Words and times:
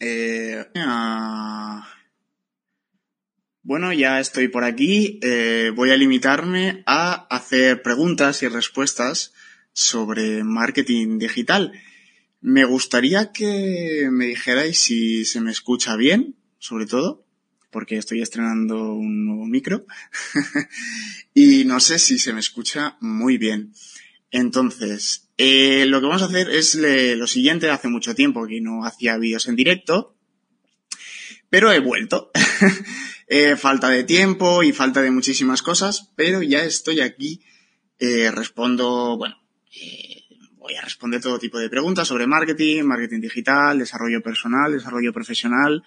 Eh, 0.00 0.64
ah, 0.76 1.86
bueno, 3.62 3.92
ya 3.92 4.20
estoy 4.20 4.48
por 4.48 4.64
aquí. 4.64 5.18
Eh, 5.22 5.72
voy 5.74 5.90
a 5.90 5.96
limitarme 5.96 6.82
a 6.86 7.26
hacer 7.34 7.82
preguntas 7.82 8.42
y 8.42 8.48
respuestas 8.48 9.32
sobre 9.72 10.44
marketing 10.44 11.18
digital. 11.18 11.72
Me 12.40 12.64
gustaría 12.64 13.32
que 13.32 14.08
me 14.10 14.26
dijerais 14.26 14.78
si 14.78 15.24
se 15.24 15.40
me 15.40 15.50
escucha 15.50 15.96
bien, 15.96 16.36
sobre 16.58 16.86
todo, 16.86 17.26
porque 17.70 17.96
estoy 17.96 18.22
estrenando 18.22 18.94
un 18.94 19.26
nuevo 19.26 19.44
micro. 19.44 19.84
y 21.34 21.64
no 21.64 21.80
sé 21.80 21.98
si 21.98 22.18
se 22.18 22.32
me 22.32 22.40
escucha 22.40 22.96
muy 23.00 23.38
bien. 23.38 23.72
Entonces, 24.30 25.27
eh, 25.38 25.86
lo 25.86 26.00
que 26.00 26.06
vamos 26.06 26.22
a 26.22 26.26
hacer 26.26 26.50
es 26.50 26.74
lo 26.74 27.26
siguiente. 27.28 27.70
Hace 27.70 27.88
mucho 27.88 28.14
tiempo 28.14 28.46
que 28.46 28.60
no 28.60 28.84
hacía 28.84 29.16
vídeos 29.16 29.46
en 29.46 29.54
directo, 29.54 30.16
pero 31.48 31.72
he 31.72 31.78
vuelto. 31.78 32.32
eh, 33.28 33.54
falta 33.56 33.88
de 33.88 34.02
tiempo 34.02 34.64
y 34.64 34.72
falta 34.72 35.00
de 35.00 35.12
muchísimas 35.12 35.62
cosas, 35.62 36.10
pero 36.16 36.42
ya 36.42 36.64
estoy 36.64 37.00
aquí. 37.00 37.40
Eh, 38.00 38.30
respondo, 38.32 39.16
bueno, 39.16 39.36
eh, 39.80 40.24
voy 40.56 40.74
a 40.74 40.82
responder 40.82 41.20
todo 41.20 41.38
tipo 41.38 41.58
de 41.58 41.68
preguntas 41.68 42.08
sobre 42.08 42.26
marketing, 42.26 42.82
marketing 42.82 43.20
digital, 43.20 43.78
desarrollo 43.78 44.20
personal, 44.22 44.72
desarrollo 44.72 45.12
profesional 45.12 45.84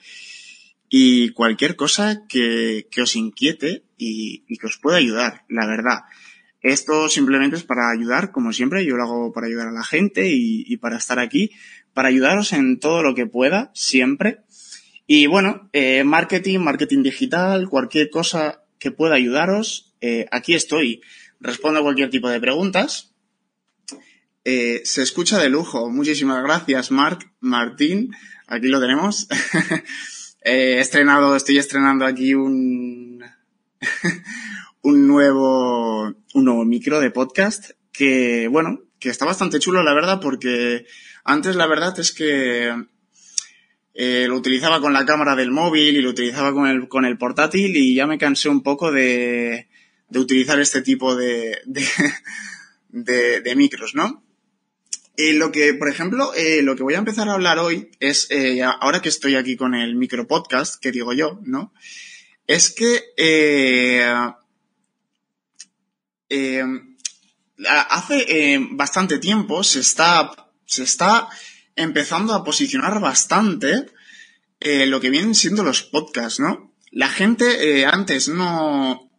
y 0.90 1.30
cualquier 1.30 1.76
cosa 1.76 2.26
que, 2.28 2.86
os 3.02 3.16
inquiete 3.16 3.84
y 3.98 4.58
que 4.58 4.68
os 4.68 4.78
pueda 4.78 4.98
ayudar, 4.98 5.46
la 5.48 5.66
verdad. 5.68 6.00
Esto 6.62 7.10
simplemente 7.10 7.56
es 7.56 7.64
para 7.64 7.90
ayudar, 7.90 8.32
como 8.32 8.54
siempre, 8.54 8.86
yo 8.86 8.96
lo 8.96 9.04
hago 9.04 9.34
para 9.34 9.48
ayudar 9.48 9.68
a 9.68 9.72
la 9.72 9.84
gente 9.84 10.30
y, 10.32 10.78
para 10.78 10.98
estar 10.98 11.18
aquí, 11.20 11.52
para 11.94 12.10
ayudaros 12.10 12.54
en 12.54 12.80
todo 12.80 13.02
lo 13.02 13.16
que 13.16 13.26
pueda, 13.26 13.72
siempre. 13.74 14.42
Y 15.08 15.26
bueno, 15.26 15.70
eh, 15.74 16.04
marketing, 16.04 16.60
marketing 16.60 17.02
digital, 17.02 17.68
cualquier 17.68 18.12
cosa 18.12 18.64
que 18.78 18.92
pueda 18.92 19.16
ayudaros, 19.16 19.96
eh, 20.02 20.28
aquí 20.32 20.54
estoy. 20.54 21.02
Respondo 21.40 21.80
a 21.80 21.84
cualquier 21.84 22.12
tipo 22.12 22.30
de 22.30 22.40
preguntas. 22.40 23.16
Eh, 24.46 24.82
se 24.86 25.02
escucha 25.02 25.40
de 25.40 25.50
lujo. 25.50 25.90
Muchísimas 25.90 26.44
gracias, 26.44 26.92
Marc, 26.92 27.32
Martín. 27.40 28.12
Aquí 28.48 28.68
lo 28.68 28.80
tenemos. 28.80 29.28
he 30.44 30.80
estrenado, 30.80 31.36
estoy 31.36 31.58
estrenando 31.58 32.06
aquí 32.06 32.36
un, 32.36 33.24
un 34.84 35.08
nuevo, 35.08 36.14
un 36.34 36.46
nuevo 36.46 36.66
micro 36.66 37.00
de 37.00 37.12
podcast 37.12 37.72
que, 37.92 38.48
bueno, 38.48 38.82
que 39.00 39.10
está 39.10 39.26
bastante 39.26 39.60
chulo, 39.60 39.84
la 39.84 39.94
verdad, 39.94 40.20
porque 40.22 40.86
antes 41.24 41.56
la 41.56 41.68
verdad 41.68 42.00
es 42.00 42.14
que 42.14 42.74
eh, 43.94 44.26
lo 44.28 44.36
utilizaba 44.36 44.82
con 44.82 44.94
la 44.94 45.06
cámara 45.06 45.36
del 45.36 45.52
móvil 45.52 45.96
y 45.96 46.02
lo 46.02 46.10
utilizaba 46.10 46.54
con 46.54 46.68
el, 46.68 46.88
con 46.88 47.06
el 47.06 47.18
portátil 47.18 47.76
y 47.76 47.96
ya 47.96 48.08
me 48.08 48.18
cansé 48.18 48.50
un 48.50 48.64
poco 48.64 48.92
de, 48.92 49.68
de 50.10 50.20
utilizar 50.20 50.60
este 50.60 50.82
tipo 50.82 51.16
de, 51.16 51.60
de, 51.66 51.86
de, 52.90 53.42
de 53.42 53.56
micros, 53.56 53.94
¿no? 53.94 54.24
Eh, 55.18 55.34
lo 55.34 55.52
que, 55.52 55.74
por 55.74 55.90
ejemplo, 55.90 56.34
eh, 56.34 56.62
lo 56.64 56.76
que 56.76 56.84
voy 56.84 56.96
a 56.96 57.00
empezar 57.00 57.30
a 57.30 57.34
hablar 57.34 57.60
hoy 57.60 57.92
es, 58.00 58.30
ahora 58.80 59.02
que 59.02 59.10
estoy 59.10 59.36
aquí 59.36 59.58
con 59.58 59.76
el 59.76 59.96
micro 59.96 60.26
podcast, 60.26 60.82
que 60.82 60.92
digo 60.92 61.14
yo, 61.14 61.40
¿no? 61.44 61.74
Es 62.48 62.72
que 62.72 63.00
eh, 66.34 66.64
hace 67.68 68.54
eh, 68.54 68.68
bastante 68.72 69.20
tiempo 69.20 69.66
se 69.66 69.82
está, 69.82 70.32
se 70.66 70.84
está 70.84 71.28
empezando 71.76 72.34
a 72.34 72.46
posicionar 72.46 73.02
bastante 73.02 73.88
eh, 74.62 74.86
lo 74.86 75.02
que 75.02 75.10
vienen 75.10 75.36
siendo 75.36 75.64
los 75.64 75.84
podcasts, 75.84 76.40
¿no? 76.40 76.74
La 76.90 77.10
gente 77.10 77.86
antes 77.86 78.30
no, 78.30 79.12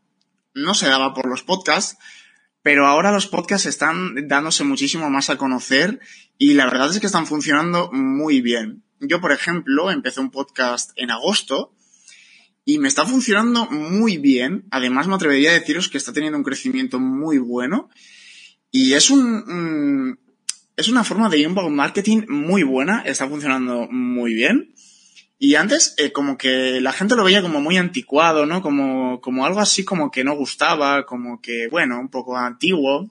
no 0.55 0.75
se 0.75 0.89
daba 0.89 1.13
por 1.13 1.29
los 1.29 1.43
podcasts, 1.43 1.99
pero 2.63 2.87
ahora 2.87 3.13
los 3.13 3.27
podcasts 3.27 3.67
están 3.67 4.27
dándose 4.27 4.65
muchísimo 4.65 5.11
más 5.11 5.29
a 5.29 5.37
conocer 5.37 6.01
y 6.39 6.55
la 6.55 6.65
verdad 6.65 6.91
es 6.91 6.99
que 6.99 7.07
están 7.07 7.27
funcionando 7.27 7.91
muy 7.93 8.41
bien. 8.41 8.85
Yo, 9.01 9.21
por 9.21 9.33
ejemplo, 9.33 9.91
empecé 9.91 10.21
un 10.21 10.31
podcast 10.31 10.93
en 10.97 11.11
agosto 11.11 11.75
y 12.65 12.79
me 12.79 12.89
está 12.89 13.05
funcionando 13.05 13.67
muy 13.71 14.19
bien. 14.19 14.65
Además, 14.71 15.09
me 15.09 15.15
atrevería 15.15 15.51
a 15.51 15.55
deciros 15.55 15.89
que 15.89 15.99
está 15.99 16.13
teniendo 16.13 16.39
un 16.39 16.45
crecimiento 16.45 17.01
muy 17.01 17.39
bueno. 17.39 17.89
Y 18.71 18.95
es 18.95 19.11
un, 19.11 20.19
es 20.77 20.89
una 20.89 21.05
forma 21.05 21.29
de 21.29 21.39
inbound 21.39 21.75
marketing 21.75 22.23
muy 22.29 22.63
buena. 22.63 23.03
Está 23.03 23.29
funcionando 23.29 23.89
muy 23.91 24.35
bien. 24.35 24.75
Y 25.39 25.57
antes, 25.57 25.95
eh, 25.99 26.13
como 26.13 26.39
que 26.39 26.81
la 26.81 26.93
gente 26.93 27.17
lo 27.17 27.25
veía 27.25 27.43
como 27.43 27.61
muy 27.61 27.77
anticuado, 27.77 28.47
¿no? 28.47 28.63
Como, 28.63 29.21
como 29.21 29.45
algo 29.45 29.59
así 29.59 29.85
como 29.85 30.13
que 30.13 30.23
no 30.23 30.37
gustaba, 30.37 31.05
como 31.05 31.41
que, 31.41 31.67
bueno, 31.69 31.99
un 31.99 32.11
poco 32.11 32.37
antiguo. 32.37 33.11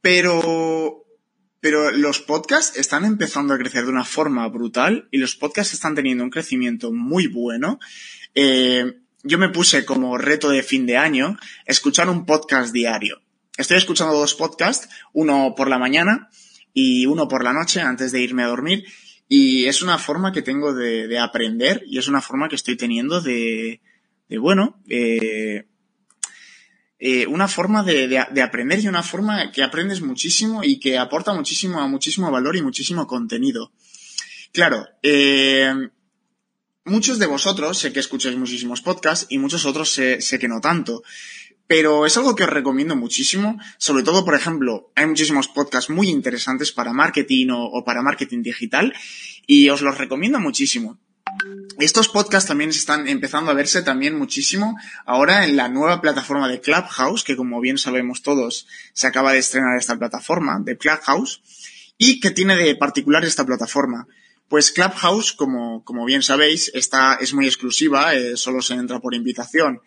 Pero, 0.00 1.04
pero 1.60 1.90
los 1.90 2.20
podcasts 2.20 2.78
están 2.78 3.04
empezando 3.04 3.54
a 3.54 3.58
crecer 3.58 3.84
de 3.84 3.90
una 3.90 4.04
forma 4.04 4.46
brutal 4.48 5.08
y 5.10 5.18
los 5.18 5.34
podcasts 5.34 5.74
están 5.74 5.94
teniendo 5.94 6.24
un 6.24 6.30
crecimiento 6.30 6.92
muy 6.92 7.26
bueno. 7.26 7.78
Eh, 8.34 9.00
yo 9.24 9.38
me 9.38 9.48
puse 9.48 9.84
como 9.84 10.18
reto 10.18 10.50
de 10.50 10.62
fin 10.62 10.86
de 10.86 10.96
año 10.96 11.36
escuchar 11.66 12.08
un 12.08 12.24
podcast 12.24 12.72
diario. 12.72 13.20
Estoy 13.56 13.76
escuchando 13.76 14.14
dos 14.14 14.34
podcasts, 14.34 14.88
uno 15.12 15.54
por 15.56 15.68
la 15.68 15.78
mañana 15.78 16.28
y 16.72 17.06
uno 17.06 17.26
por 17.26 17.42
la 17.42 17.52
noche 17.52 17.80
antes 17.80 18.12
de 18.12 18.20
irme 18.20 18.44
a 18.44 18.48
dormir. 18.48 18.84
Y 19.28 19.66
es 19.66 19.82
una 19.82 19.98
forma 19.98 20.32
que 20.32 20.42
tengo 20.42 20.72
de, 20.72 21.08
de 21.08 21.18
aprender 21.18 21.82
y 21.86 21.98
es 21.98 22.06
una 22.06 22.20
forma 22.20 22.48
que 22.48 22.54
estoy 22.54 22.76
teniendo 22.76 23.20
de, 23.20 23.80
de 24.28 24.38
bueno, 24.38 24.80
eh, 24.88 25.66
eh, 26.98 27.26
una 27.26 27.46
forma 27.46 27.82
de, 27.82 28.08
de, 28.08 28.24
de, 28.30 28.42
aprender 28.42 28.80
y 28.80 28.88
una 28.88 29.02
forma 29.02 29.52
que 29.52 29.62
aprendes 29.62 30.00
muchísimo 30.00 30.64
y 30.64 30.80
que 30.80 30.98
aporta 30.98 31.32
muchísimo, 31.32 31.86
muchísimo 31.88 32.30
valor 32.30 32.56
y 32.56 32.62
muchísimo 32.62 33.06
contenido. 33.06 33.72
Claro, 34.52 34.88
eh, 35.02 35.72
muchos 36.84 37.18
de 37.18 37.26
vosotros 37.26 37.78
sé 37.78 37.92
que 37.92 38.00
escucháis 38.00 38.36
muchísimos 38.36 38.80
podcasts 38.80 39.26
y 39.28 39.38
muchos 39.38 39.64
otros 39.64 39.90
sé, 39.90 40.38
que 40.40 40.48
no 40.48 40.60
tanto. 40.60 41.02
Pero 41.68 42.06
es 42.06 42.16
algo 42.16 42.34
que 42.34 42.44
os 42.44 42.50
recomiendo 42.50 42.96
muchísimo. 42.96 43.58
Sobre 43.76 44.02
todo, 44.02 44.24
por 44.24 44.34
ejemplo, 44.34 44.90
hay 44.96 45.06
muchísimos 45.06 45.48
podcasts 45.48 45.90
muy 45.90 46.08
interesantes 46.08 46.72
para 46.72 46.94
marketing 46.94 47.48
o 47.52 47.84
para 47.84 48.02
marketing 48.02 48.42
digital 48.42 48.94
y 49.46 49.68
os 49.68 49.82
los 49.82 49.98
recomiendo 49.98 50.40
muchísimo. 50.40 50.98
Estos 51.78 52.08
podcasts 52.08 52.48
también 52.48 52.70
están 52.70 53.06
empezando 53.06 53.50
a 53.50 53.54
verse 53.54 53.82
también 53.82 54.18
muchísimo 54.18 54.76
ahora 55.06 55.44
en 55.44 55.56
la 55.56 55.68
nueva 55.68 56.00
plataforma 56.00 56.48
de 56.48 56.60
Clubhouse, 56.60 57.22
que 57.22 57.36
como 57.36 57.60
bien 57.60 57.78
sabemos 57.78 58.22
todos, 58.22 58.66
se 58.92 59.06
acaba 59.06 59.32
de 59.32 59.38
estrenar 59.38 59.78
esta 59.78 59.96
plataforma 59.96 60.58
de 60.60 60.76
Clubhouse. 60.76 61.40
¿Y 61.96 62.20
qué 62.20 62.30
tiene 62.30 62.56
de 62.56 62.74
particular 62.74 63.24
esta 63.24 63.46
plataforma? 63.46 64.08
Pues 64.48 64.72
Clubhouse, 64.72 65.32
como, 65.32 65.84
como 65.84 66.04
bien 66.04 66.22
sabéis, 66.22 66.70
está, 66.74 67.14
es 67.20 67.34
muy 67.34 67.46
exclusiva, 67.46 68.14
eh, 68.14 68.36
solo 68.36 68.62
se 68.62 68.74
entra 68.74 68.98
por 68.98 69.14
invitación 69.14 69.80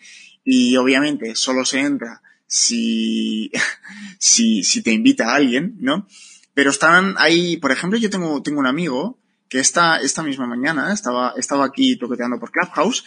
y 0.44 0.78
obviamente 0.78 1.36
solo 1.36 1.66
se 1.66 1.80
entra 1.80 2.22
si, 2.48 3.52
si, 4.20 4.64
si 4.64 4.82
te 4.82 4.92
invita 4.92 5.34
alguien, 5.34 5.76
¿no? 5.80 6.08
Pero 6.54 6.70
están 6.70 7.16
ahí, 7.18 7.58
por 7.58 7.72
ejemplo, 7.72 7.98
yo 7.98 8.10
tengo, 8.10 8.42
tengo 8.42 8.60
un 8.60 8.68
amigo 8.68 9.21
que 9.52 9.60
esta, 9.60 9.98
esta 9.98 10.24
misma 10.24 10.48
mañana 10.48 10.94
estaba, 10.94 11.34
estaba 11.36 11.66
aquí 11.66 11.98
toqueteando 11.98 12.40
por 12.40 12.52
Clubhouse 12.52 13.04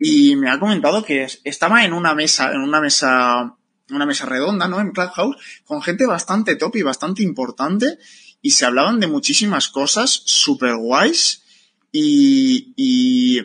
y 0.00 0.34
me 0.34 0.50
ha 0.50 0.58
comentado 0.58 1.04
que 1.04 1.28
estaba 1.44 1.84
en 1.84 1.92
una 1.92 2.12
mesa, 2.12 2.52
en 2.52 2.60
una 2.60 2.80
mesa, 2.80 3.54
una 3.90 4.04
mesa 4.04 4.26
redonda, 4.26 4.66
¿no? 4.66 4.80
En 4.80 4.90
Clubhouse, 4.90 5.36
con 5.64 5.80
gente 5.80 6.04
bastante 6.04 6.56
top 6.56 6.74
y 6.74 6.82
bastante 6.82 7.22
importante 7.22 7.98
y 8.42 8.50
se 8.50 8.66
hablaban 8.66 8.98
de 8.98 9.06
muchísimas 9.06 9.68
cosas 9.68 10.10
super 10.10 10.74
guays 10.74 11.44
y, 11.92 13.44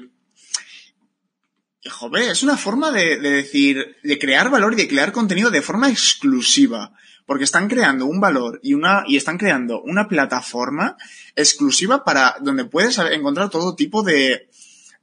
joder, 1.92 2.32
es 2.32 2.42
una 2.42 2.58
forma 2.58 2.90
de 2.90 3.20
decir, 3.20 3.98
de 4.02 4.18
crear 4.18 4.50
valor 4.50 4.74
y 4.74 4.78
de 4.78 4.88
crear 4.88 5.12
contenido 5.12 5.52
de 5.52 5.62
forma 5.62 5.92
exclusiva. 5.92 6.92
Porque 7.32 7.46
están 7.46 7.70
creando 7.70 8.08
un 8.08 8.20
valor 8.20 8.60
y 8.62 8.74
una, 8.74 9.06
y 9.08 9.16
están 9.16 9.38
creando 9.38 9.82
una 9.84 10.10
plataforma 10.10 10.98
exclusiva 11.34 12.04
para 12.04 12.36
donde 12.42 12.66
puedes 12.66 12.98
encontrar 12.98 13.50
todo 13.50 13.74
tipo 13.74 14.04
de, 14.04 14.50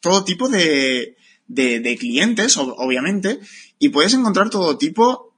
todo 0.01 0.25
tipo 0.25 0.51
de, 0.51 1.17
de, 1.47 1.97
clientes, 1.99 2.59
obviamente, 2.59 3.41
y 3.79 3.89
puedes 3.89 4.13
encontrar 4.13 4.51
todo 4.51 4.77
tipo 4.77 5.33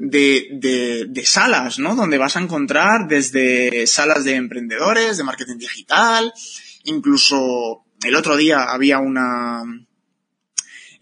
de, 0.00 1.06
de, 1.08 1.24
salas, 1.24 1.78
¿no? 1.78 1.94
Donde 1.94 2.18
vas 2.18 2.34
a 2.34 2.40
encontrar 2.40 3.06
desde 3.06 3.86
salas 3.86 4.24
de 4.24 4.34
emprendedores, 4.34 5.16
de 5.16 5.22
marketing 5.22 5.58
digital, 5.58 6.32
incluso 6.82 7.84
el 8.02 8.16
otro 8.16 8.36
día 8.36 8.64
había 8.64 8.98
una, 8.98 9.62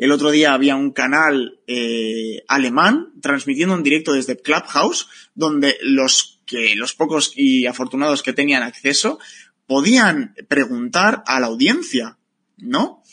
el 0.02 0.10
otro 0.10 0.32
día 0.32 0.52
había 0.52 0.74
un 0.74 0.90
canal 0.90 1.60
eh, 1.68 2.42
alemán 2.48 3.12
transmitiendo 3.20 3.76
en 3.76 3.84
directo 3.84 4.14
desde 4.14 4.36
Clubhouse, 4.36 5.06
donde 5.36 5.76
los 5.80 6.40
que 6.44 6.74
los 6.74 6.92
pocos 6.92 7.32
y 7.36 7.66
afortunados 7.66 8.24
que 8.24 8.32
tenían 8.32 8.64
acceso 8.64 9.20
podían 9.68 10.34
preguntar 10.48 11.22
a 11.24 11.38
la 11.38 11.46
audiencia, 11.46 12.18
¿no? 12.56 13.04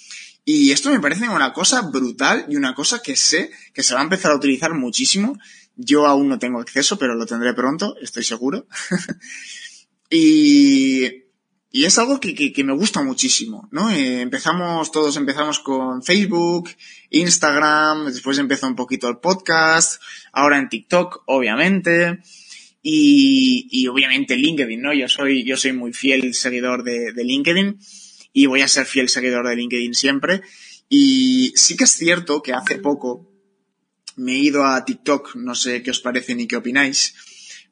Y 0.43 0.71
esto 0.71 0.89
me 0.89 0.99
parece 0.99 1.29
una 1.29 1.53
cosa 1.53 1.83
brutal 1.83 2.47
y 2.49 2.55
una 2.55 2.73
cosa 2.73 3.03
que 3.03 3.15
sé 3.15 3.51
que 3.71 3.83
se 3.83 3.93
va 3.93 3.99
a 3.99 4.05
empezar 4.05 4.31
a 4.31 4.37
utilizar 4.37 4.73
muchísimo. 4.73 5.37
Yo 5.75 6.07
aún 6.07 6.27
no 6.27 6.39
tengo 6.39 6.59
acceso, 6.59 6.97
pero 6.97 7.13
lo 7.13 7.27
tendré 7.27 7.53
pronto, 7.53 7.97
estoy 8.01 8.23
seguro. 8.23 8.65
y, 10.09 11.05
y 11.71 11.85
es 11.85 11.99
algo 11.99 12.19
que, 12.19 12.33
que, 12.33 12.51
que, 12.51 12.63
me 12.63 12.73
gusta 12.73 13.03
muchísimo, 13.03 13.69
¿no? 13.71 13.91
Eh, 13.91 14.21
empezamos, 14.21 14.91
todos 14.91 15.15
empezamos 15.17 15.59
con 15.59 16.01
Facebook, 16.01 16.69
Instagram, 17.11 18.07
después 18.07 18.39
empezó 18.39 18.67
un 18.67 18.75
poquito 18.75 19.07
el 19.07 19.17
podcast, 19.17 20.01
ahora 20.31 20.57
en 20.57 20.67
TikTok, 20.67 21.23
obviamente, 21.27 22.19
y, 22.81 23.67
y 23.69 23.87
obviamente 23.87 24.35
LinkedIn, 24.35 24.81
¿no? 24.81 24.93
Yo 24.93 25.07
soy, 25.07 25.43
yo 25.43 25.57
soy 25.57 25.73
muy 25.73 25.93
fiel 25.93 26.33
seguidor 26.33 26.83
de, 26.83 27.13
de 27.13 27.23
LinkedIn 27.23 27.77
y 28.33 28.45
voy 28.47 28.61
a 28.61 28.67
ser 28.67 28.85
fiel 28.85 29.07
seguidor 29.07 29.47
de 29.47 29.55
LinkedIn 29.55 29.93
siempre. 29.93 30.41
Y 30.89 31.53
sí 31.55 31.77
que 31.77 31.83
es 31.83 31.91
cierto 31.91 32.41
que 32.41 32.53
hace 32.53 32.77
poco 32.77 33.31
me 34.15 34.33
he 34.33 34.39
ido 34.39 34.65
a 34.65 34.83
TikTok, 34.83 35.35
no 35.35 35.53
sé 35.53 35.83
qué 35.83 35.91
os 35.91 35.99
parece 35.99 36.33
ni 36.33 36.47
qué 36.47 36.57
opináis, 36.57 37.13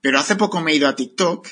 pero 0.02 0.20
hace 0.20 0.36
poco 0.36 0.62
me 0.62 0.72
he 0.72 0.76
ido 0.76 0.88
a 0.88 0.96
TikTok 0.96 1.48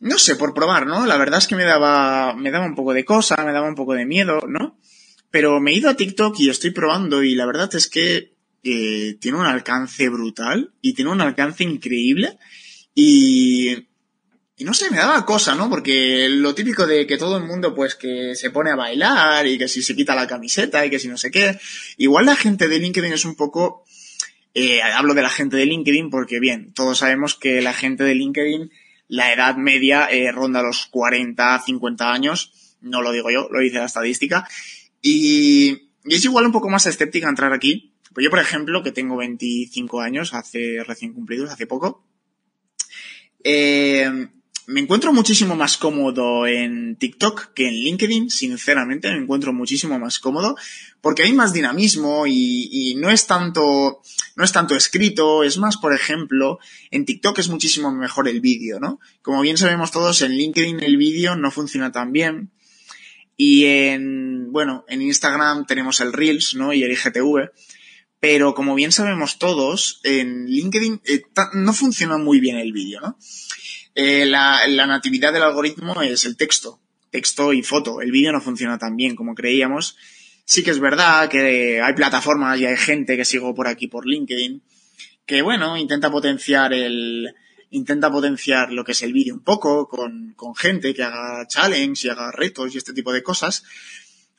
no 0.00 0.18
sé, 0.18 0.36
por 0.36 0.54
probar, 0.54 0.86
¿no? 0.86 1.06
La 1.06 1.16
verdad 1.16 1.38
es 1.38 1.48
que 1.48 1.56
me 1.56 1.64
daba, 1.64 2.34
me 2.34 2.50
daba 2.50 2.66
un 2.66 2.74
poco 2.74 2.92
de 2.92 3.04
cosa, 3.04 3.36
me 3.44 3.52
daba 3.52 3.68
un 3.68 3.74
poco 3.74 3.94
de 3.94 4.06
miedo, 4.06 4.40
¿no? 4.46 4.78
Pero 5.30 5.60
me 5.60 5.72
he 5.72 5.74
ido 5.74 5.90
a 5.90 5.94
TikTok 5.94 6.38
y 6.38 6.50
estoy 6.50 6.70
probando 6.70 7.22
y 7.22 7.34
la 7.34 7.46
verdad 7.46 7.74
es 7.74 7.88
que 7.88 8.34
eh, 8.62 9.16
tiene 9.20 9.38
un 9.38 9.46
alcance 9.46 10.08
brutal 10.08 10.72
y 10.80 10.94
tiene 10.94 11.10
un 11.10 11.20
alcance 11.20 11.64
increíble 11.64 12.38
y, 12.94 13.86
y 14.56 14.64
no 14.64 14.72
sé, 14.72 14.90
me 14.90 14.96
daba 14.96 15.26
cosa, 15.26 15.54
¿no? 15.54 15.68
Porque 15.68 16.28
lo 16.28 16.54
típico 16.54 16.86
de 16.86 17.06
que 17.06 17.18
todo 17.18 17.36
el 17.36 17.44
mundo 17.44 17.74
pues 17.74 17.94
que 17.94 18.34
se 18.34 18.50
pone 18.50 18.70
a 18.70 18.76
bailar 18.76 19.46
y 19.46 19.58
que 19.58 19.68
si 19.68 19.82
se 19.82 19.96
quita 19.96 20.14
la 20.14 20.26
camiseta 20.26 20.84
y 20.86 20.90
que 20.90 20.98
si 20.98 21.08
no 21.08 21.18
sé 21.18 21.30
qué, 21.30 21.58
igual 21.96 22.26
la 22.26 22.36
gente 22.36 22.68
de 22.68 22.78
LinkedIn 22.78 23.12
es 23.12 23.24
un 23.24 23.36
poco, 23.36 23.84
eh, 24.54 24.80
hablo 24.82 25.14
de 25.14 25.22
la 25.22 25.30
gente 25.30 25.56
de 25.56 25.66
LinkedIn 25.66 26.08
porque 26.08 26.40
bien, 26.40 26.72
todos 26.72 26.98
sabemos 26.98 27.34
que 27.34 27.60
la 27.60 27.74
gente 27.74 28.04
de 28.04 28.14
LinkedIn 28.14 28.70
la 29.08 29.32
edad 29.32 29.56
media 29.56 30.06
eh, 30.06 30.30
ronda 30.32 30.62
los 30.62 30.86
40, 30.86 31.60
50 31.60 32.12
años, 32.12 32.76
no 32.80 33.02
lo 33.02 33.12
digo 33.12 33.30
yo, 33.30 33.48
lo 33.50 33.60
dice 33.60 33.78
la 33.78 33.86
estadística, 33.86 34.46
y, 35.02 35.88
y 36.04 36.14
es 36.14 36.24
igual 36.24 36.46
un 36.46 36.52
poco 36.52 36.68
más 36.68 36.86
escéptica 36.86 37.28
entrar 37.28 37.52
aquí. 37.52 37.94
Pues 38.14 38.24
yo, 38.24 38.30
por 38.30 38.38
ejemplo, 38.38 38.82
que 38.82 38.92
tengo 38.92 39.16
25 39.16 40.00
años, 40.00 40.34
hace 40.34 40.82
recién 40.84 41.12
cumplidos, 41.12 41.50
hace 41.50 41.66
poco, 41.66 42.04
eh, 43.44 44.28
me 44.68 44.80
encuentro 44.80 45.14
muchísimo 45.14 45.56
más 45.56 45.78
cómodo 45.78 46.46
en 46.46 46.96
TikTok 46.96 47.54
que 47.54 47.68
en 47.68 47.74
LinkedIn, 47.74 48.28
sinceramente, 48.28 49.10
me 49.10 49.16
encuentro 49.16 49.54
muchísimo 49.54 49.98
más 49.98 50.18
cómodo 50.18 50.56
porque 51.00 51.22
hay 51.22 51.32
más 51.32 51.54
dinamismo 51.54 52.26
y, 52.26 52.94
no 52.98 53.08
es 53.08 53.26
tanto, 53.26 54.02
no 54.36 54.44
es 54.44 54.52
tanto 54.52 54.76
escrito, 54.76 55.42
es 55.42 55.56
más, 55.56 55.78
por 55.78 55.94
ejemplo, 55.94 56.58
en 56.90 57.06
TikTok 57.06 57.38
es 57.38 57.48
muchísimo 57.48 57.90
mejor 57.92 58.28
el 58.28 58.42
vídeo, 58.42 58.78
¿no? 58.78 59.00
Como 59.22 59.40
bien 59.40 59.56
sabemos 59.56 59.90
todos, 59.90 60.20
en 60.20 60.32
LinkedIn 60.32 60.82
el 60.82 60.98
vídeo 60.98 61.34
no 61.34 61.50
funciona 61.50 61.90
tan 61.90 62.12
bien 62.12 62.50
y 63.38 63.64
en, 63.64 64.52
bueno, 64.52 64.84
en 64.88 65.00
Instagram 65.00 65.64
tenemos 65.64 66.00
el 66.02 66.12
Reels, 66.12 66.54
¿no? 66.54 66.74
Y 66.74 66.82
el 66.82 66.92
IGTV. 66.92 67.52
Pero 68.20 68.52
como 68.52 68.74
bien 68.74 68.92
sabemos 68.92 69.38
todos, 69.38 70.00
en 70.02 70.44
LinkedIn 70.44 71.00
eh, 71.06 71.22
no 71.54 71.72
funciona 71.72 72.18
muy 72.18 72.40
bien 72.40 72.58
el 72.58 72.72
vídeo, 72.72 73.00
¿no? 73.00 73.16
Eh, 74.00 74.26
la, 74.26 74.86
natividad 74.86 75.32
del 75.32 75.42
algoritmo 75.42 76.00
es 76.02 76.24
el 76.24 76.36
texto, 76.36 76.78
texto 77.10 77.52
y 77.52 77.64
foto. 77.64 78.00
El 78.00 78.12
vídeo 78.12 78.30
no 78.30 78.40
funciona 78.40 78.78
tan 78.78 78.94
bien 78.94 79.16
como 79.16 79.34
creíamos. 79.34 79.96
Sí 80.44 80.62
que 80.62 80.70
es 80.70 80.78
verdad 80.78 81.28
que 81.28 81.82
hay 81.82 81.94
plataformas 81.94 82.60
y 82.60 82.66
hay 82.66 82.76
gente 82.76 83.16
que 83.16 83.24
sigo 83.24 83.56
por 83.56 83.66
aquí 83.66 83.88
por 83.88 84.06
LinkedIn 84.06 84.62
que, 85.26 85.42
bueno, 85.42 85.76
intenta 85.76 86.12
potenciar 86.12 86.72
el, 86.74 87.34
intenta 87.70 88.08
potenciar 88.08 88.72
lo 88.72 88.84
que 88.84 88.92
es 88.92 89.02
el 89.02 89.12
vídeo 89.12 89.34
un 89.34 89.42
poco 89.42 89.88
con, 89.88 90.32
con 90.34 90.54
gente 90.54 90.94
que 90.94 91.02
haga 91.02 91.48
challenge 91.48 92.06
y 92.06 92.10
haga 92.10 92.30
retos 92.30 92.72
y 92.72 92.78
este 92.78 92.92
tipo 92.92 93.12
de 93.12 93.24
cosas. 93.24 93.64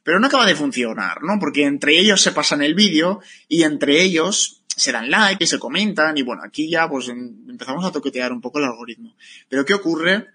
Pero 0.03 0.21
no 0.21 0.27
acaba 0.27 0.45
de 0.45 0.55
funcionar, 0.55 1.21
¿no? 1.21 1.37
Porque 1.37 1.65
entre 1.65 1.99
ellos 1.99 2.21
se 2.21 2.31
pasan 2.31 2.61
el 2.61 2.75
vídeo 2.75 3.19
y 3.49 3.63
entre 3.63 4.01
ellos 4.01 4.58
se 4.79 4.93
dan 4.93 5.09
like 5.09 5.43
y 5.43 5.47
se 5.47 5.59
comentan 5.59 6.17
y 6.17 6.21
bueno, 6.21 6.41
aquí 6.43 6.69
ya 6.69 6.87
pues 6.87 7.09
empezamos 7.09 7.83
a 7.83 7.91
toquetear 7.91 8.31
un 8.31 8.39
poco 8.39 8.59
el 8.59 8.65
algoritmo. 8.65 9.15
Pero 9.49 9.65
¿qué 9.65 9.73
ocurre 9.73 10.27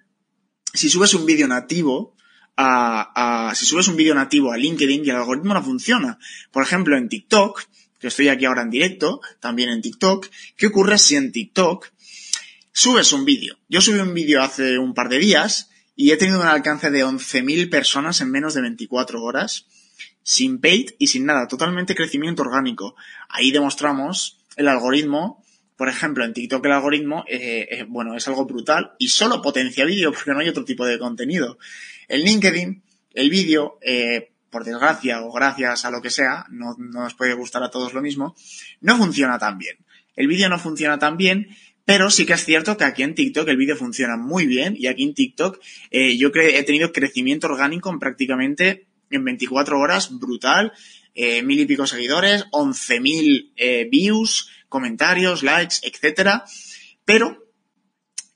si 0.73 0.91
subes 0.91 1.15
un 1.15 1.25
vídeo 1.25 1.49
nativo 1.49 2.15
a, 2.57 3.49
a, 3.49 3.55
si 3.55 3.65
subes 3.65 3.89
un 3.89 3.97
vídeo 3.97 4.15
nativo 4.15 4.53
a 4.53 4.59
LinkedIn 4.59 5.03
y 5.03 5.09
el 5.09 5.17
algoritmo 5.17 5.55
no 5.55 5.63
funciona? 5.63 6.19
Por 6.53 6.63
ejemplo, 6.63 6.99
en 6.99 7.09
TikTok, 7.09 7.63
que 7.99 8.09
estoy 8.09 8.29
aquí 8.29 8.45
ahora 8.45 8.63
en 8.63 8.71
directo, 8.71 9.23
también 9.41 9.71
en 9.71 9.81
TikTok, 9.81 10.27
¿qué 10.57 10.67
ocurre 10.67 10.99
si 10.99 11.17
en 11.17 11.33
TikTok 11.33 11.91
subes 12.71 13.15
un 13.15 13.25
vídeo? 13.25 13.57
Yo 13.71 13.81
subí 13.81 13.99
un 13.99 14.13
vídeo 14.13 14.43
hace 14.43 14.79
un 14.79 14.93
par 14.93 15.09
de 15.09 15.21
días 15.21 15.71
y 15.97 16.11
he 16.11 16.19
tenido 16.19 16.41
un 16.41 16.47
alcance 16.47 16.91
de 16.91 17.03
11.000 17.03 17.71
personas 17.71 18.21
en 18.21 18.31
menos 18.31 18.53
de 18.53 18.61
24 18.61 19.23
horas 19.23 19.67
sin 20.25 20.59
paid 20.59 20.91
y 20.99 21.07
sin 21.07 21.27
nada, 21.27 21.47
totalmente 21.47 21.95
crecimiento 21.95 22.43
orgánico. 22.43 22.97
Ahí 23.29 23.53
demostramos 23.53 24.41
el 24.57 24.67
algoritmo, 24.67 25.45
por 25.77 25.89
ejemplo, 25.89 26.25
en 26.25 26.33
TikTok 26.33 26.65
el 26.65 26.73
algoritmo, 26.73 27.25
eh, 27.29 27.69
eh, 27.71 27.85
bueno, 27.87 28.17
es 28.17 28.27
algo 28.27 28.47
brutal 28.47 28.95
y 28.99 29.09
solo 29.09 29.43
potencia 29.43 29.85
vídeo 29.85 30.13
porque 30.13 30.33
no 30.33 30.41
hay 30.41 30.49
otro 30.49 30.65
tipo 30.65 30.85
de 30.87 30.99
contenido. 30.99 31.59
En 32.09 32.23
LinkedIn, 32.23 32.83
el 33.13 33.31
vídeo, 33.31 33.79
eh, 33.83 34.33
por 34.51 34.65
desgracia 34.65 35.23
o 35.23 35.31
gracias 35.31 35.85
a 35.85 35.91
lo 35.91 36.01
que 36.01 36.11
sea, 36.11 36.47
no, 36.51 36.75
no 36.79 37.03
nos 37.03 37.15
puede 37.15 37.35
gustar 37.35 37.63
a 37.63 37.71
todos 37.71 37.93
lo 37.93 38.01
mismo, 38.01 38.35
no 38.81 38.97
funciona 38.97 39.39
tan 39.39 39.59
bien. 39.59 39.77
El 40.17 40.29
vídeo 40.29 40.49
no 40.49 40.59
funciona 40.59 40.99
tan 40.99 41.17
bien, 41.17 41.49
pero 41.85 42.11
sí 42.11 42.25
que 42.25 42.33
es 42.33 42.45
cierto 42.45 42.77
que 42.77 42.85
aquí 42.85 43.03
en 43.03 43.15
TikTok 43.15 43.49
el 43.49 43.57
vídeo 43.57 43.77
funciona 43.77 44.17
muy 44.17 44.47
bien 44.47 44.75
y 44.79 44.87
aquí 44.87 45.03
en 45.03 45.15
TikTok 45.15 45.61
eh, 45.91 46.17
yo 46.17 46.31
he 46.35 46.63
tenido 46.63 46.93
crecimiento 46.93 47.47
orgánico 47.47 47.91
en 47.91 47.99
prácticamente 47.99 48.87
en 49.15 49.25
24 49.25 49.79
horas, 49.79 50.19
brutal. 50.19 50.73
Eh, 51.15 51.43
mil 51.43 51.61
y 51.61 51.67
pico 51.67 51.87
seguidores, 51.87 52.47
11.000 52.51 53.53
eh, 53.57 53.89
views, 53.91 54.49
comentarios, 54.69 55.43
likes, 55.43 55.77
etcétera. 55.83 56.45
Pero 57.05 57.45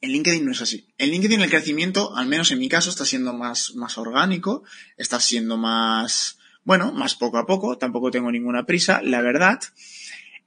en 0.00 0.12
LinkedIn 0.12 0.44
no 0.44 0.52
es 0.52 0.62
así. 0.62 0.86
En 0.96 1.10
LinkedIn 1.10 1.40
el 1.40 1.50
crecimiento, 1.50 2.16
al 2.16 2.26
menos 2.26 2.52
en 2.52 2.58
mi 2.58 2.68
caso, 2.68 2.90
está 2.90 3.04
siendo 3.04 3.32
más, 3.32 3.74
más 3.74 3.98
orgánico, 3.98 4.62
está 4.96 5.18
siendo 5.18 5.56
más, 5.56 6.38
bueno, 6.62 6.92
más 6.92 7.16
poco 7.16 7.38
a 7.38 7.46
poco. 7.46 7.78
Tampoco 7.78 8.10
tengo 8.10 8.30
ninguna 8.30 8.64
prisa, 8.64 9.00
la 9.02 9.20
verdad. 9.22 9.58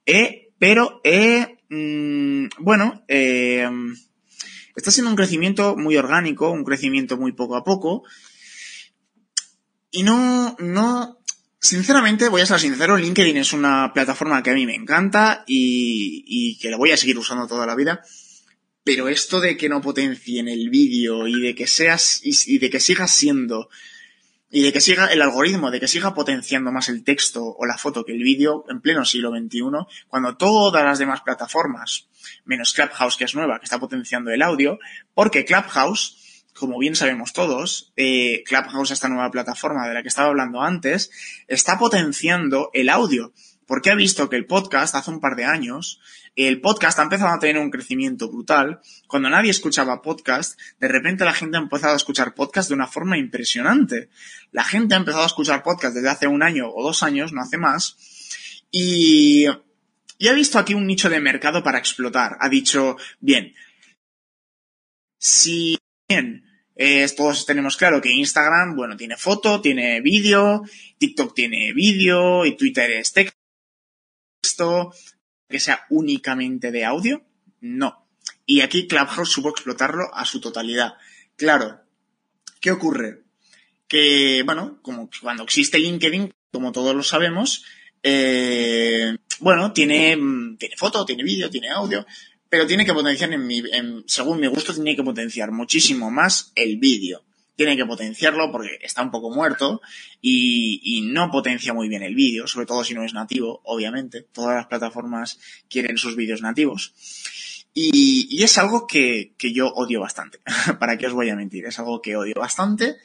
Eh, 0.06 0.54
pero, 0.58 1.02
eh, 1.04 1.58
mmm, 1.70 2.46
bueno, 2.60 3.04
eh, 3.08 3.70
está 4.76 4.92
siendo 4.92 5.10
un 5.10 5.18
crecimiento 5.18 5.76
muy 5.76 5.98
orgánico, 5.98 6.50
un 6.50 6.64
crecimiento 6.64 7.18
muy 7.18 7.34
poco 7.34 7.58
a 7.58 7.64
poco. 7.64 8.04
Y 9.92 10.04
no, 10.04 10.56
no, 10.60 11.20
sinceramente, 11.60 12.30
voy 12.30 12.42
a 12.42 12.46
ser 12.46 12.60
sincero, 12.60 12.98
LinkedIn 12.98 13.38
es 13.38 13.54
una 13.54 13.94
plataforma 13.94 14.42
que 14.42 14.52
a 14.52 14.54
mí 14.54 14.66
me 14.66 14.76
encanta 14.76 15.44
y, 15.46 16.24
y 16.26 16.58
que 16.58 16.70
la 16.70 16.78
voy 16.78 16.92
a 16.92 16.98
seguir 16.98 17.18
usando 17.18 17.48
toda 17.48 17.66
la 17.66 17.76
vida. 17.76 18.02
Pero 18.84 19.10
esto 19.10 19.40
de 19.40 19.58
que 19.58 19.70
no 19.70 19.82
potencien 19.82 20.48
el 20.48 20.70
vídeo 20.70 21.28
y 21.28 21.40
de 21.40 21.54
que 21.54 21.68
seas, 21.68 22.22
y, 22.24 22.58
de 22.58 22.70
que 22.70 22.80
sigas 22.80 23.12
siendo, 23.12 23.70
y 24.50 24.64
de 24.64 24.74
que 24.74 24.82
siga 24.82 25.08
el 25.08 25.22
algoritmo, 25.22 25.70
de 25.70 25.80
que 25.80 25.88
siga 25.88 26.16
potenciando 26.16 26.72
más 26.72 26.90
el 26.90 27.04
texto 27.04 27.44
o 27.44 27.66
la 27.66 27.78
foto 27.78 28.04
que 28.04 28.14
el 28.14 28.24
vídeo 28.24 28.66
en 28.70 28.82
pleno 28.82 29.06
siglo 29.06 29.30
XXI, 29.30 29.62
cuando 30.08 30.36
todas 30.36 30.84
las 30.84 30.98
demás 30.98 31.22
plataformas, 31.22 32.08
menos 32.46 32.74
Clubhouse, 32.74 33.18
que 33.18 33.26
es 33.26 33.36
nueva, 33.36 33.60
que 33.60 33.66
está 33.66 33.80
potenciando 33.80 34.32
el 34.32 34.42
audio, 34.42 34.80
porque 35.14 35.46
Clubhouse 35.46 36.18
como 36.54 36.78
bien 36.80 36.96
sabemos 36.96 37.34
todos, 37.34 37.92
eh, 37.96 38.44
Clubhouse, 38.46 38.92
esta 38.92 39.10
nueva 39.10 39.32
plataforma 39.32 39.88
de 39.88 39.94
la 39.94 40.02
que 40.02 40.10
estaba 40.10 40.30
hablando 40.30 40.62
antes, 40.62 41.12
está 41.48 41.78
potenciando 41.78 42.70
el 42.74 42.90
audio. 42.90 43.34
porque 43.68 43.90
ha 43.90 43.96
visto 43.96 44.28
que 44.28 44.36
el 44.36 44.48
podcast 44.48 44.96
hace 44.96 45.12
un 45.12 45.22
par 45.22 45.38
de 45.38 45.46
años, 45.46 46.02
el 46.36 46.60
podcast 46.60 47.00
ha 47.00 47.04
empezado 47.04 47.34
a 47.34 47.40
tener 47.40 47.58
un 47.62 47.72
crecimiento 47.72 48.30
brutal. 48.30 48.82
Cuando 49.08 49.30
nadie 49.30 49.50
escuchaba 49.50 50.02
podcast, 50.02 50.60
de 50.78 50.90
repente 50.90 51.24
la 51.24 51.32
gente 51.34 51.56
ha 51.56 51.62
empezado 51.62 51.94
a 51.94 51.96
escuchar 51.96 52.34
podcast 52.34 52.68
de 52.68 52.76
una 52.76 52.88
forma 52.88 53.18
impresionante. 53.18 54.10
La 54.52 54.66
gente 54.66 54.94
ha 54.94 54.98
empezado 54.98 55.24
a 55.24 55.28
escuchar 55.28 55.64
podcast 55.64 55.96
desde 55.96 56.10
hace 56.10 56.28
un 56.28 56.44
año 56.44 56.70
o 56.70 56.84
dos 56.84 57.02
años, 57.02 57.32
no 57.32 57.40
hace 57.42 57.58
más, 57.58 57.96
y, 58.72 59.46
y 60.18 60.28
ha 60.28 60.34
visto 60.34 60.60
aquí 60.60 60.74
un 60.74 60.86
nicho 60.86 61.10
de 61.10 61.22
mercado 61.22 61.64
para 61.64 61.78
explotar. 61.80 62.36
Ha 62.42 62.50
dicho, 62.50 62.98
bien, 63.22 63.54
si 65.18 65.78
bien 66.12 66.52
eh, 66.76 67.08
todos 67.16 67.46
tenemos 67.46 67.78
claro 67.78 68.02
que 68.02 68.12
Instagram, 68.12 68.76
bueno, 68.76 68.98
tiene 68.98 69.16
foto, 69.16 69.62
tiene 69.62 70.02
vídeo, 70.02 70.64
TikTok 70.98 71.36
tiene 71.36 71.74
vídeo 71.74 72.46
y 72.46 72.58
Twitter 72.58 72.90
es 72.92 73.14
texto, 73.14 74.92
que 75.48 75.60
sea 75.60 75.86
únicamente 75.90 76.72
de 76.72 76.84
audio, 76.86 77.24
no. 77.60 78.08
Y 78.48 78.62
aquí 78.62 78.88
Clubhouse 78.88 79.30
supo 79.30 79.50
explotarlo 79.50 80.14
a 80.14 80.26
su 80.26 80.42
totalidad. 80.42 80.96
Claro, 81.36 81.82
¿qué 82.60 82.72
ocurre? 82.72 83.26
Que, 83.88 84.42
bueno, 84.44 84.80
como 84.82 85.10
cuando 85.22 85.44
existe 85.44 85.78
LinkedIn, 85.78 86.34
como 86.52 86.72
todos 86.72 86.96
lo 86.96 87.04
sabemos, 87.04 87.64
eh, 88.02 89.16
bueno, 89.40 89.72
tiene, 89.74 90.18
tiene 90.58 90.76
foto, 90.78 91.06
tiene 91.06 91.24
vídeo, 91.24 91.50
tiene 91.50 91.70
audio, 91.70 92.06
pero 92.52 92.68
tiene 92.68 92.86
que 92.86 92.94
potenciar, 92.94 93.32
en 93.32 93.48
mi, 93.48 93.64
según 94.06 94.40
mi 94.40 94.48
gusto, 94.48 94.74
tiene 94.74 94.96
que 94.96 95.04
potenciar 95.04 95.52
muchísimo 95.52 96.12
más 96.12 96.52
el 96.54 96.78
vídeo 96.78 97.24
tiene 97.56 97.78
que 97.78 97.86
potenciarlo 97.86 98.52
porque 98.52 98.80
está 98.82 99.04
un 99.04 99.12
poco 99.12 99.30
muerto 99.30 99.82
y, 100.20 101.08
no 101.14 101.30
potencia 101.30 101.74
muy 101.74 101.90
bien 101.90 102.02
el 102.02 102.16
vídeo, 102.16 102.48
sobre 102.48 102.66
todo 102.66 102.84
si 102.84 102.96
no 102.96 103.04
es 103.04 103.14
nativo, 103.14 103.62
obviamente. 103.66 104.26
Todas 104.32 104.56
las 104.56 104.66
plataformas 104.66 105.40
quieren 105.70 105.96
sus 105.98 106.16
vídeos 106.16 106.42
nativos. 106.42 106.96
Y, 107.74 108.42
es 108.44 108.58
algo 108.58 108.88
que, 108.88 109.36
yo 109.40 109.68
odio 109.68 110.02
bastante. 110.02 110.40
¿Para 110.80 110.98
qué 110.98 111.06
os 111.06 111.14
voy 111.14 111.30
a 111.30 111.36
mentir? 111.36 111.66
Es 111.66 111.78
algo 111.78 112.02
que 112.02 112.16
odio 112.16 112.34
bastante. 112.36 112.98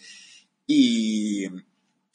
Y, 0.67 1.45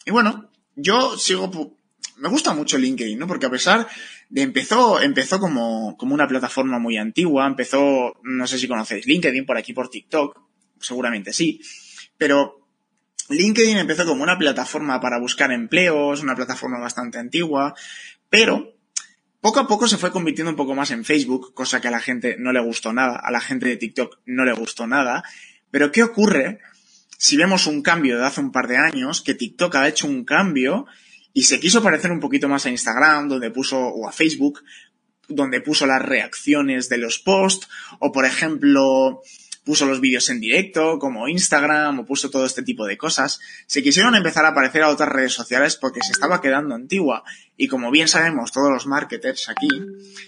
y 0.04 0.12
bueno, 0.12 0.50
yo 0.76 1.20
sigo, 1.20 1.76
me 2.18 2.30
gusta 2.30 2.56
mucho 2.56 2.80
LinkedIn, 2.80 3.20
¿no? 3.20 3.28
Porque 3.28 3.46
a 3.46 3.52
pesar 3.52 3.88
empezó, 4.36 5.02
empezó 5.02 5.40
como, 5.40 5.98
como 5.98 6.14
una 6.14 6.28
plataforma 6.28 6.80
muy 6.80 6.98
antigua, 6.98 7.48
empezó, 7.48 8.16
no 8.24 8.48
sé 8.48 8.58
si 8.58 8.68
conocéis 8.68 9.06
LinkedIn 9.06 9.46
por 9.46 9.58
aquí 9.58 9.74
por 9.74 9.90
TikTok, 9.90 10.40
seguramente 10.80 11.34
sí. 11.34 11.62
Pero 12.18 12.68
LinkedIn 13.30 13.78
empezó 13.78 14.06
como 14.06 14.24
una 14.24 14.38
plataforma 14.38 15.00
para 15.00 15.20
buscar 15.20 15.52
empleos, 15.52 16.22
una 16.22 16.36
plataforma 16.36 16.80
bastante 16.80 17.18
antigua, 17.18 17.74
pero 18.30 18.76
poco 19.42 19.60
a 19.60 19.68
poco 19.68 19.88
se 19.88 19.98
fue 19.98 20.12
convirtiendo 20.12 20.52
un 20.52 20.58
poco 20.58 20.76
más 20.76 20.92
en 20.92 21.04
Facebook, 21.04 21.54
cosa 21.54 21.82
que 21.82 21.88
a 21.88 21.92
la 21.92 22.00
gente 22.00 22.36
no 22.38 22.52
le 22.52 22.62
gustó 22.62 22.94
nada, 22.94 23.20
a 23.22 23.32
la 23.32 23.42
gente 23.42 23.68
de 23.68 23.78
TikTok 23.78 24.20
no 24.26 24.46
le 24.46 24.54
gustó 24.54 24.88
nada. 24.88 25.24
Pero 25.72 25.92
¿qué 25.92 26.04
ocurre 26.04 26.60
si 27.18 27.38
vemos 27.38 27.68
un 27.68 27.82
cambio 27.82 28.18
de 28.18 28.26
hace 28.26 28.42
un 28.42 28.52
par 28.52 28.68
de 28.68 28.78
años, 28.78 29.22
que 29.22 29.34
TikTok 29.34 29.76
ha 29.76 29.88
hecho 29.88 30.08
un 30.08 30.26
cambio 30.26 30.86
y 31.34 31.44
se 31.44 31.60
quiso 31.60 31.82
parecer 31.82 32.12
un 32.12 32.20
poquito 32.20 32.48
más 32.48 32.66
a 32.66 32.70
Instagram, 32.70 33.30
donde 33.30 33.52
puso, 33.52 33.80
o 33.80 34.08
a 34.08 34.12
Facebook, 34.12 34.64
donde 35.28 35.62
puso 35.62 35.86
las 35.86 36.02
reacciones 36.02 36.90
de 36.90 36.98
los 36.98 37.20
posts, 37.20 37.70
o 38.00 38.12
por 38.12 38.26
ejemplo, 38.26 39.22
puso 39.64 39.86
los 39.86 40.02
vídeos 40.02 40.30
en 40.30 40.40
directo, 40.40 41.00
como 41.00 41.28
Instagram, 41.28 42.00
o 42.00 42.06
puso 42.06 42.30
todo 42.30 42.46
este 42.46 42.64
tipo 42.64 42.86
de 42.86 42.98
cosas, 42.98 43.40
se 43.68 43.84
quisieron 43.84 44.16
empezar 44.16 44.46
a 44.46 44.54
parecer 44.54 44.84
a 44.84 44.90
otras 44.90 45.10
redes 45.10 45.34
sociales 45.34 45.78
porque 45.78 46.02
se 46.02 46.12
estaba 46.12 46.42
quedando 46.42 46.76
antigua. 46.76 47.24
Y 47.56 47.68
como 47.68 47.92
bien 47.92 48.08
sabemos 48.08 48.52
todos 48.52 48.72
los 48.72 48.88
marketers 48.88 49.50
aquí, 49.50 49.70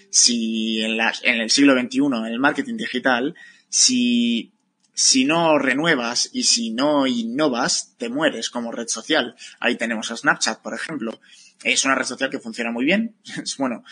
si 0.10 0.82
en, 0.84 0.98
en 1.24 1.42
el 1.42 1.50
siglo 1.50 1.74
XXI, 1.74 2.00
en 2.00 2.26
el 2.26 2.40
marketing 2.40 2.78
digital, 2.78 3.36
si 3.70 4.53
si 4.94 5.26
no 5.26 5.58
renuevas 5.58 6.30
y 6.34 6.44
si 6.44 6.72
no 6.72 7.08
innovas, 7.08 7.96
te 7.98 8.10
mueres 8.10 8.50
como 8.50 8.72
red 8.72 8.88
social. 8.88 9.36
Ahí 9.60 9.76
tenemos 9.76 10.12
a 10.12 10.18
Snapchat, 10.18 10.62
por 10.62 10.74
ejemplo. 10.74 11.20
Es 11.64 11.86
una 11.86 11.96
red 11.96 12.06
social 12.06 12.30
que 12.30 12.40
funciona 12.40 12.72
muy 12.72 12.86
bien. 12.86 13.16
Bueno, 13.58 13.84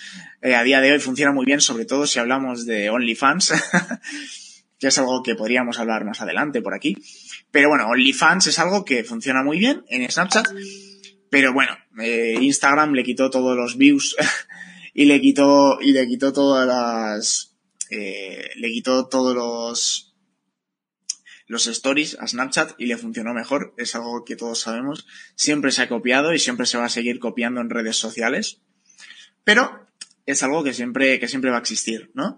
eh, 0.41 0.55
a 0.55 0.63
día 0.63 0.81
de 0.81 0.91
hoy 0.91 0.99
funciona 0.99 1.31
muy 1.31 1.45
bien, 1.45 1.61
sobre 1.61 1.85
todo 1.85 2.05
si 2.05 2.19
hablamos 2.19 2.65
de 2.65 2.89
OnlyFans. 2.89 3.53
que 4.81 4.87
es 4.87 4.97
algo 4.97 5.21
que 5.21 5.35
podríamos 5.35 5.77
hablar 5.77 6.05
más 6.05 6.21
adelante 6.21 6.59
por 6.61 6.73
aquí. 6.73 6.97
Pero 7.51 7.69
bueno, 7.69 7.87
OnlyFans 7.87 8.47
es 8.47 8.57
algo 8.57 8.83
que 8.83 9.03
funciona 9.03 9.43
muy 9.43 9.59
bien 9.59 9.85
en 9.89 10.09
Snapchat, 10.09 10.47
pero 11.29 11.53
bueno, 11.53 11.77
eh, 12.01 12.37
Instagram 12.41 12.93
le 12.93 13.03
quitó 13.03 13.29
todos 13.29 13.55
los 13.55 13.77
views 13.77 14.15
y 14.95 15.05
le 15.05 15.21
quitó 15.21 15.79
y 15.79 15.91
le 15.91 16.07
quitó 16.07 16.33
todas 16.33 16.67
las 16.67 17.55
eh, 17.91 18.49
le 18.55 18.69
quitó 18.69 19.07
todos 19.07 19.35
los 19.35 20.10
los 21.51 21.67
stories 21.67 22.17
a 22.17 22.27
Snapchat 22.27 22.75
y 22.77 22.85
le 22.85 22.95
funcionó 22.95 23.33
mejor. 23.33 23.73
Es 23.75 23.93
algo 23.93 24.23
que 24.23 24.37
todos 24.37 24.61
sabemos. 24.61 25.05
Siempre 25.35 25.71
se 25.71 25.81
ha 25.81 25.89
copiado 25.89 26.33
y 26.33 26.39
siempre 26.39 26.65
se 26.65 26.77
va 26.77 26.85
a 26.85 26.89
seguir 26.89 27.19
copiando 27.19 27.59
en 27.59 27.69
redes 27.69 27.97
sociales. 27.97 28.61
Pero 29.43 29.85
es 30.25 30.41
algo 30.43 30.63
que 30.63 30.73
siempre, 30.73 31.19
que 31.19 31.27
siempre 31.27 31.51
va 31.51 31.57
a 31.57 31.59
existir, 31.59 32.09
¿no? 32.13 32.37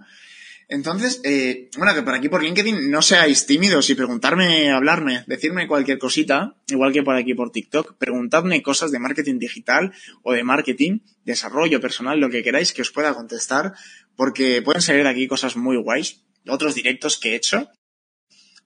Entonces, 0.68 1.22
eh, 1.24 1.70
bueno, 1.78 1.94
que 1.94 2.02
por 2.02 2.16
aquí 2.16 2.28
por 2.28 2.42
LinkedIn 2.42 2.90
no 2.90 3.04
seáis 3.04 3.46
tímidos 3.46 3.88
y 3.92 3.96
preguntarme, 3.96 4.72
hablarme, 4.72 5.24
decirme 5.28 5.68
cualquier 5.68 6.00
cosita, 6.00 6.56
igual 6.70 6.92
que 6.92 7.04
por 7.04 7.16
aquí 7.16 7.36
por 7.36 7.52
TikTok, 7.52 7.98
preguntadme 8.00 8.64
cosas 8.64 8.92
de 8.92 8.98
marketing 8.98 9.38
digital 9.38 9.94
o 10.24 10.34
de 10.34 10.44
marketing, 10.44 11.02
desarrollo 11.24 11.80
personal, 11.80 12.20
lo 12.20 12.32
que 12.32 12.42
queráis 12.42 12.74
que 12.74 12.82
os 12.82 12.90
pueda 12.90 13.14
contestar, 13.14 13.74
porque 14.16 14.64
pueden 14.64 14.82
salir 14.82 15.04
de 15.04 15.10
aquí 15.10 15.28
cosas 15.28 15.56
muy 15.56 15.78
guays, 15.78 16.24
otros 16.48 16.74
directos 16.74 17.20
que 17.20 17.34
he 17.34 17.36
hecho, 17.36 17.70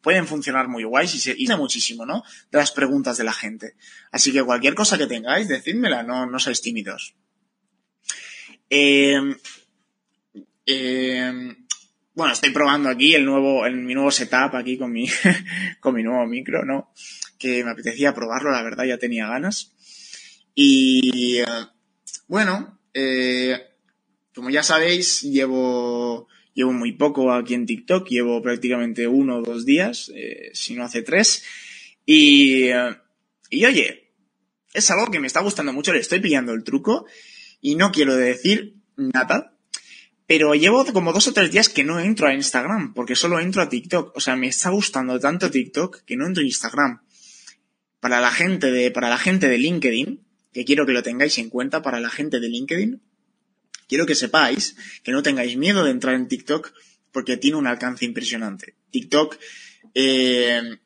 pueden 0.07 0.25
funcionar 0.25 0.69
muy 0.69 0.85
guays 0.85 1.15
y 1.15 1.19
se 1.19 1.35
y 1.37 1.47
muchísimo, 1.57 2.05
¿no? 2.05 2.23
De 2.49 2.57
las 2.57 2.71
preguntas 2.71 3.17
de 3.17 3.25
la 3.25 3.33
gente. 3.33 3.75
Así 4.09 4.31
que 4.31 4.41
cualquier 4.41 4.73
cosa 4.73 4.97
que 4.97 5.05
tengáis, 5.05 5.49
decídmela, 5.49 6.01
no, 6.01 6.25
no 6.25 6.39
seáis 6.39 6.61
tímidos. 6.61 7.13
Eh, 8.69 9.19
eh, 10.65 11.55
bueno, 12.13 12.31
estoy 12.31 12.51
probando 12.51 12.87
aquí 12.87 13.15
el 13.15 13.25
nuevo, 13.25 13.65
el, 13.65 13.75
mi 13.75 13.95
nuevo 13.95 14.09
setup 14.09 14.55
aquí 14.55 14.77
con 14.77 14.93
mi, 14.93 15.09
con 15.81 15.93
mi 15.93 16.03
nuevo 16.03 16.25
micro, 16.25 16.63
¿no? 16.63 16.93
Que 17.37 17.65
me 17.65 17.71
apetecía 17.71 18.15
probarlo, 18.15 18.49
la 18.49 18.63
verdad, 18.63 18.85
ya 18.85 18.97
tenía 18.97 19.27
ganas. 19.27 19.73
Y, 20.55 21.41
bueno, 22.29 22.79
eh, 22.93 23.59
como 24.33 24.51
ya 24.51 24.63
sabéis, 24.63 25.23
llevo, 25.23 26.29
llevo 26.57 26.73
muy 26.73 26.93
poco 26.93 27.31
aquí 27.31 27.53
en 27.53 27.67
TikTok, 27.67 28.09
llevo 28.09 28.41
prácticamente 28.41 29.07
uno 29.07 29.37
o 29.37 29.43
dos 29.43 29.63
días, 29.63 30.11
eh, 30.15 30.49
si 30.53 30.73
no 30.73 30.83
hace 30.83 31.03
tres. 31.03 31.43
Y, 32.03 32.69
y 33.51 33.65
oye, 33.65 34.11
es 34.73 34.89
algo 34.89 35.11
que 35.11 35.19
me 35.19 35.27
está 35.27 35.41
gustando 35.41 35.71
mucho, 35.71 35.93
le 35.93 35.99
estoy 35.99 36.19
pillando 36.19 36.53
el 36.53 36.63
truco 36.63 37.05
y 37.61 37.75
no 37.75 37.91
quiero 37.91 38.15
decir 38.15 38.73
nada 38.95 39.57
pero 40.27 40.53
llevo 40.55 40.85
como 40.91 41.13
dos 41.13 41.27
o 41.29 41.33
tres 41.33 41.51
días 41.51 41.69
que 41.69 41.85
no 41.85 42.01
entro 42.01 42.27
a 42.27 42.33
Instagram, 42.33 42.93
porque 42.93 43.15
solo 43.15 43.39
entro 43.39 43.61
a 43.61 43.69
TikTok. 43.69 44.15
O 44.15 44.19
sea, 44.19 44.35
me 44.35 44.47
está 44.47 44.69
gustando 44.69 45.17
tanto 45.21 45.49
TikTok 45.49 46.03
que 46.03 46.17
no 46.17 46.27
entro 46.27 46.43
a 46.43 46.45
Instagram. 46.45 47.01
Para 48.01 48.19
la 48.19 48.29
gente 48.29 48.69
de, 48.69 48.91
para 48.91 49.09
la 49.09 49.17
gente 49.17 49.47
de 49.47 49.57
LinkedIn, 49.57 50.21
que 50.51 50.65
quiero 50.65 50.85
que 50.85 50.91
lo 50.91 51.01
tengáis 51.01 51.37
en 51.37 51.49
cuenta, 51.49 51.81
para 51.81 52.01
la 52.01 52.09
gente 52.09 52.41
de 52.41 52.49
LinkedIn, 52.49 53.01
quiero 53.87 54.05
que 54.05 54.15
sepáis 54.15 54.75
que 55.03 55.11
no 55.11 55.23
tengáis 55.23 55.57
miedo 55.57 55.83
de 55.83 55.91
entrar 55.91 56.15
en 56.15 56.27
TikTok 56.27 56.73
porque 57.11 57.37
tiene 57.37 57.57
un 57.57 57.67
alcance 57.67 58.05
impresionante. 58.05 58.75
TikTok, 58.91 59.37
eh, 59.93 60.77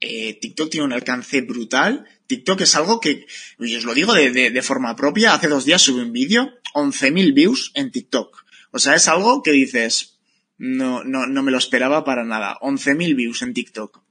eh, 0.00 0.38
TikTok 0.40 0.70
tiene 0.70 0.86
un 0.86 0.92
alcance 0.92 1.42
brutal. 1.42 2.06
TikTok 2.26 2.62
es 2.62 2.74
algo 2.76 3.00
que, 3.00 3.26
y 3.58 3.74
os 3.76 3.84
lo 3.84 3.92
digo 3.92 4.14
de, 4.14 4.30
de, 4.30 4.50
de 4.50 4.62
forma 4.62 4.96
propia, 4.96 5.34
hace 5.34 5.48
dos 5.48 5.64
días 5.64 5.82
subí 5.82 6.00
un 6.00 6.12
vídeo, 6.12 6.54
11.000 6.74 7.34
views 7.34 7.72
en 7.74 7.90
TikTok. 7.90 8.44
O 8.70 8.78
sea, 8.78 8.94
es 8.94 9.08
algo 9.08 9.42
que 9.42 9.50
dices, 9.50 10.20
no, 10.56 11.04
no, 11.04 11.26
no 11.26 11.42
me 11.42 11.50
lo 11.50 11.58
esperaba 11.58 12.04
para 12.04 12.24
nada. 12.24 12.58
11.000 12.60 13.16
views 13.16 13.42
en 13.42 13.54
TikTok. 13.54 14.02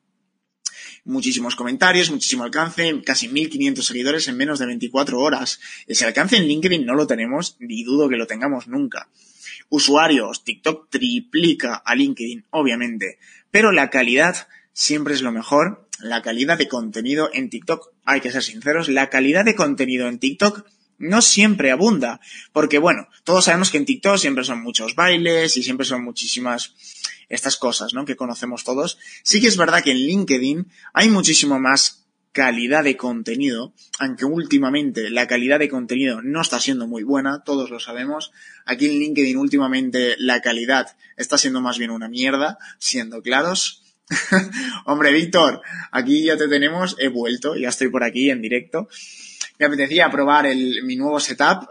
Muchísimos 1.10 1.56
comentarios, 1.56 2.12
muchísimo 2.12 2.44
alcance, 2.44 3.02
casi 3.04 3.28
1.500 3.30 3.82
seguidores 3.82 4.28
en 4.28 4.38
menos 4.38 4.60
de 4.60 4.68
24 4.68 5.20
horas. 5.20 5.60
Ese 5.88 6.06
alcance 6.06 6.38
en 6.38 6.44
LinkedIn 6.44 6.86
no 6.86 6.94
lo 6.94 7.08
tenemos, 7.08 7.56
ni 7.58 7.84
dudo 7.84 8.10
que 8.10 8.16
lo 8.16 8.28
tengamos 8.28 8.68
nunca. 8.68 9.10
Usuarios, 9.70 10.44
TikTok 10.44 10.88
triplica 10.92 11.74
a 11.74 11.96
LinkedIn, 11.96 12.46
obviamente. 12.52 13.18
Pero 13.50 13.72
la 13.72 13.90
calidad 13.90 14.48
siempre 14.72 15.16
es 15.16 15.24
lo 15.24 15.32
mejor. 15.32 15.88
La 16.00 16.22
calidad 16.22 16.60
de 16.60 16.68
contenido 16.68 17.32
en 17.34 17.50
TikTok, 17.50 17.90
hay 18.06 18.22
que 18.22 18.32
ser 18.32 18.44
sinceros, 18.44 18.88
la 18.88 19.10
calidad 19.10 19.46
de 19.46 19.56
contenido 19.56 20.08
en 20.08 20.20
TikTok 20.20 20.64
no 21.00 21.22
siempre 21.22 21.72
abunda, 21.72 22.20
porque 22.54 22.78
bueno, 22.78 23.08
todos 23.24 23.46
sabemos 23.46 23.72
que 23.72 23.78
en 23.78 23.86
TikTok 23.86 24.18
siempre 24.18 24.44
son 24.44 24.62
muchos 24.62 24.96
bailes 24.96 25.58
y 25.58 25.64
siempre 25.64 25.86
son 25.86 26.04
muchísimas 26.04 26.76
estas 27.30 27.58
cosas, 27.58 27.94
¿no? 27.94 28.06
Que 28.06 28.16
conocemos 28.16 28.64
todos. 28.64 28.98
Sí 29.24 29.40
que 29.40 29.48
es 29.48 29.58
verdad 29.58 29.84
que 29.84 29.92
en 29.92 29.98
LinkedIn 29.98 30.68
hay 30.94 31.10
muchísimo 31.10 31.60
más 31.60 32.00
calidad 32.32 32.84
de 32.84 32.98
contenido, 32.98 33.74
aunque 33.98 34.26
últimamente 34.26 35.10
la 35.10 35.28
calidad 35.28 35.60
de 35.60 35.70
contenido 35.70 36.22
no 36.22 36.42
está 36.42 36.60
siendo 36.60 36.88
muy 36.88 37.04
buena, 37.04 37.44
todos 37.44 37.70
lo 37.70 37.80
sabemos. 37.80 38.32
Aquí 38.66 38.86
en 38.86 39.00
LinkedIn 39.00 39.38
últimamente 39.38 40.16
la 40.18 40.42
calidad 40.42 40.96
está 41.18 41.38
siendo 41.38 41.62
más 41.62 41.78
bien 41.78 41.92
una 41.92 42.08
mierda, 42.08 42.58
siendo 42.78 43.22
claros. 43.22 43.84
Hombre, 44.86 45.12
Víctor, 45.12 45.62
aquí 45.92 46.24
ya 46.24 46.38
te 46.38 46.48
tenemos, 46.48 46.96
he 47.00 47.10
vuelto, 47.10 47.56
ya 47.56 47.70
estoy 47.70 47.90
por 47.90 48.04
aquí 48.04 48.30
en 48.30 48.42
directo. 48.42 48.90
Me 49.60 49.66
apetecía 49.66 50.10
probar 50.10 50.46
el, 50.46 50.84
mi 50.84 50.96
nuevo 50.96 51.20
setup. 51.20 51.68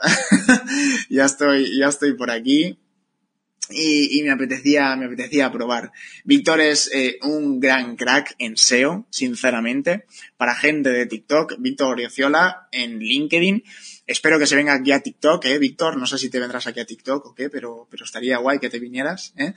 ya 1.09 1.25
estoy, 1.25 1.79
ya 1.79 1.89
estoy 1.89 2.13
por 2.15 2.31
aquí 2.31 2.79
y, 3.71 4.19
y, 4.19 4.23
me 4.23 4.31
apetecía, 4.31 4.97
me 4.97 5.07
apetecía 5.07 5.53
probar. 5.53 5.93
Víctor 6.25 6.61
es 6.61 6.91
eh, 6.93 7.19
un 7.23 7.61
gran 7.61 7.97
crack 7.97 8.35
en 8.39 8.57
SEO, 8.57 9.07
sinceramente, 9.11 10.05
para 10.37 10.55
gente 10.55 10.91
de 10.91 11.07
TikTok. 11.07 11.55
Víctor 11.59 11.93
Oriozola 11.93 12.69
en 12.73 12.99
LinkedIn. 12.99 13.65
Espero 14.07 14.39
que 14.39 14.47
se 14.47 14.57
venga 14.57 14.75
aquí 14.75 14.93
a 14.93 15.01
TikTok, 15.01 15.45
eh, 15.47 15.59
Víctor. 15.59 15.99
No 15.99 16.07
sé 16.07 16.17
si 16.19 16.31
te 16.31 16.41
vendrás 16.41 16.67
aquí 16.67 16.81
a 16.81 16.87
TikTok 16.87 17.27
o 17.27 17.35
qué, 17.35 17.51
pero, 17.51 17.87
pero 17.91 18.05
estaría 18.05 18.39
guay 18.39 18.59
que 18.59 18.71
te 18.71 18.79
vinieras, 18.79 19.35
eh. 19.37 19.53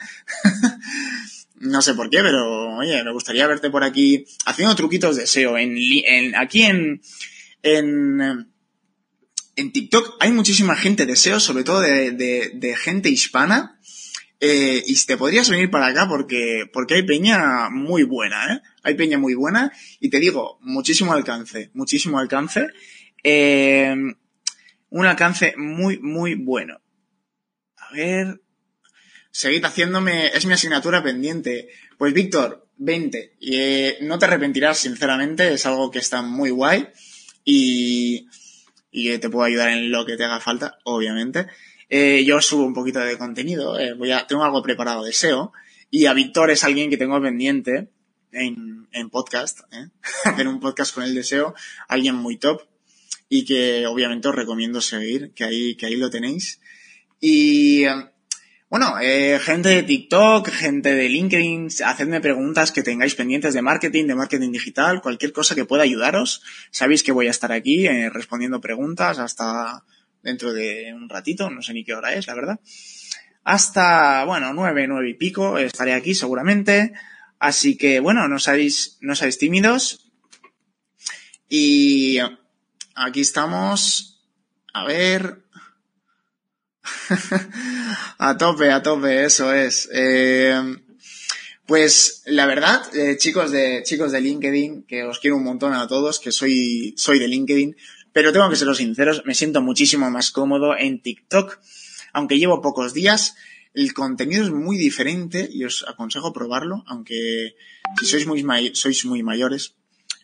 no 1.55 1.81
sé 1.81 1.93
por 1.93 2.09
qué, 2.09 2.17
pero 2.21 2.75
oye, 2.77 3.01
me 3.03 3.13
gustaría 3.13 3.47
verte 3.47 3.69
por 3.69 3.83
aquí 3.83 4.25
haciendo 4.45 4.75
truquitos 4.75 5.15
de 5.15 5.25
SEO. 5.25 5.57
En, 5.57 5.77
en 5.77 6.35
aquí 6.35 6.63
en, 6.63 7.01
en, 7.63 8.51
en 9.55 9.71
TikTok 9.71 10.17
hay 10.19 10.31
muchísima 10.31 10.75
gente 10.75 11.05
de 11.05 11.15
SEO, 11.15 11.39
sobre 11.39 11.63
todo 11.63 11.81
de, 11.81 12.11
de, 12.11 12.51
de 12.53 12.75
gente 12.75 13.09
hispana, 13.09 13.79
eh, 14.43 14.83
y 14.87 14.95
te 15.05 15.17
podrías 15.17 15.51
venir 15.51 15.69
para 15.69 15.85
acá 15.87 16.07
porque, 16.09 16.63
porque 16.73 16.95
hay 16.95 17.03
peña 17.03 17.69
muy 17.69 18.03
buena, 18.03 18.53
¿eh? 18.53 18.61
Hay 18.81 18.95
peña 18.95 19.19
muy 19.19 19.35
buena 19.35 19.71
y 19.99 20.09
te 20.09 20.19
digo, 20.19 20.57
muchísimo 20.61 21.13
alcance, 21.13 21.69
muchísimo 21.75 22.17
alcance. 22.17 22.67
Eh, 23.23 23.95
un 24.89 25.05
alcance 25.05 25.53
muy, 25.57 25.99
muy 25.99 26.33
bueno. 26.33 26.81
A 27.77 27.93
ver. 27.93 28.41
Seguid 29.29 29.63
haciéndome, 29.63 30.27
es 30.27 30.45
mi 30.47 30.53
asignatura 30.53 31.03
pendiente. 31.03 31.69
Pues 31.99 32.11
Víctor, 32.11 32.67
20. 32.77 33.37
Y 33.39 33.55
eh, 33.57 33.97
no 34.01 34.17
te 34.17 34.25
arrepentirás, 34.25 34.79
sinceramente, 34.79 35.53
es 35.53 35.67
algo 35.67 35.91
que 35.91 35.99
está 35.99 36.23
muy 36.23 36.49
guay 36.49 36.89
y, 37.43 38.27
y 38.91 39.17
te 39.17 39.29
puedo 39.29 39.45
ayudar 39.45 39.69
en 39.69 39.91
lo 39.91 40.05
que 40.05 40.17
te 40.17 40.25
haga 40.25 40.39
falta, 40.39 40.79
obviamente. 40.83 41.47
Eh, 41.89 42.23
yo 42.25 42.41
subo 42.41 42.63
un 42.63 42.73
poquito 42.73 42.99
de 42.99 43.17
contenido, 43.17 43.77
eh, 43.79 43.93
voy 43.93 44.11
a, 44.11 44.25
tengo 44.25 44.43
algo 44.43 44.61
preparado 44.61 45.03
de 45.03 45.11
SEO, 45.11 45.51
y 45.89 46.05
a 46.05 46.13
Víctor 46.13 46.49
es 46.49 46.63
alguien 46.63 46.89
que 46.89 46.97
tengo 46.97 47.21
pendiente 47.21 47.89
en, 48.31 48.87
en 48.93 49.09
podcast, 49.09 49.59
¿eh? 49.73 49.89
hacer 50.25 50.47
un 50.47 50.59
podcast 50.59 50.95
con 50.95 51.03
el 51.03 51.13
deseo, 51.13 51.53
alguien 51.87 52.15
muy 52.15 52.37
top, 52.37 52.61
y 53.27 53.45
que 53.45 53.85
obviamente 53.87 54.27
os 54.27 54.35
recomiendo 54.35 54.81
seguir, 54.81 55.31
que 55.33 55.43
ahí, 55.43 55.75
que 55.75 55.85
ahí 55.85 55.95
lo 55.95 56.09
tenéis. 56.09 56.59
Y, 57.19 57.83
bueno, 58.71 58.95
eh, 59.01 59.37
gente 59.43 59.67
de 59.67 59.83
TikTok, 59.83 60.47
gente 60.47 60.95
de 60.95 61.09
LinkedIn, 61.09 61.67
hacedme 61.83 62.21
preguntas 62.21 62.71
que 62.71 62.83
tengáis 62.83 63.15
pendientes 63.15 63.53
de 63.53 63.61
marketing, 63.61 64.07
de 64.07 64.15
marketing 64.15 64.53
digital, 64.53 65.01
cualquier 65.01 65.33
cosa 65.33 65.55
que 65.55 65.65
pueda 65.65 65.83
ayudaros. 65.83 66.41
Sabéis 66.71 67.03
que 67.03 67.11
voy 67.11 67.27
a 67.27 67.31
estar 67.31 67.51
aquí 67.51 67.85
eh, 67.85 68.09
respondiendo 68.09 68.61
preguntas 68.61 69.19
hasta 69.19 69.83
dentro 70.23 70.53
de 70.53 70.93
un 70.93 71.09
ratito, 71.09 71.49
no 71.49 71.61
sé 71.61 71.73
ni 71.73 71.83
qué 71.83 71.93
hora 71.93 72.13
es, 72.13 72.27
la 72.27 72.33
verdad. 72.33 72.61
Hasta, 73.43 74.23
bueno, 74.23 74.53
nueve, 74.53 74.87
nueve 74.87 75.09
y 75.09 75.15
pico 75.15 75.57
estaré 75.57 75.93
aquí 75.93 76.15
seguramente. 76.15 76.93
Así 77.39 77.75
que, 77.77 77.99
bueno, 77.99 78.29
no 78.29 78.39
seáis, 78.39 78.99
no 79.01 79.15
seáis 79.15 79.37
tímidos. 79.37 80.13
Y 81.49 82.19
aquí 82.95 83.19
estamos. 83.19 84.23
A 84.71 84.85
ver. 84.85 85.40
a 88.17 88.37
tope, 88.37 88.71
a 88.71 88.81
tope, 88.81 89.25
eso 89.25 89.53
es. 89.53 89.89
Eh, 89.93 90.59
pues 91.65 92.23
la 92.25 92.45
verdad, 92.45 92.83
eh, 92.95 93.17
chicos 93.17 93.51
de 93.51 93.81
chicos 93.83 94.11
de 94.11 94.21
LinkedIn, 94.21 94.83
que 94.83 95.03
os 95.03 95.19
quiero 95.19 95.37
un 95.37 95.43
montón 95.43 95.73
a 95.73 95.87
todos, 95.87 96.19
que 96.19 96.31
soy 96.31 96.93
soy 96.97 97.19
de 97.19 97.27
LinkedIn, 97.27 97.75
pero 98.13 98.33
tengo 98.33 98.49
que 98.49 98.55
ser 98.55 98.73
sinceros, 98.75 99.23
me 99.25 99.33
siento 99.33 99.61
muchísimo 99.61 100.09
más 100.11 100.31
cómodo 100.31 100.75
en 100.77 101.01
TikTok, 101.01 101.59
aunque 102.13 102.37
llevo 102.37 102.61
pocos 102.61 102.93
días. 102.93 103.35
El 103.73 103.93
contenido 103.93 104.43
es 104.43 104.51
muy 104.51 104.77
diferente 104.77 105.47
y 105.49 105.63
os 105.63 105.85
aconsejo 105.87 106.33
probarlo, 106.33 106.83
aunque 106.87 107.55
si 107.99 108.05
sois 108.05 108.27
muy, 108.27 108.43
sois 108.73 109.05
muy 109.05 109.23
mayores, 109.23 109.75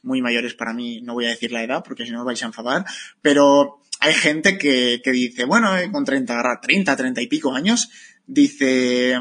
muy 0.04 0.22
mayores 0.22 0.54
para 0.54 0.74
mí, 0.74 1.00
no 1.02 1.14
voy 1.14 1.28
a 1.28 1.30
decir 1.30 1.54
la 1.54 1.64
edad 1.64 1.82
porque 1.82 2.06
si 2.06 2.12
no 2.12 2.20
os 2.20 2.26
vais 2.26 2.44
a 2.44 2.48
enfadar, 2.48 2.84
pero 3.22 3.80
hay 4.00 4.14
gente 4.14 4.58
que, 4.58 5.02
que 5.04 5.12
dice, 5.12 5.46
bueno, 5.46 5.78
eh, 5.78 5.92
con 5.92 6.06
30, 6.06 6.60
30, 6.62 6.96
30 6.96 7.22
y 7.22 7.28
pico 7.28 7.54
años, 7.54 7.90
dice, 8.26 9.18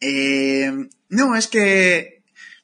eh, 0.00 0.72
no, 1.08 1.36
es 1.36 1.48
que 1.48 2.20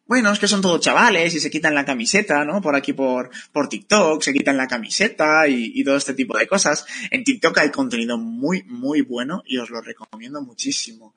bueno, 0.07 0.33
es 0.33 0.38
que 0.38 0.46
son 0.46 0.62
todos 0.62 0.81
chavales 0.81 1.35
y 1.35 1.40
se 1.40 1.51
quitan 1.51 1.75
la 1.75 1.85
camiseta, 1.85 2.44
¿no? 2.44 2.62
Por 2.62 2.77
aquí 2.77 2.92
por, 2.92 3.31
por 3.53 3.68
TikTok, 3.68 4.22
se 4.22 4.33
quitan 4.33 4.57
la 4.57 4.68
camiseta 4.68 5.49
y, 5.49 5.83
todo 5.83 5.96
este 5.96 6.14
tipo 6.14 6.38
de 6.38 6.46
cosas. 6.46 6.87
En 7.11 7.25
TikTok 7.25 7.59
hay 7.59 7.70
contenido 7.70 8.16
muy, 8.16 8.62
muy 8.64 9.01
bueno 9.01 9.42
y 9.44 9.59
os 9.59 9.68
lo 9.68 9.81
recomiendo 9.81 10.40
muchísimo. 10.42 11.14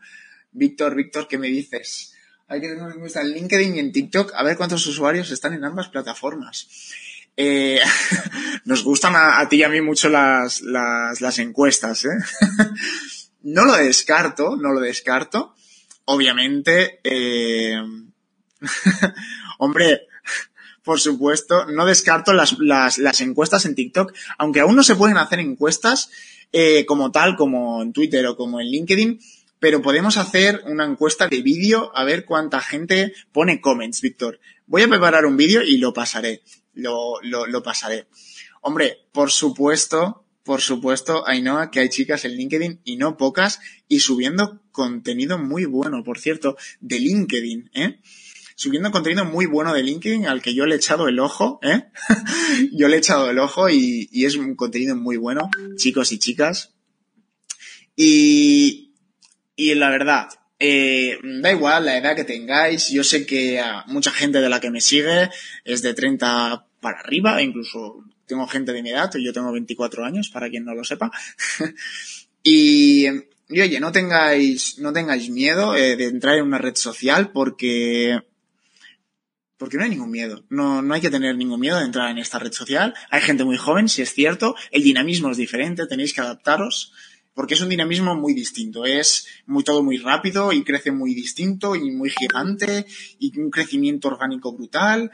Víctor, 0.52 0.96
Víctor, 0.96 1.28
¿qué 1.28 1.38
me 1.38 1.48
dices? 1.48 2.16
Hay 2.48 2.62
que 2.62 2.70
tener 2.70 2.92
en 2.92 3.00
cuenta 3.00 3.22
en 3.22 3.32
LinkedIn 3.32 3.76
y 3.76 3.80
en 3.80 3.92
TikTok 3.92 4.34
a 4.34 4.42
ver 4.42 4.58
cuántos 4.58 4.86
usuarios 4.88 5.30
están 5.30 5.54
en 5.54 5.64
ambas 5.66 5.90
plataformas. 5.90 6.68
Eh, 7.42 7.80
nos 8.66 8.84
gustan 8.84 9.16
a, 9.16 9.48
ti 9.48 9.58
y 9.58 9.64
a 9.64 9.70
mí 9.70 9.80
mucho 9.80 10.10
las, 10.10 10.62
encuestas, 11.40 12.04
¿eh? 12.04 12.10
no 13.44 13.64
lo 13.64 13.76
descarto, 13.76 14.58
no 14.58 14.74
lo 14.74 14.82
descarto. 14.82 15.56
Obviamente, 16.04 17.00
eh, 17.02 17.78
Hombre, 19.58 20.02
por 20.84 21.00
supuesto, 21.00 21.66
no 21.68 21.86
descarto 21.86 22.34
las, 22.34 23.22
encuestas 23.22 23.66
en 23.66 23.76
TikTok, 23.76 24.14
aunque 24.38 24.60
aún 24.60 24.76
no 24.76 24.84
se 24.84 24.96
pueden 24.96 25.18
hacer 25.18 25.40
encuestas 25.40 26.10
eh, 26.52 26.86
como 26.86 27.12
tal, 27.12 27.38
como 27.38 27.82
en 27.82 27.94
Twitter 27.94 28.26
o 28.28 28.36
como 28.36 28.60
en 28.60 28.68
LinkedIn, 28.68 29.20
pero 29.60 29.82
podemos 29.82 30.18
hacer 30.18 30.62
una 30.66 30.86
encuesta 30.86 31.30
de 31.30 31.42
vídeo 31.42 31.92
a 31.96 32.04
ver 32.04 32.26
cuánta 32.26 32.60
gente 32.60 33.14
pone 33.32 33.62
comments, 33.62 34.02
Víctor. 34.02 34.40
Voy 34.66 34.84
a 34.84 34.88
preparar 34.88 35.26
un 35.26 35.38
vídeo 35.38 35.62
y 35.62 35.78
lo 35.78 35.94
pasaré, 35.94 36.42
lo, 36.80 37.22
lo, 37.22 37.46
lo 37.46 37.64
pasaré. 37.64 38.08
Hombre, 38.62 38.98
por 39.12 39.32
supuesto, 39.32 40.26
por 40.44 40.62
supuesto, 40.62 41.28
Ainhoa, 41.28 41.70
que 41.70 41.80
hay 41.80 41.90
chicas 41.90 42.26
en 42.26 42.32
LinkedIn 42.32 42.82
y 42.84 42.98
no 42.98 43.18
pocas, 43.18 43.60
y 43.88 44.00
subiendo 44.00 44.62
contenido 44.72 45.38
muy 45.38 45.66
bueno, 45.66 46.04
por 46.04 46.20
cierto, 46.20 46.58
de 46.80 47.00
LinkedIn, 47.00 47.70
¿eh? 47.74 48.00
subiendo 48.56 48.92
contenido 48.92 49.24
muy 49.26 49.46
bueno 49.46 49.74
de 49.74 49.84
LinkedIn 49.84 50.28
al 50.28 50.42
que 50.42 50.54
yo 50.54 50.66
le 50.66 50.76
he 50.76 50.78
echado 50.78 51.08
el 51.08 51.20
ojo, 51.20 51.60
¿eh? 51.62 51.84
yo 52.74 52.88
le 52.88 52.96
he 52.96 53.00
echado 53.00 53.30
el 53.30 53.40
ojo 53.40 53.70
y, 53.70 54.10
y, 54.12 54.26
es 54.26 54.36
un 54.36 54.56
contenido 54.56 54.96
muy 54.96 55.18
bueno, 55.18 55.50
chicos 55.78 56.12
y 56.12 56.20
chicas. 56.20 56.74
Y, 57.96 58.96
y 59.56 59.76
la 59.76 59.90
verdad, 59.90 60.30
eh, 60.58 61.20
da 61.24 61.52
igual 61.52 61.86
la 61.86 61.98
edad 61.98 62.16
que 62.16 62.26
tengáis, 62.26 62.90
yo 62.90 63.04
sé 63.04 63.26
que 63.26 63.60
a 63.60 63.86
mucha 63.88 64.12
gente 64.12 64.42
de 64.42 64.50
la 64.50 64.60
que 64.60 64.72
me 64.72 64.82
sigue 64.82 65.30
es 65.64 65.82
de 65.82 65.94
30 65.94 66.69
para 66.80 67.00
arriba, 67.00 67.42
incluso 67.42 68.04
tengo 68.26 68.48
gente 68.48 68.74
de 68.74 68.84
mi 68.84 68.92
edad, 68.92 69.12
yo 69.16 69.34
tengo 69.34 69.52
24 69.52 70.06
años, 70.06 70.30
para 70.30 70.50
quien 70.50 70.66
no 70.66 70.76
lo 70.76 70.84
sepa. 70.84 71.12
y, 72.44 73.08
y 73.50 73.62
oye, 73.62 73.80
no 73.80 73.92
tengáis, 73.92 74.78
no 74.80 74.94
tengáis 74.94 75.30
miedo 75.30 75.76
eh, 75.76 75.96
de 75.96 76.06
entrar 76.06 76.38
en 76.38 76.44
una 76.44 76.60
red 76.60 76.76
social 76.76 77.32
porque 77.32 78.20
porque 79.60 79.76
no 79.76 79.84
hay 79.84 79.90
ningún 79.90 80.10
miedo. 80.10 80.46
No, 80.50 80.82
no 80.82 80.94
hay 80.94 81.02
que 81.02 81.10
tener 81.10 81.36
ningún 81.36 81.60
miedo 81.60 81.78
de 81.78 81.84
entrar 81.84 82.10
en 82.10 82.18
esta 82.18 82.40
red 82.40 82.54
social. 82.54 82.94
Hay 83.12 83.22
gente 83.22 83.44
muy 83.44 83.58
joven, 83.58 83.90
si 83.90 84.02
es 84.02 84.14
cierto. 84.14 84.56
El 84.72 84.84
dinamismo 84.84 85.30
es 85.30 85.36
diferente, 85.36 85.86
tenéis 85.86 86.14
que 86.14 86.22
adaptaros. 86.22 86.94
Porque 87.34 87.56
es 87.56 87.62
un 87.62 87.68
dinamismo 87.68 88.16
muy 88.16 88.34
distinto. 88.34 88.86
Es 88.86 89.28
muy 89.46 89.66
todo 89.66 89.84
muy 89.84 89.98
rápido 89.98 90.54
y 90.54 90.64
crece 90.64 90.92
muy 90.92 91.14
distinto 91.14 91.76
y 91.76 91.92
muy 91.92 92.10
gigante 92.10 92.86
y 93.20 93.38
un 93.38 93.52
crecimiento 93.52 94.08
orgánico 94.08 94.54
brutal. 94.54 95.12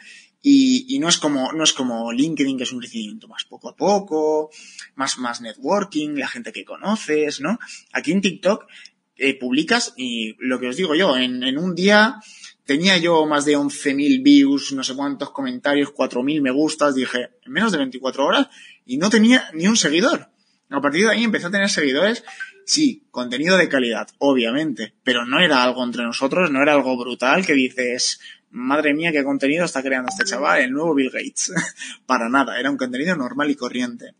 Y, 0.47 0.86
y 0.95 0.99
no 0.99 1.10
es 1.10 1.17
como, 1.17 1.53
no 1.53 1.63
es 1.63 1.73
como 1.73 2.12
LinkedIn, 2.12 2.55
que 2.55 2.65
es 2.65 2.71
un 2.71 2.77
crecimiento 2.77 3.27
más 3.27 3.45
poco 3.45 3.69
a 3.69 3.75
poco, 3.75 4.51
más, 4.93 5.17
más 5.17 5.41
networking, 5.41 6.10
la 6.19 6.27
gente 6.27 6.51
que 6.51 6.63
conoces, 6.63 7.41
¿no? 7.41 7.58
Aquí 7.93 8.12
en 8.12 8.21
TikTok 8.21 8.67
eh, 9.15 9.39
publicas 9.39 9.95
y 9.97 10.36
lo 10.38 10.60
que 10.60 10.67
os 10.67 10.77
digo 10.77 10.93
yo, 10.93 11.17
en, 11.17 11.41
en 11.41 11.58
un 11.58 11.73
día 11.73 12.19
tenía 12.63 12.95
yo 12.97 13.25
más 13.25 13.45
de 13.45 13.58
11.000 13.58 14.21
views, 14.23 14.73
no 14.73 14.84
sé 14.84 14.95
cuántos 14.95 15.31
comentarios, 15.31 15.91
4.000 15.91 16.41
me 16.41 16.51
gustas, 16.51 16.93
dije, 16.93 17.29
en 17.43 17.51
menos 17.51 17.71
de 17.71 17.79
24 17.79 18.23
horas, 18.23 18.47
y 18.86 18.97
no 18.97 19.10
tenía 19.10 19.49
ni 19.55 19.67
un 19.67 19.77
seguidor. 19.77 20.29
A 20.69 20.81
partir 20.81 21.05
de 21.05 21.12
ahí 21.12 21.23
empecé 21.23 21.47
a 21.47 21.51
tener 21.51 21.69
seguidores, 21.69 22.23
sí, 22.65 23.08
contenido 23.12 23.58
de 23.58 23.69
calidad, 23.69 24.10
obviamente, 24.17 24.95
pero 25.03 25.25
no 25.25 25.39
era 25.39 25.63
algo 25.63 25.84
entre 25.84 26.03
nosotros, 26.03 26.51
no 26.51 26.62
era 26.62 26.73
algo 26.73 26.97
brutal 26.97 27.45
que 27.45 27.53
dices, 27.53 28.19
madre 28.51 28.93
mía, 28.93 29.12
qué 29.12 29.23
contenido 29.23 29.65
está 29.65 29.81
creando 29.81 30.10
este 30.10 30.25
chaval, 30.25 30.62
el 30.62 30.71
nuevo 30.71 30.93
Bill 30.93 31.12
Gates. 31.12 31.51
Para 32.05 32.29
nada, 32.29 32.60
era 32.60 32.71
un 32.71 32.77
contenido 32.77 33.15
normal 33.15 33.49
y 33.49 33.55
corriente. 33.55 34.13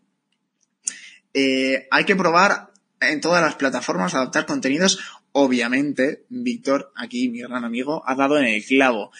Eh, 1.32 1.86
hay 1.90 2.04
que 2.04 2.16
probar 2.16 2.70
en 3.00 3.20
todas 3.20 3.42
las 3.42 3.56
plataformas 3.56 4.14
adaptar 4.14 4.46
contenidos. 4.46 4.98
Obviamente, 5.32 6.24
Víctor, 6.28 6.92
aquí 6.96 7.28
mi 7.28 7.40
gran 7.40 7.64
amigo, 7.64 8.02
ha 8.06 8.14
dado 8.14 8.38
en 8.38 8.46
el 8.46 8.64
clavo. 8.64 9.10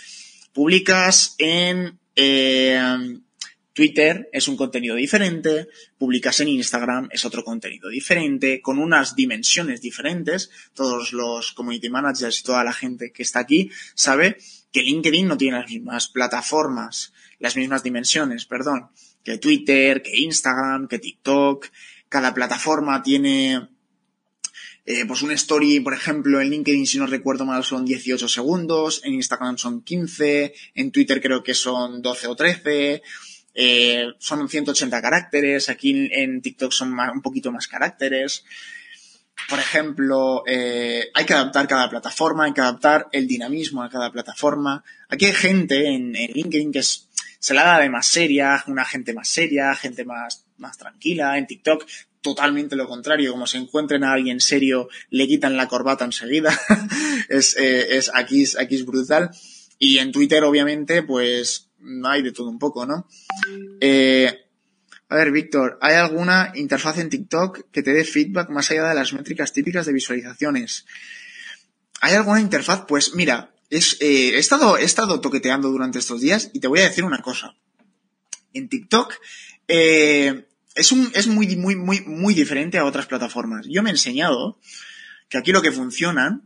Publicas 0.52 1.34
en 1.38 1.98
eh, 2.14 3.18
Twitter, 3.76 4.30
es 4.32 4.48
un 4.48 4.56
contenido 4.56 4.96
diferente, 4.96 5.68
publicas 5.98 6.40
en 6.40 6.48
Instagram, 6.48 7.10
es 7.12 7.26
otro 7.26 7.44
contenido 7.44 7.90
diferente, 7.90 8.62
con 8.62 8.78
unas 8.78 9.14
dimensiones 9.14 9.82
diferentes. 9.82 10.50
Todos 10.72 11.12
los 11.12 11.52
community 11.52 11.90
managers 11.90 12.40
y 12.40 12.42
toda 12.42 12.64
la 12.64 12.72
gente 12.72 13.12
que 13.12 13.22
está 13.22 13.40
aquí 13.40 13.70
sabe 13.94 14.38
que 14.72 14.82
LinkedIn 14.82 15.28
no 15.28 15.36
tiene 15.36 15.58
las 15.58 15.70
mismas 15.70 16.08
plataformas, 16.08 17.12
las 17.38 17.56
mismas 17.56 17.82
dimensiones, 17.82 18.46
perdón, 18.46 18.88
que 19.24 19.38
Twitter, 19.38 20.02
que 20.02 20.18
Instagram, 20.18 20.88
que 20.88 20.98
TikTok. 20.98 21.66
Cada 22.08 22.32
plataforma 22.32 23.02
tiene 23.02 23.68
eh, 24.88 25.04
pues 25.04 25.22
un 25.22 25.32
story, 25.32 25.80
por 25.80 25.94
ejemplo, 25.94 26.40
en 26.40 26.48
LinkedIn, 26.48 26.86
si 26.86 26.98
no 26.98 27.08
recuerdo 27.08 27.44
mal, 27.44 27.64
son 27.64 27.84
18 27.84 28.28
segundos, 28.28 29.00
en 29.04 29.14
Instagram 29.14 29.58
son 29.58 29.82
15, 29.82 30.54
en 30.76 30.92
Twitter 30.92 31.20
creo 31.20 31.42
que 31.42 31.54
son 31.54 32.02
12 32.02 32.26
o 32.28 32.36
13, 32.36 33.02
eh, 33.54 34.06
son 34.18 34.48
180 34.48 35.02
caracteres, 35.02 35.68
aquí 35.70 36.08
en, 36.12 36.40
TikTok 36.40 36.70
son 36.70 36.96
un 36.96 37.20
poquito 37.20 37.50
más 37.50 37.66
caracteres. 37.66 38.44
Por 39.48 39.58
ejemplo, 39.58 40.42
eh, 40.46 41.10
hay 41.14 41.24
que 41.24 41.34
adaptar 41.34 41.68
cada 41.68 41.88
plataforma, 41.88 42.44
hay 42.44 42.52
que 42.52 42.60
adaptar 42.60 43.08
el 43.12 43.28
dinamismo 43.28 43.82
a 43.82 43.90
cada 43.90 44.10
plataforma. 44.10 44.82
Aquí 45.08 45.26
hay 45.26 45.34
gente 45.34 45.86
en, 45.86 46.12
LinkedIn 46.12 46.72
que 46.72 46.80
es, 46.80 47.08
se 47.38 47.54
la 47.54 47.64
da 47.64 47.78
de 47.78 47.88
más 47.88 48.06
seria, 48.06 48.64
una 48.66 48.84
gente 48.84 49.14
más 49.14 49.28
seria, 49.28 49.74
gente 49.74 50.04
más, 50.04 50.44
más 50.56 50.76
tranquila. 50.78 51.38
En 51.38 51.46
TikTok 51.46 51.86
totalmente 52.20 52.74
lo 52.74 52.88
contrario, 52.88 53.30
como 53.30 53.46
se 53.46 53.58
encuentren 53.58 54.02
a 54.02 54.12
alguien 54.12 54.40
serio, 54.40 54.88
le 55.10 55.28
quitan 55.28 55.56
la 55.56 55.68
corbata 55.68 56.04
enseguida. 56.04 56.58
es, 57.28 57.56
eh, 57.56 57.96
es, 57.96 58.10
aquí, 58.12 58.42
es, 58.42 58.58
aquí 58.58 58.74
es 58.74 58.84
brutal. 58.84 59.30
Y 59.78 59.98
en 59.98 60.10
Twitter, 60.10 60.42
obviamente, 60.42 61.02
pues 61.04 61.70
no 61.78 62.08
hay 62.08 62.22
de 62.22 62.32
todo 62.32 62.48
un 62.48 62.58
poco, 62.58 62.84
¿no? 62.84 63.06
Eh, 63.80 64.45
a 65.08 65.16
ver, 65.16 65.30
Víctor, 65.30 65.78
¿hay 65.80 65.94
alguna 65.94 66.52
interfaz 66.54 66.98
en 66.98 67.10
TikTok 67.10 67.70
que 67.70 67.82
te 67.82 67.92
dé 67.92 68.04
feedback 68.04 68.50
más 68.50 68.70
allá 68.70 68.88
de 68.88 68.94
las 68.94 69.12
métricas 69.12 69.52
típicas 69.52 69.86
de 69.86 69.92
visualizaciones? 69.92 70.86
¿Hay 72.00 72.14
alguna 72.14 72.40
interfaz? 72.40 72.84
Pues 72.88 73.14
mira, 73.14 73.54
es, 73.70 73.96
eh, 74.00 74.34
he, 74.34 74.38
estado, 74.38 74.76
he 74.78 74.84
estado 74.84 75.20
toqueteando 75.20 75.70
durante 75.70 75.98
estos 75.98 76.20
días 76.20 76.50
y 76.52 76.60
te 76.60 76.68
voy 76.68 76.80
a 76.80 76.88
decir 76.88 77.04
una 77.04 77.22
cosa. 77.22 77.54
En 78.52 78.68
TikTok, 78.68 79.14
eh, 79.68 80.46
es, 80.74 80.92
un, 80.92 81.10
es 81.14 81.26
muy, 81.26 81.56
muy, 81.56 81.76
muy, 81.76 82.00
muy 82.00 82.34
diferente 82.34 82.78
a 82.78 82.84
otras 82.84 83.06
plataformas. 83.06 83.66
Yo 83.68 83.82
me 83.82 83.90
he 83.90 83.92
enseñado 83.92 84.58
que 85.28 85.38
aquí 85.38 85.52
lo 85.52 85.62
que 85.62 85.72
funciona, 85.72 86.42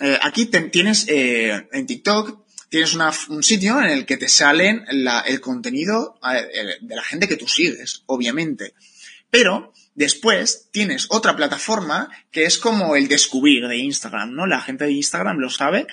eh, 0.00 0.18
aquí 0.22 0.46
tienes 0.46 1.06
eh, 1.08 1.68
en 1.72 1.86
TikTok, 1.86 2.46
tienes 2.70 2.94
un 3.28 3.42
sitio 3.42 3.80
en 3.80 3.90
el 3.90 4.06
que 4.06 4.16
te 4.16 4.28
salen 4.28 4.86
el 4.88 5.40
contenido 5.40 6.18
eh, 6.32 6.78
de 6.80 6.96
la 6.96 7.02
gente 7.02 7.28
que 7.28 7.36
tú 7.36 7.46
sigues, 7.46 8.04
obviamente. 8.06 8.74
Pero 9.28 9.72
después 9.94 10.68
tienes 10.70 11.06
otra 11.10 11.36
plataforma 11.36 12.08
que 12.30 12.44
es 12.44 12.58
como 12.58 12.96
el 12.96 13.08
descubrir 13.08 13.66
de 13.68 13.76
Instagram, 13.76 14.34
¿no? 14.34 14.46
La 14.46 14.60
gente 14.60 14.84
de 14.84 14.92
Instagram 14.92 15.38
lo 15.38 15.50
sabe, 15.50 15.86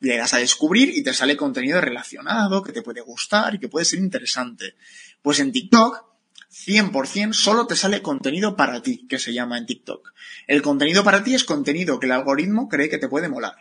le 0.00 0.16
das 0.16 0.34
a 0.34 0.38
descubrir 0.38 0.90
y 0.90 1.02
te 1.02 1.14
sale 1.14 1.36
contenido 1.36 1.80
relacionado 1.80 2.62
que 2.62 2.72
te 2.72 2.82
puede 2.82 3.00
gustar 3.00 3.54
y 3.54 3.58
que 3.60 3.68
puede 3.68 3.86
ser 3.86 4.00
interesante. 4.00 4.74
Pues 5.22 5.38
en 5.38 5.52
TikTok 5.52 6.04
100% 6.50 7.34
solo 7.34 7.66
te 7.66 7.76
sale 7.76 8.02
contenido 8.02 8.56
para 8.56 8.82
ti, 8.82 9.06
que 9.08 9.18
se 9.18 9.32
llama 9.32 9.58
en 9.58 9.66
TikTok. 9.66 10.12
El 10.46 10.62
contenido 10.62 11.04
para 11.04 11.22
ti 11.22 11.34
es 11.34 11.44
contenido 11.44 12.00
que 12.00 12.06
el 12.06 12.12
algoritmo 12.12 12.68
cree 12.68 12.88
que 12.88 12.98
te 12.98 13.08
puede 13.08 13.28
molar. 13.28 13.56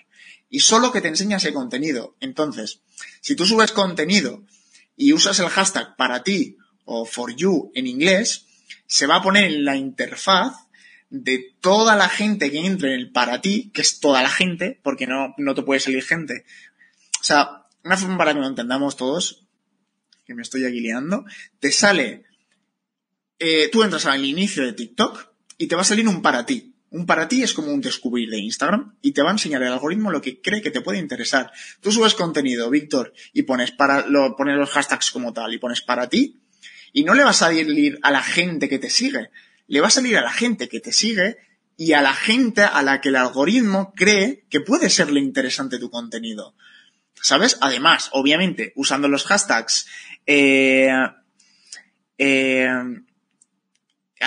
Y 0.56 0.62
solo 0.62 0.94
que 0.94 1.02
te 1.02 1.10
enseña 1.10 1.36
ese 1.36 1.52
contenido. 1.52 2.16
Entonces, 2.22 2.80
si 3.20 3.36
tú 3.36 3.46
subes 3.46 3.74
contenido 3.74 4.42
y 4.96 5.12
usas 5.12 5.38
el 5.42 5.50
hashtag 5.50 5.98
para 5.98 6.24
ti 6.24 6.56
o 6.86 7.04
for 7.04 7.36
you 7.36 7.74
en 7.76 7.88
inglés, 7.88 8.46
se 8.88 9.06
va 9.06 9.18
a 9.18 9.22
poner 9.22 9.52
en 9.52 9.66
la 9.66 9.76
interfaz 9.76 10.56
de 11.10 11.54
toda 11.60 11.98
la 11.98 12.08
gente 12.08 12.50
que 12.52 12.66
entre 12.66 12.94
en 12.94 13.02
el 13.02 13.12
para 13.12 13.42
ti, 13.42 13.70
que 13.74 13.82
es 13.82 14.00
toda 14.00 14.22
la 14.22 14.30
gente, 14.30 14.80
porque 14.82 15.08
no, 15.08 15.36
no 15.38 15.56
te 15.56 15.64
puede 15.64 15.82
salir 15.82 16.02
gente. 16.02 16.46
O 17.20 17.24
sea, 17.26 17.66
una 17.84 17.98
forma 17.98 18.18
para 18.18 18.34
que 18.34 18.40
lo 18.40 18.48
entendamos 18.48 18.96
todos, 18.96 19.46
que 20.26 20.36
me 20.36 20.42
estoy 20.42 20.64
aguileando, 20.64 21.26
te 21.60 21.74
sale 21.74 22.24
eh, 23.40 23.68
tú 23.74 23.84
entras 23.84 24.06
al 24.06 24.24
inicio 24.24 24.64
de 24.64 24.72
TikTok 24.72 25.28
y 25.58 25.68
te 25.68 25.76
va 25.76 25.82
a 25.82 25.84
salir 25.84 26.08
un 26.08 26.22
para 26.22 26.46
ti. 26.46 26.75
Un 26.96 27.06
para 27.06 27.28
ti 27.28 27.44
es 27.44 27.54
como 27.54 27.74
un 27.74 27.82
descubrir 27.82 28.30
de 28.30 28.40
Instagram 28.40 28.96
y 29.02 29.12
te 29.12 29.22
va 29.22 29.28
a 29.28 29.34
enseñar 29.34 29.62
el 29.62 29.68
algoritmo 29.68 30.12
lo 30.12 30.22
que 30.22 30.40
cree 30.40 30.62
que 30.62 30.72
te 30.72 30.80
puede 30.80 30.98
interesar. 30.98 31.52
Tú 31.82 31.92
subes 31.92 32.14
contenido, 32.14 32.70
Víctor, 32.70 33.12
y 33.34 33.42
pones 33.42 33.72
para, 33.72 34.08
lo, 34.08 34.38
pones 34.38 34.56
los 34.56 34.70
hashtags 34.70 35.12
como 35.12 35.34
tal 35.34 35.54
y 35.54 35.58
pones 35.58 35.82
para 35.82 36.08
ti 36.08 36.40
y 36.94 37.04
no 37.04 37.14
le 37.14 37.26
va 37.26 37.32
a 37.32 37.34
salir 37.34 38.00
a 38.02 38.12
la 38.12 38.24
gente 38.24 38.70
que 38.70 38.80
te 38.80 38.90
sigue. 38.90 39.30
Le 39.68 39.82
va 39.82 39.88
a 39.88 39.92
salir 39.92 40.16
a 40.16 40.22
la 40.22 40.32
gente 40.32 40.70
que 40.70 40.80
te 40.80 40.94
sigue 40.94 41.36
y 41.76 41.92
a 41.92 42.02
la 42.02 42.14
gente 42.14 42.62
a 42.62 42.82
la 42.82 43.02
que 43.02 43.10
el 43.10 43.18
algoritmo 43.18 43.94
cree 43.94 44.46
que 44.50 44.62
puede 44.62 44.90
serle 44.90 45.20
interesante 45.20 45.80
tu 45.80 45.90
contenido. 45.90 46.56
¿Sabes? 47.22 47.58
Además, 47.60 48.08
obviamente, 48.14 48.72
usando 48.78 49.10
los 49.10 49.26
hashtags, 49.26 49.86
eh, 50.26 50.94
eh, 52.18 52.70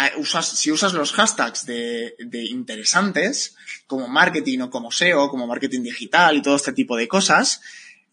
Ah, 0.00 0.12
si 0.42 0.70
usas 0.70 0.92
los 0.92 1.12
hashtags 1.12 1.66
de, 1.66 2.14
interesantes, 2.50 3.56
como 3.88 4.06
marketing 4.06 4.60
o 4.60 4.70
como 4.70 4.92
SEO, 4.92 5.28
como 5.28 5.48
marketing 5.48 5.82
digital 5.82 6.36
y 6.36 6.42
todo 6.42 6.54
este 6.54 6.72
tipo 6.72 6.96
de 6.96 7.08
cosas, 7.08 7.60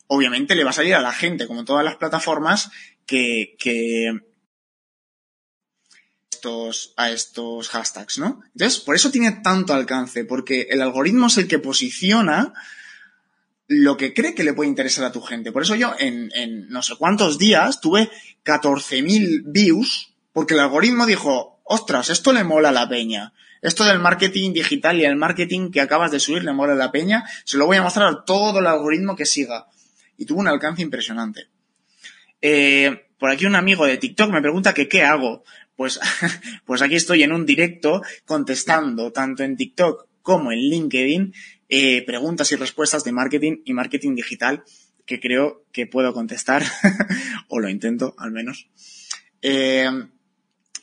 obviamente 0.08 0.56
le 0.56 0.64
va 0.64 0.72
a 0.72 0.74
salir 0.74 0.96
a 0.96 1.02
la 1.02 1.14
gente, 1.14 1.46
como 1.46 1.64
todas 1.64 1.86
las 1.86 1.98
plataformas, 1.98 2.72
que, 3.06 3.56
que 3.60 4.20
estos, 6.32 6.94
a 6.98 7.12
estos 7.12 7.70
hashtags, 7.70 8.18
¿no? 8.18 8.42
Entonces, 8.54 8.80
por 8.80 8.96
eso 8.96 9.12
tiene 9.12 9.34
tanto 9.44 9.76
alcance, 9.76 10.26
porque 10.26 10.68
el 10.72 10.82
algoritmo 10.82 11.28
es 11.28 11.38
el 11.38 11.48
que 11.48 11.60
posiciona 11.60 12.54
lo 13.68 13.96
que 13.96 14.16
cree 14.16 14.34
que 14.34 14.44
le 14.44 14.54
puede 14.54 14.70
interesar 14.70 15.06
a 15.06 15.12
tu 15.12 15.22
gente. 15.22 15.52
Por 15.52 15.62
eso 15.62 15.76
yo 15.76 15.94
en, 16.00 16.32
en 16.34 16.68
no 16.70 16.82
sé 16.82 16.96
cuántos 16.98 17.38
días 17.38 17.80
tuve 17.80 18.10
14.000 18.44 19.44
views, 19.46 20.14
porque 20.34 20.56
el 20.56 20.62
algoritmo 20.62 21.06
dijo, 21.06 21.55
ostras, 21.66 22.10
esto 22.10 22.32
le 22.32 22.44
mola 22.44 22.70
a 22.70 22.72
la 22.72 22.88
peña. 22.88 23.34
Esto 23.62 23.84
del 23.84 24.00
marketing 24.00 24.54
digital 24.54 24.98
y 25.00 25.06
el 25.06 25.16
marketing 25.16 25.72
que 25.72 25.82
acabas 25.82 26.12
de 26.12 26.20
subir 26.20 26.44
le 26.44 26.54
mola 26.54 26.74
a 26.74 26.78
la 26.78 26.92
peña. 26.92 27.26
Se 27.44 27.58
lo 27.58 27.66
voy 27.66 27.78
a 27.78 27.84
mostrar 27.84 28.24
todo 28.24 28.60
el 28.60 28.68
algoritmo 28.68 29.16
que 29.16 29.26
siga. 29.26 29.68
Y 30.18 30.26
tuvo 30.26 30.40
un 30.40 30.48
alcance 30.48 30.82
impresionante. 30.82 31.48
Eh, 32.42 33.08
por 33.18 33.32
aquí 33.32 33.46
un 33.46 33.56
amigo 33.56 33.86
de 33.86 33.98
TikTok 33.98 34.32
me 34.32 34.42
pregunta 34.42 34.74
que 34.74 34.88
qué 34.88 35.04
hago. 35.04 35.44
Pues, 35.76 36.00
pues 36.66 36.82
aquí 36.82 36.96
estoy 36.96 37.24
en 37.24 37.34
un 37.34 37.46
directo 37.46 38.02
contestando 38.26 39.12
tanto 39.12 39.44
en 39.44 39.58
TikTok 39.58 40.08
como 40.22 40.52
en 40.52 40.60
LinkedIn 40.60 41.34
eh, 41.70 42.04
preguntas 42.06 42.52
y 42.52 42.56
respuestas 42.56 43.04
de 43.04 43.12
marketing 43.12 43.58
y 43.66 43.74
marketing 43.74 44.16
digital 44.16 44.64
que 45.06 45.20
creo 45.20 45.66
que 45.72 45.88
puedo 45.88 46.14
contestar 46.14 46.64
o 47.48 47.60
lo 47.60 47.70
intento 47.70 48.16
al 48.18 48.32
menos. 48.32 48.68
Eh, 49.42 49.90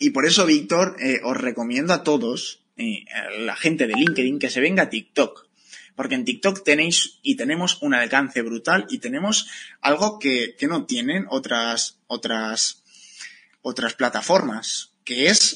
y 0.02 0.10
por 0.10 0.26
eso, 0.26 0.44
Víctor, 0.46 0.96
eh, 0.98 1.20
os 1.22 1.36
recomiendo 1.36 1.92
a 1.92 2.02
todos, 2.02 2.64
eh, 2.76 3.04
a 3.14 3.30
la 3.38 3.54
gente 3.54 3.86
de 3.86 3.94
LinkedIn, 3.94 4.40
que 4.40 4.50
se 4.50 4.60
venga 4.60 4.82
a 4.84 4.90
TikTok. 4.90 5.46
Porque 5.94 6.16
en 6.16 6.24
TikTok 6.24 6.64
tenéis 6.64 7.20
y 7.22 7.36
tenemos 7.36 7.80
un 7.82 7.94
alcance 7.94 8.42
brutal 8.42 8.86
y 8.90 8.98
tenemos 8.98 9.46
algo 9.80 10.18
que, 10.18 10.56
que 10.58 10.66
no 10.66 10.86
tienen 10.86 11.26
otras, 11.28 11.98
otras, 12.08 12.82
otras 13.60 13.94
plataformas, 13.94 14.90
que 15.04 15.26
es 15.26 15.54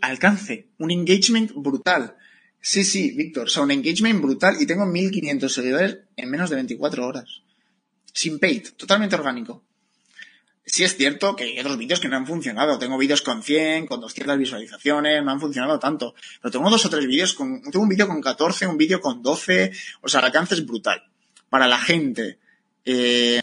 alcance, 0.00 0.68
un 0.78 0.92
engagement 0.92 1.52
brutal. 1.52 2.16
Sí, 2.60 2.84
sí, 2.84 3.10
Víctor, 3.10 3.48
o 3.56 3.62
un 3.62 3.72
engagement 3.72 4.22
brutal 4.22 4.60
y 4.60 4.66
tengo 4.66 4.86
1500 4.86 5.52
seguidores 5.52 5.98
en 6.16 6.30
menos 6.30 6.50
de 6.50 6.56
24 6.56 7.04
horas. 7.04 7.42
Sin 8.12 8.38
paid, 8.38 8.68
totalmente 8.76 9.16
orgánico 9.16 9.64
sí 10.64 10.84
es 10.84 10.96
cierto 10.96 11.36
que 11.36 11.44
hay 11.44 11.58
otros 11.58 11.78
vídeos 11.78 12.00
que 12.00 12.08
no 12.08 12.16
han 12.16 12.26
funcionado. 12.26 12.78
Tengo 12.78 12.98
vídeos 12.98 13.22
con 13.22 13.42
100, 13.42 13.86
con 13.86 14.00
200 14.00 14.38
visualizaciones, 14.38 15.22
no 15.24 15.30
han 15.30 15.40
funcionado 15.40 15.78
tanto. 15.78 16.14
Pero 16.40 16.52
tengo 16.52 16.70
dos 16.70 16.84
o 16.86 16.90
tres 16.90 17.06
vídeos 17.06 17.34
con, 17.34 17.62
tengo 17.62 17.82
un 17.82 17.88
vídeo 17.88 18.08
con 18.08 18.20
14, 18.20 18.66
un 18.66 18.76
vídeo 18.76 19.00
con 19.00 19.22
12, 19.22 19.72
o 20.00 20.08
sea, 20.08 20.20
el 20.20 20.26
alcance 20.26 20.54
es 20.54 20.66
brutal. 20.66 21.02
Para 21.48 21.66
la 21.66 21.78
gente, 21.78 22.38
eh, 22.84 23.42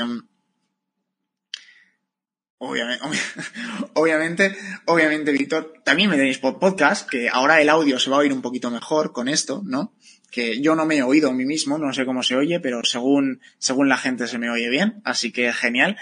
Obviamente, 2.61 3.05
obviamente, 3.93 4.57
obviamente, 4.85 5.31
Víctor, 5.31 5.75
también 5.85 6.09
me 6.09 6.17
tenéis 6.17 6.39
podcast, 6.39 7.09
que 7.09 7.29
ahora 7.29 7.61
el 7.61 7.69
audio 7.69 7.97
se 7.99 8.09
va 8.09 8.17
a 8.17 8.19
oír 8.19 8.33
un 8.33 8.41
poquito 8.41 8.69
mejor 8.69 9.13
con 9.13 9.29
esto, 9.29 9.61
¿no? 9.65 9.93
Que 10.29 10.61
yo 10.61 10.75
no 10.75 10.85
me 10.85 10.97
he 10.97 11.03
oído 11.03 11.29
a 11.29 11.33
mí 11.33 11.45
mismo, 11.45 11.77
no 11.77 11.93
sé 11.93 12.05
cómo 12.05 12.21
se 12.21 12.35
oye, 12.35 12.59
pero 12.59 12.83
según, 12.83 13.39
según 13.59 13.87
la 13.87 13.97
gente 13.97 14.27
se 14.27 14.37
me 14.39 14.49
oye 14.49 14.69
bien, 14.69 15.01
así 15.05 15.31
que 15.31 15.53
genial. 15.53 15.95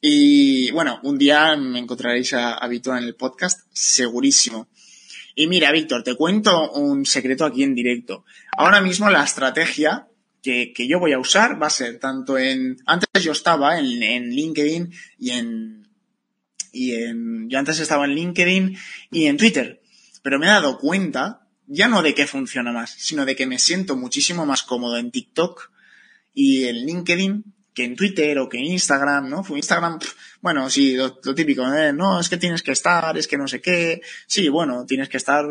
Y 0.00 0.70
bueno, 0.70 1.00
un 1.02 1.18
día 1.18 1.56
me 1.56 1.80
encontraréis 1.80 2.32
a, 2.32 2.54
a 2.54 2.66
en 2.66 3.04
el 3.04 3.16
podcast, 3.16 3.66
segurísimo. 3.72 4.68
Y 5.34 5.46
mira, 5.46 5.72
Víctor, 5.72 6.02
te 6.02 6.14
cuento 6.14 6.70
un 6.72 7.04
secreto 7.04 7.44
aquí 7.44 7.62
en 7.62 7.74
directo. 7.74 8.24
Ahora 8.56 8.80
mismo 8.80 9.10
la 9.10 9.24
estrategia 9.24 10.08
que, 10.42 10.72
que, 10.72 10.86
yo 10.86 11.00
voy 11.00 11.12
a 11.12 11.18
usar 11.18 11.60
va 11.60 11.66
a 11.66 11.70
ser 11.70 11.98
tanto 11.98 12.38
en... 12.38 12.76
Antes 12.86 13.22
yo 13.22 13.32
estaba 13.32 13.78
en, 13.78 14.02
en 14.02 14.30
LinkedIn 14.30 14.92
y 15.18 15.30
en, 15.30 15.88
y 16.72 16.94
en... 16.94 17.48
Yo 17.48 17.58
antes 17.58 17.80
estaba 17.80 18.04
en 18.04 18.14
LinkedIn 18.14 18.76
y 19.10 19.26
en 19.26 19.36
Twitter. 19.36 19.80
Pero 20.22 20.38
me 20.38 20.46
he 20.46 20.50
dado 20.50 20.78
cuenta, 20.78 21.46
ya 21.66 21.88
no 21.88 22.02
de 22.02 22.14
qué 22.14 22.26
funciona 22.26 22.72
más, 22.72 22.90
sino 22.98 23.24
de 23.24 23.34
que 23.36 23.46
me 23.46 23.58
siento 23.58 23.96
muchísimo 23.96 24.46
más 24.46 24.62
cómodo 24.62 24.96
en 24.96 25.10
TikTok 25.10 25.70
y 26.34 26.64
en 26.64 26.86
LinkedIn 26.86 27.44
que 27.78 27.84
en 27.84 27.94
Twitter 27.94 28.36
o 28.40 28.48
que 28.48 28.58
en 28.58 28.64
Instagram, 28.64 29.28
¿no? 29.28 29.46
Instagram, 29.48 30.00
bueno, 30.40 30.68
sí, 30.68 30.96
lo, 30.96 31.14
típico, 31.32 31.62
no, 31.92 32.18
es 32.18 32.28
que 32.28 32.36
tienes 32.36 32.60
que 32.60 32.72
estar, 32.72 33.16
es 33.16 33.28
que 33.28 33.38
no 33.38 33.46
sé 33.46 33.60
qué. 33.60 34.02
Sí, 34.26 34.48
bueno, 34.48 34.84
tienes 34.84 35.08
que 35.08 35.16
estar 35.16 35.46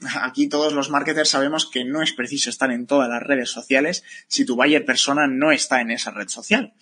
aquí 0.20 0.50
todos 0.50 0.74
los 0.74 0.90
marketers 0.90 1.30
sabemos 1.30 1.64
que 1.64 1.82
no 1.82 2.02
es 2.02 2.12
preciso 2.12 2.50
estar 2.50 2.70
en 2.70 2.86
todas 2.86 3.08
las 3.08 3.22
redes 3.22 3.48
sociales 3.48 4.04
si 4.28 4.44
tu 4.44 4.54
buyer 4.54 4.84
persona 4.84 5.26
no 5.28 5.50
está 5.50 5.80
en 5.80 5.92
esa 5.92 6.10
red 6.10 6.28
social. 6.28 6.74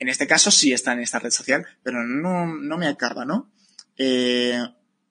En 0.00 0.08
este 0.08 0.26
caso 0.26 0.50
sí 0.50 0.72
está 0.72 0.92
en 0.92 0.98
esta 0.98 1.20
red 1.20 1.30
social, 1.30 1.64
pero 1.84 2.02
no, 2.02 2.44
no 2.44 2.78
me 2.78 2.88
acaba, 2.88 3.24
¿no? 3.24 3.52
Eh, 3.98 4.60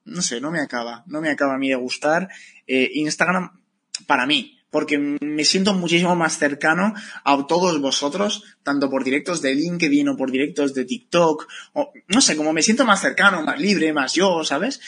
no 0.03 0.21
sé, 0.21 0.41
no 0.41 0.51
me 0.51 0.59
acaba. 0.59 1.05
No 1.07 1.21
me 1.21 1.29
acaba 1.29 1.53
a 1.53 1.57
mí 1.57 1.69
de 1.69 1.75
gustar 1.75 2.27
eh, 2.67 2.91
Instagram 2.95 3.57
para 4.05 4.25
mí, 4.25 4.54
porque 4.75 4.97
me 4.97 5.45
siento 5.45 5.73
muchísimo 5.73 6.17
más 6.17 6.37
cercano 6.37 6.93
a 7.23 7.47
todos 7.47 7.79
vosotros, 7.79 8.43
tanto 8.61 8.89
por 8.89 9.05
directos 9.05 9.41
de 9.41 9.55
LinkedIn 9.55 10.09
o 10.09 10.17
por 10.17 10.31
directos 10.31 10.73
de 10.73 10.83
TikTok, 10.83 11.47
o 11.71 11.93
no 12.09 12.19
sé, 12.19 12.35
como 12.35 12.51
me 12.51 12.61
siento 12.61 12.83
más 12.83 12.99
cercano, 12.99 13.41
más 13.41 13.57
libre, 13.57 13.93
más 13.93 14.15
yo, 14.15 14.43
¿sabes? 14.43 14.81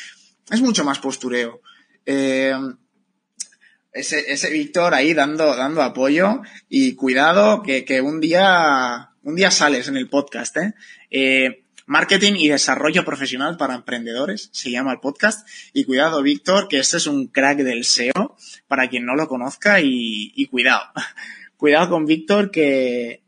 Es 0.51 0.59
mucho 0.59 0.83
más 0.83 0.99
postureo. 0.99 1.61
Eh, 2.05 2.53
ese, 3.93 4.29
ese 4.29 4.49
Víctor 4.49 4.93
ahí 4.93 5.13
dando, 5.13 5.55
dando 5.55 5.81
apoyo 5.81 6.41
y 6.67 6.95
cuidado 6.95 7.63
que, 7.63 7.85
que, 7.85 8.01
un 8.01 8.19
día, 8.19 9.11
un 9.23 9.35
día 9.35 9.51
sales 9.51 9.87
en 9.87 9.95
el 9.95 10.09
podcast, 10.09 10.57
¿eh? 10.57 10.73
eh 11.11 11.63
Marketing 11.87 12.33
y 12.35 12.49
desarrollo 12.49 13.05
profesional 13.05 13.55
para 13.55 13.73
emprendedores, 13.73 14.49
se 14.51 14.69
llama 14.69 14.91
el 14.91 14.99
podcast. 14.99 15.47
Y 15.73 15.85
cuidado, 15.85 16.21
Víctor, 16.21 16.67
que 16.67 16.79
este 16.79 16.97
es 16.97 17.07
un 17.07 17.27
crack 17.27 17.59
del 17.59 17.85
SEO, 17.85 18.35
para 18.67 18.89
quien 18.89 19.05
no 19.05 19.15
lo 19.15 19.27
conozca, 19.27 19.79
y, 19.79 20.33
y 20.35 20.45
cuidado. 20.47 20.83
cuidado 21.57 21.89
con 21.89 22.05
Víctor, 22.05 22.51
que, 22.51 23.23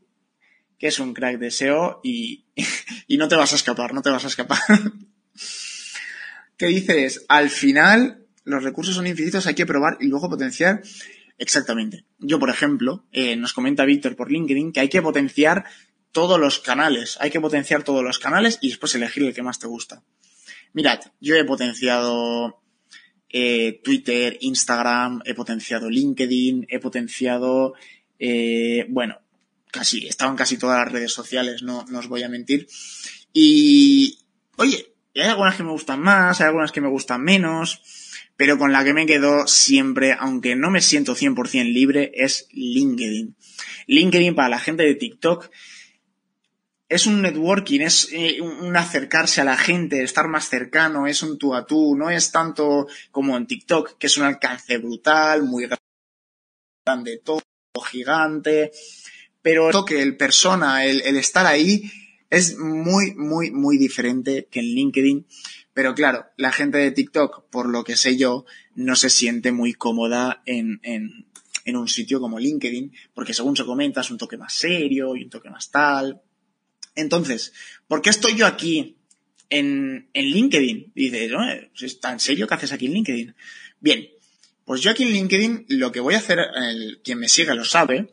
que 0.78 0.88
es 0.88 0.98
un 0.98 1.14
crack 1.14 1.38
de 1.38 1.50
SEO 1.50 2.00
y, 2.04 2.44
y 3.06 3.16
no 3.16 3.28
te 3.28 3.36
vas 3.36 3.52
a 3.52 3.56
escapar, 3.56 3.94
no 3.94 4.02
te 4.02 4.10
vas 4.10 4.24
a 4.24 4.28
escapar. 4.28 4.58
¿Qué 6.58 6.66
dices? 6.66 7.24
Al 7.28 7.48
final, 7.48 8.26
los 8.44 8.62
recursos 8.62 8.94
son 8.94 9.06
infinitos, 9.06 9.46
hay 9.46 9.54
que 9.54 9.64
probar 9.64 9.96
y 10.00 10.06
luego 10.08 10.28
potenciar. 10.28 10.82
Exactamente. 11.38 12.04
Yo, 12.18 12.38
por 12.38 12.50
ejemplo, 12.50 13.06
eh, 13.12 13.34
nos 13.36 13.54
comenta 13.54 13.86
Víctor 13.86 14.14
por 14.14 14.30
LinkedIn 14.30 14.72
que 14.72 14.80
hay 14.80 14.90
que 14.90 15.00
potenciar 15.00 15.64
todos 16.12 16.38
los 16.38 16.58
canales. 16.58 17.16
Hay 17.20 17.30
que 17.30 17.40
potenciar 17.40 17.82
todos 17.82 18.02
los 18.02 18.18
canales 18.18 18.58
y 18.60 18.68
después 18.68 18.94
elegir 18.94 19.24
el 19.24 19.34
que 19.34 19.42
más 19.42 19.58
te 19.58 19.66
gusta. 19.66 20.02
Mirad, 20.72 21.00
yo 21.20 21.34
he 21.34 21.44
potenciado 21.44 22.62
eh, 23.28 23.80
Twitter, 23.82 24.38
Instagram, 24.40 25.22
he 25.24 25.34
potenciado 25.34 25.90
LinkedIn, 25.90 26.66
he 26.68 26.78
potenciado, 26.78 27.74
eh, 28.18 28.86
bueno, 28.88 29.18
casi, 29.70 30.06
estaban 30.06 30.36
casi 30.36 30.58
todas 30.58 30.78
las 30.78 30.92
redes 30.92 31.12
sociales, 31.12 31.62
no, 31.62 31.84
no 31.88 31.98
os 31.98 32.08
voy 32.08 32.22
a 32.22 32.28
mentir. 32.28 32.66
Y, 33.32 34.18
oye, 34.56 34.94
hay 35.14 35.22
algunas 35.22 35.56
que 35.56 35.62
me 35.62 35.72
gustan 35.72 36.00
más, 36.00 36.40
hay 36.40 36.46
algunas 36.46 36.72
que 36.72 36.80
me 36.80 36.88
gustan 36.88 37.22
menos 37.22 37.82
pero 38.40 38.56
con 38.56 38.72
la 38.72 38.82
que 38.84 38.94
me 38.94 39.04
quedo 39.04 39.46
siempre, 39.46 40.16
aunque 40.18 40.56
no 40.56 40.70
me 40.70 40.80
siento 40.80 41.14
100% 41.14 41.74
libre, 41.74 42.10
es 42.14 42.48
LinkedIn. 42.52 43.36
LinkedIn 43.86 44.34
para 44.34 44.48
la 44.48 44.58
gente 44.58 44.82
de 44.82 44.94
TikTok 44.94 45.50
es 46.90 47.06
un 47.06 47.22
networking, 47.22 47.80
es 47.82 48.08
eh, 48.10 48.40
un 48.40 48.76
acercarse 48.76 49.40
a 49.40 49.44
la 49.44 49.56
gente, 49.56 50.02
estar 50.02 50.26
más 50.26 50.48
cercano, 50.48 51.06
es 51.06 51.22
un 51.22 51.38
tú 51.38 51.54
a 51.54 51.64
tú, 51.64 51.94
no 51.96 52.10
es 52.10 52.32
tanto 52.32 52.88
como 53.12 53.36
en 53.36 53.46
TikTok, 53.46 53.96
que 53.96 54.08
es 54.08 54.18
un 54.18 54.24
alcance 54.24 54.76
brutal, 54.78 55.44
muy 55.44 55.68
grande, 56.84 57.18
todo 57.24 57.40
gigante, 57.88 58.72
pero 59.40 59.70
que 59.84 60.02
el 60.02 60.16
persona, 60.16 60.84
el, 60.84 61.16
estar 61.16 61.46
ahí, 61.46 61.88
es 62.28 62.58
muy, 62.58 63.14
muy, 63.14 63.52
muy 63.52 63.78
diferente 63.78 64.48
que 64.50 64.58
en 64.58 64.66
LinkedIn. 64.66 65.26
Pero 65.72 65.94
claro, 65.94 66.26
la 66.36 66.50
gente 66.50 66.78
de 66.78 66.90
TikTok, 66.90 67.48
por 67.50 67.68
lo 67.68 67.84
que 67.84 67.96
sé 67.96 68.16
yo, 68.16 68.44
no 68.74 68.96
se 68.96 69.10
siente 69.10 69.52
muy 69.52 69.74
cómoda 69.74 70.42
en, 70.44 70.80
en 70.82 71.76
un 71.76 71.86
sitio 71.86 72.20
como 72.20 72.40
LinkedIn, 72.40 72.92
porque 73.14 73.32
según 73.32 73.56
se 73.56 73.64
comenta 73.64 74.00
es 74.00 74.10
un 74.10 74.18
toque 74.18 74.36
más 74.36 74.52
serio 74.52 75.14
y 75.14 75.22
un 75.22 75.30
toque 75.30 75.50
más 75.50 75.70
tal. 75.70 76.20
Entonces, 76.94 77.52
¿por 77.88 78.02
qué 78.02 78.10
estoy 78.10 78.36
yo 78.36 78.46
aquí 78.46 78.96
en, 79.48 80.08
en 80.12 80.24
LinkedIn? 80.26 80.92
Dices, 80.94 81.30
¿no? 81.30 81.40
¿es 81.80 82.00
tan 82.00 82.20
serio 82.20 82.46
que 82.46 82.54
haces 82.54 82.72
aquí 82.72 82.86
en 82.86 82.94
LinkedIn? 82.94 83.34
Bien, 83.80 84.08
pues 84.64 84.80
yo 84.82 84.90
aquí 84.90 85.02
en 85.02 85.12
LinkedIn 85.12 85.66
lo 85.68 85.90
que 85.92 86.00
voy 86.00 86.14
a 86.14 86.18
hacer, 86.18 86.38
el, 86.38 87.00
quien 87.02 87.18
me 87.18 87.28
siga 87.28 87.54
lo 87.54 87.64
sabe, 87.64 88.10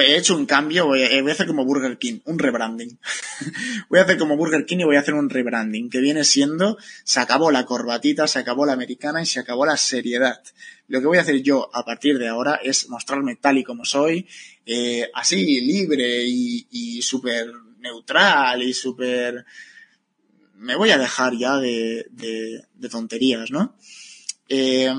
he 0.00 0.16
hecho 0.16 0.36
un 0.36 0.46
cambio, 0.46 0.86
voy 0.86 1.02
a, 1.04 1.20
voy 1.20 1.30
a, 1.30 1.34
hacer 1.34 1.46
como 1.46 1.64
Burger 1.64 1.98
King, 1.98 2.20
un 2.24 2.38
rebranding. 2.38 2.98
voy 3.88 3.98
a 3.98 4.02
hacer 4.02 4.18
como 4.18 4.36
Burger 4.36 4.64
King 4.64 4.78
y 4.78 4.84
voy 4.84 4.96
a 4.96 5.00
hacer 5.00 5.14
un 5.14 5.28
rebranding, 5.28 5.90
que 5.90 6.00
viene 6.00 6.24
siendo, 6.24 6.78
se 7.04 7.20
acabó 7.20 7.50
la 7.50 7.64
corbatita, 7.64 8.26
se 8.26 8.38
acabó 8.38 8.64
la 8.66 8.72
americana 8.72 9.22
y 9.22 9.26
se 9.26 9.40
acabó 9.40 9.66
la 9.66 9.76
seriedad. 9.76 10.42
Lo 10.88 11.00
que 11.00 11.06
voy 11.06 11.18
a 11.18 11.22
hacer 11.22 11.42
yo 11.42 11.70
a 11.74 11.84
partir 11.84 12.18
de 12.18 12.28
ahora 12.28 12.60
es 12.62 12.88
mostrarme 12.88 13.36
tal 13.36 13.58
y 13.58 13.64
como 13.64 13.84
soy, 13.84 14.26
eh, 14.64 15.10
así, 15.14 15.60
libre 15.60 16.24
y, 16.26 16.66
y 16.70 17.02
súper 17.02 17.52
neutral 17.78 18.62
y 18.62 18.72
súper... 18.72 19.44
Me 20.56 20.76
voy 20.76 20.90
a 20.90 20.98
dejar 20.98 21.36
ya 21.36 21.58
de, 21.58 22.06
de, 22.10 22.64
de 22.74 22.88
tonterías, 22.88 23.50
¿no? 23.50 23.76
Eh, 24.48 24.94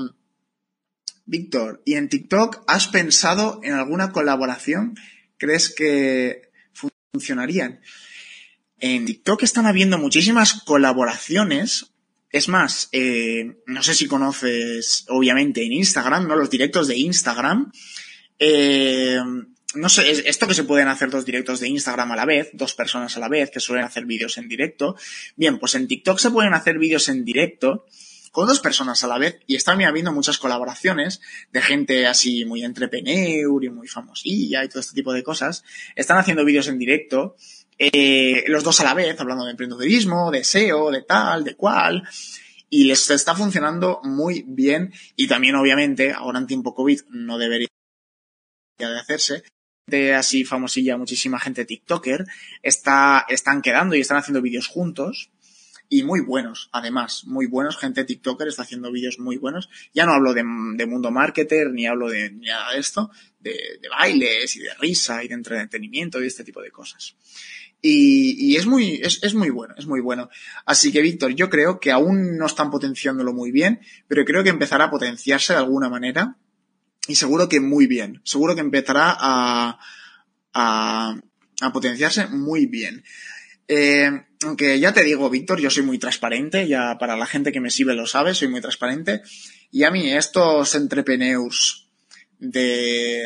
Víctor, 1.26 1.82
¿y 1.84 1.94
en 1.94 2.08
TikTok 2.08 2.62
has 2.68 2.86
pensado 2.86 3.60
en 3.64 3.72
alguna 3.74 4.12
colaboración? 4.12 4.96
¿Crees 5.38 5.74
que 5.74 6.50
funcionarían? 7.12 7.80
En 8.78 9.06
TikTok 9.06 9.42
están 9.42 9.66
habiendo 9.66 9.98
muchísimas 9.98 10.62
colaboraciones. 10.62 11.92
Es 12.30 12.48
más, 12.48 12.88
eh, 12.92 13.56
no 13.66 13.82
sé 13.82 13.94
si 13.94 14.06
conoces, 14.06 15.04
obviamente, 15.08 15.64
en 15.64 15.72
Instagram, 15.72 16.28
¿no? 16.28 16.36
Los 16.36 16.50
directos 16.50 16.86
de 16.86 16.96
Instagram. 16.96 17.72
Eh, 18.38 19.18
no 19.74 19.88
sé, 19.88 20.10
esto 20.10 20.46
que 20.46 20.54
se 20.54 20.64
pueden 20.64 20.86
hacer 20.86 21.10
dos 21.10 21.26
directos 21.26 21.58
de 21.58 21.68
Instagram 21.68 22.12
a 22.12 22.16
la 22.16 22.24
vez, 22.24 22.50
dos 22.52 22.74
personas 22.74 23.16
a 23.16 23.20
la 23.20 23.28
vez, 23.28 23.50
que 23.50 23.60
suelen 23.60 23.84
hacer 23.84 24.04
vídeos 24.06 24.38
en 24.38 24.48
directo. 24.48 24.96
Bien, 25.34 25.58
pues 25.58 25.74
en 25.74 25.88
TikTok 25.88 26.18
se 26.18 26.30
pueden 26.30 26.54
hacer 26.54 26.78
vídeos 26.78 27.08
en 27.08 27.24
directo 27.24 27.86
con 28.36 28.46
dos 28.46 28.60
personas 28.60 29.02
a 29.02 29.06
la 29.06 29.16
vez 29.16 29.40
y 29.46 29.56
están 29.56 29.82
habiendo 29.82 30.12
muchas 30.12 30.36
colaboraciones 30.36 31.22
de 31.52 31.62
gente 31.62 32.06
así 32.06 32.44
muy 32.44 32.64
entrepreneur 32.64 33.64
y 33.64 33.70
muy 33.70 33.88
famosilla 33.88 34.62
y 34.62 34.68
todo 34.68 34.80
este 34.80 34.92
tipo 34.92 35.14
de 35.14 35.22
cosas. 35.22 35.64
Están 35.94 36.18
haciendo 36.18 36.44
vídeos 36.44 36.68
en 36.68 36.78
directo, 36.78 37.36
eh, 37.78 38.44
los 38.48 38.62
dos 38.62 38.78
a 38.80 38.84
la 38.84 38.92
vez, 38.92 39.18
hablando 39.18 39.46
de 39.46 39.52
emprendedurismo, 39.52 40.30
de 40.30 40.44
SEO, 40.44 40.90
de 40.90 41.00
tal, 41.00 41.44
de 41.44 41.56
cual. 41.56 42.06
Y 42.68 42.84
les 42.84 43.08
está 43.08 43.34
funcionando 43.34 44.00
muy 44.02 44.44
bien 44.46 44.92
y 45.16 45.28
también 45.28 45.54
obviamente 45.54 46.12
ahora 46.12 46.38
en 46.38 46.46
tiempo 46.46 46.74
COVID 46.74 47.04
no 47.08 47.38
debería 47.38 47.68
de 48.78 48.98
hacerse, 48.98 49.44
de 49.86 50.14
así 50.14 50.44
famosilla, 50.44 50.98
muchísima 50.98 51.40
gente 51.40 51.64
TikToker, 51.64 52.26
está, 52.62 53.24
están 53.30 53.62
quedando 53.62 53.94
y 53.94 54.00
están 54.00 54.18
haciendo 54.18 54.42
vídeos 54.42 54.66
juntos 54.66 55.30
y 55.88 56.02
muy 56.02 56.20
buenos, 56.20 56.68
además, 56.72 57.24
muy 57.26 57.46
buenos. 57.46 57.76
Gente 57.76 58.04
TikToker 58.04 58.48
está 58.48 58.62
haciendo 58.62 58.90
vídeos 58.90 59.18
muy 59.18 59.36
buenos. 59.36 59.68
Ya 59.94 60.04
no 60.04 60.12
hablo 60.12 60.34
de, 60.34 60.42
mundo 60.44 61.10
marketer, 61.10 61.70
ni 61.70 61.86
hablo 61.86 62.08
de 62.08 62.30
nada 62.32 62.72
de 62.72 62.80
esto, 62.80 63.10
de, 63.38 63.78
de, 63.80 63.88
bailes 63.88 64.56
y 64.56 64.60
de 64.60 64.74
risa 64.74 65.22
y 65.22 65.28
de 65.28 65.34
entretenimiento 65.34 66.22
y 66.22 66.26
este 66.26 66.44
tipo 66.44 66.60
de 66.60 66.70
cosas. 66.70 67.16
Y, 67.80 68.52
y 68.52 68.56
es 68.56 68.66
muy, 68.66 68.94
es, 69.02 69.22
es, 69.22 69.34
muy 69.34 69.50
bueno, 69.50 69.74
es 69.78 69.86
muy 69.86 70.00
bueno. 70.00 70.28
Así 70.64 70.90
que, 70.90 71.02
Víctor, 71.02 71.34
yo 71.34 71.48
creo 71.48 71.78
que 71.78 71.92
aún 71.92 72.36
no 72.36 72.46
están 72.46 72.70
potenciándolo 72.70 73.32
muy 73.32 73.52
bien, 73.52 73.80
pero 74.08 74.24
creo 74.24 74.42
que 74.42 74.50
empezará 74.50 74.86
a 74.86 74.90
potenciarse 74.90 75.52
de 75.52 75.60
alguna 75.60 75.88
manera. 75.88 76.36
Y 77.06 77.14
seguro 77.14 77.48
que 77.48 77.60
muy 77.60 77.86
bien. 77.86 78.20
Seguro 78.24 78.56
que 78.56 78.60
empezará 78.60 79.16
a, 79.16 79.78
a, 80.52 81.20
a 81.60 81.72
potenciarse 81.72 82.26
muy 82.26 82.66
bien. 82.66 83.04
Eh, 83.68 84.10
aunque 84.44 84.78
ya 84.78 84.92
te 84.92 85.02
digo, 85.02 85.28
Víctor, 85.30 85.60
yo 85.60 85.70
soy 85.70 85.82
muy 85.82 85.98
transparente, 85.98 86.68
ya 86.68 86.98
para 86.98 87.16
la 87.16 87.26
gente 87.26 87.52
que 87.52 87.60
me 87.60 87.70
sigue 87.70 87.94
lo 87.94 88.06
sabe, 88.06 88.34
soy 88.34 88.48
muy 88.48 88.60
transparente. 88.60 89.22
Y 89.70 89.84
a 89.84 89.90
mí 89.90 90.12
estos 90.12 90.74
entrepreneurs 90.74 91.88
de, 92.38 93.24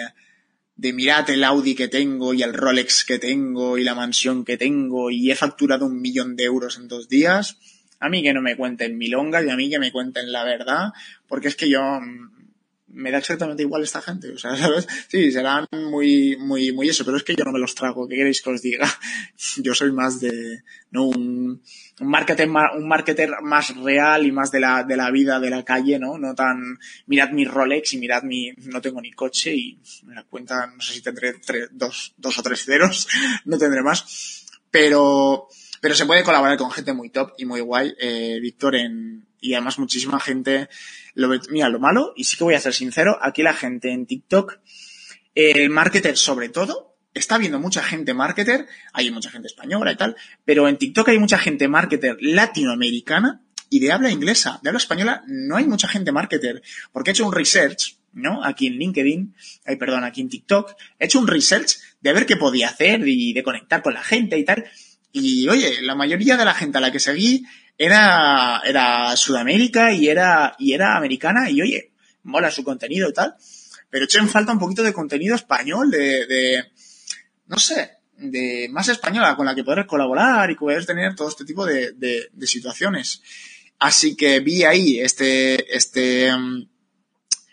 de 0.77 0.93
mirad 0.93 1.29
el 1.29 1.45
Audi 1.45 1.75
que 1.75 1.89
tengo 1.89 2.33
y 2.33 2.43
el 2.43 2.55
Rolex 2.55 3.05
que 3.05 3.19
tengo 3.19 3.77
y 3.77 3.85
la 3.85 3.95
mansión 3.95 4.45
que 4.45 4.57
tengo 4.57 5.11
y 5.11 5.31
he 5.31 5.37
facturado 5.37 5.87
un 5.87 6.01
millón 6.01 6.37
de 6.37 6.45
euros 6.45 6.79
en 6.79 6.89
dos 6.89 7.09
días, 7.09 7.59
a 7.99 8.09
mí 8.09 8.23
que 8.23 8.33
no 8.33 8.41
me 8.41 8.57
cuenten 8.57 8.97
milongas 8.97 9.45
y 9.45 9.51
a 9.51 9.57
mí 9.57 9.69
que 9.69 9.79
me 9.79 9.93
cuenten 9.93 10.33
la 10.33 10.45
verdad, 10.45 10.93
porque 11.29 11.49
es 11.49 11.57
que 11.57 11.69
yo 11.69 11.83
mm, 11.83 12.40
me 12.93 13.11
da 13.11 13.19
exactamente 13.19 13.63
igual 13.63 13.83
esta 13.83 14.03
gente, 14.03 14.31
o 14.31 14.39
sea, 14.39 14.57
¿sabes? 14.57 14.87
Sí, 15.09 15.31
serán 15.31 15.67
muy, 15.73 16.37
muy, 16.39 16.73
muy 16.73 16.89
eso, 16.89 17.05
pero 17.05 17.17
es 17.17 17.23
que 17.23 17.35
yo 17.35 17.45
no 17.45 17.53
me 17.53 17.59
los 17.59 17.75
trago, 17.75 18.09
¿qué 18.09 18.17
queréis 18.17 18.43
que 18.43 18.51
os 18.51 18.63
diga? 18.63 18.89
Yo 19.57 19.75
soy 19.75 19.93
más 19.93 20.21
de, 20.21 20.63
no, 20.91 21.07
un, 21.07 21.63
un 22.01 22.09
marketer, 22.09 22.49
un 22.49 22.89
marketer 22.89 23.31
más 23.43 23.75
real 23.77 24.27
y 24.27 24.33
más 24.33 24.51
de 24.51 24.61
la, 24.61 24.85
de 24.85 24.97
la 24.97 25.11
vida 25.11 25.41
de 25.41 25.51
la 25.51 25.65
calle, 25.65 25.99
¿no? 25.99 26.19
No 26.19 26.35
tan, 26.35 26.79
mirad 27.07 27.31
mi 27.31 27.45
Rolex 27.45 27.95
y 27.95 27.99
mirad 27.99 28.23
mi, 28.23 28.53
no 28.57 28.81
tengo 28.81 29.01
ni 29.01 29.13
coche 29.13 29.55
y 29.55 29.81
me 30.05 30.15
la 30.15 30.25
cuenta, 30.25 30.67
no 30.67 30.81
sé 30.81 30.95
si 30.95 31.03
tendré 31.03 31.35
tres, 31.35 31.69
dos, 31.73 32.15
dos 32.17 32.39
o 32.39 32.43
tres 32.43 32.65
ceros, 32.65 33.09
no 33.45 33.59
tendré 33.59 33.83
más, 33.83 34.47
pero, 34.71 35.49
pero 35.81 35.95
se 35.95 36.07
puede 36.07 36.25
colaborar 36.25 36.57
con 36.57 36.71
gente 36.71 36.93
muy 36.93 37.11
top 37.11 37.33
y 37.39 37.45
muy 37.45 37.61
guay, 37.61 37.95
eh, 37.99 38.39
Víctor, 38.41 38.77
en, 38.77 39.30
y 39.41 39.55
además 39.55 39.79
muchísima 39.79 40.21
gente 40.21 40.69
lo 41.15 41.29
mira, 41.51 41.69
lo 41.69 41.81
malo, 41.81 42.13
y 42.17 42.25
sí 42.25 42.37
que 42.37 42.45
voy 42.45 42.55
a 42.55 42.61
ser 42.61 42.75
sincero, 42.75 43.19
aquí 43.21 43.43
la 43.43 43.55
gente 43.55 43.91
en 43.91 44.07
TikTok, 44.07 44.59
el 45.35 45.71
marketer 45.71 46.17
sobre 46.17 46.49
todo, 46.49 46.97
está 47.15 47.39
viendo 47.39 47.59
mucha 47.59 47.83
gente 47.83 48.15
marketer, 48.15 48.67
hay 48.93 49.11
mucha 49.11 49.31
gente 49.31 49.49
española 49.49 49.93
y 49.93 49.97
tal, 49.97 50.17
pero 50.45 50.69
en 50.69 50.77
TikTok 50.77 51.09
hay 51.09 51.19
mucha 51.19 51.39
gente 51.39 51.69
marketer 51.69 52.17
latinoamericana 52.21 53.43
y 53.69 53.81
de 53.81 53.93
habla 53.93 54.11
inglesa, 54.11 54.61
de 54.63 54.69
habla 54.69 54.79
española 54.79 55.23
no 55.27 55.57
hay 55.57 55.65
mucha 55.65 55.89
gente 55.89 56.13
marketer, 56.13 56.63
porque 56.93 57.11
he 57.11 57.13
hecho 57.13 57.27
un 57.27 57.33
research, 57.33 57.97
¿no? 58.13 58.45
Aquí 58.45 58.67
en 58.67 58.75
LinkedIn, 58.75 59.35
ay, 59.67 59.77
perdón, 59.77 60.05
aquí 60.05 60.21
en 60.21 60.29
TikTok, 60.29 60.75
he 60.99 61.05
hecho 61.05 61.21
un 61.21 61.29
research 61.29 61.79
de 62.01 62.13
ver 62.13 62.27
qué 62.27 62.37
podía 62.37 62.69
hacer 62.69 63.07
y 63.07 63.33
de 63.33 63.43
conectar 63.43 63.83
con 63.83 63.95
la 63.95 64.03
gente 64.03 64.39
y 64.39 64.45
tal. 64.45 64.65
Y 65.13 65.49
oye, 65.49 65.83
la 65.83 65.95
mayoría 65.95 66.37
de 66.37 66.45
la 66.45 66.55
gente 66.55 66.79
a 66.79 66.81
la 66.81 66.93
que 66.93 67.01
seguí 67.01 67.45
era, 67.77 68.61
era 68.65 69.17
Sudamérica 69.17 69.93
y 69.93 70.09
era, 70.09 70.55
y 70.59 70.73
era 70.73 70.97
americana 70.97 71.51
y 71.51 71.63
oye, 71.63 71.93
mola 72.23 72.51
su 72.51 72.63
contenido 72.63 73.09
y 73.09 73.13
tal. 73.13 73.35
Pero 73.89 74.05
eché 74.05 74.19
en 74.19 74.29
falta 74.29 74.53
un 74.53 74.59
poquito 74.59 74.83
de 74.83 74.93
contenido 74.93 75.35
español, 75.35 75.91
de, 75.91 76.27
de, 76.27 76.65
no 77.47 77.59
sé, 77.59 77.99
de 78.17 78.69
más 78.71 78.89
española 78.89 79.35
con 79.35 79.47
la 79.47 79.55
que 79.55 79.65
poder 79.65 79.87
colaborar 79.87 80.51
y 80.51 80.57
poder 80.57 80.87
tener 80.87 81.17
todo 81.17 81.29
este 81.29 81.45
tipo 81.45 81.67
de, 81.67 81.93
de, 81.93 82.29
de 82.33 82.47
situaciones. 82.47 83.23
Así 83.79 84.15
que 84.15 84.41
vi 84.41 84.63
ahí 84.63 85.01
este, 85.01 85.75
este, 85.75 86.33
um, 86.35 86.69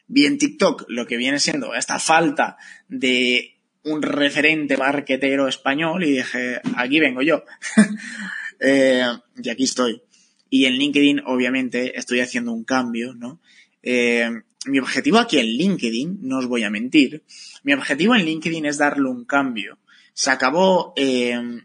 vi 0.08 0.26
en 0.26 0.38
TikTok 0.38 0.86
lo 0.89 1.08
que 1.08 1.17
viene 1.17 1.39
siendo 1.39 1.74
esta 1.74 2.00
falta 2.00 2.58
de 2.88 3.57
un 3.88 4.02
referente 4.02 4.78
marquetero 4.78 5.47
español 5.47 6.04
y 6.04 6.17
dije, 6.17 6.62
aquí 6.76 7.00
vengo 7.00 7.21
yo. 7.21 7.43
eh, 8.60 9.06
y 9.41 9.50
aquí 9.50 9.63
estoy. 9.63 10.02
Y 10.50 10.65
en 10.65 10.73
LinkedIn, 10.73 11.21
obviamente, 11.26 11.97
estoy 11.97 12.19
haciendo 12.19 12.52
un 12.52 12.63
cambio, 12.63 13.13
¿no? 13.13 13.41
Eh, 13.82 14.30
mi 14.65 14.80
objetivo 14.80 15.17
aquí 15.17 15.39
en 15.39 15.47
LinkedIn, 15.47 16.19
no 16.21 16.39
os 16.39 16.47
voy 16.47 16.63
a 16.63 16.69
mentir, 16.69 17.23
mi 17.63 17.73
objetivo 17.73 18.15
en 18.15 18.26
LinkedIn 18.26 18.65
es 18.65 18.78
darle 18.78 19.10
un 19.10 19.26
cambio. 19.26 19.80
Se 20.13 20.32
acabó... 20.32 20.93
Eh... 20.95 21.62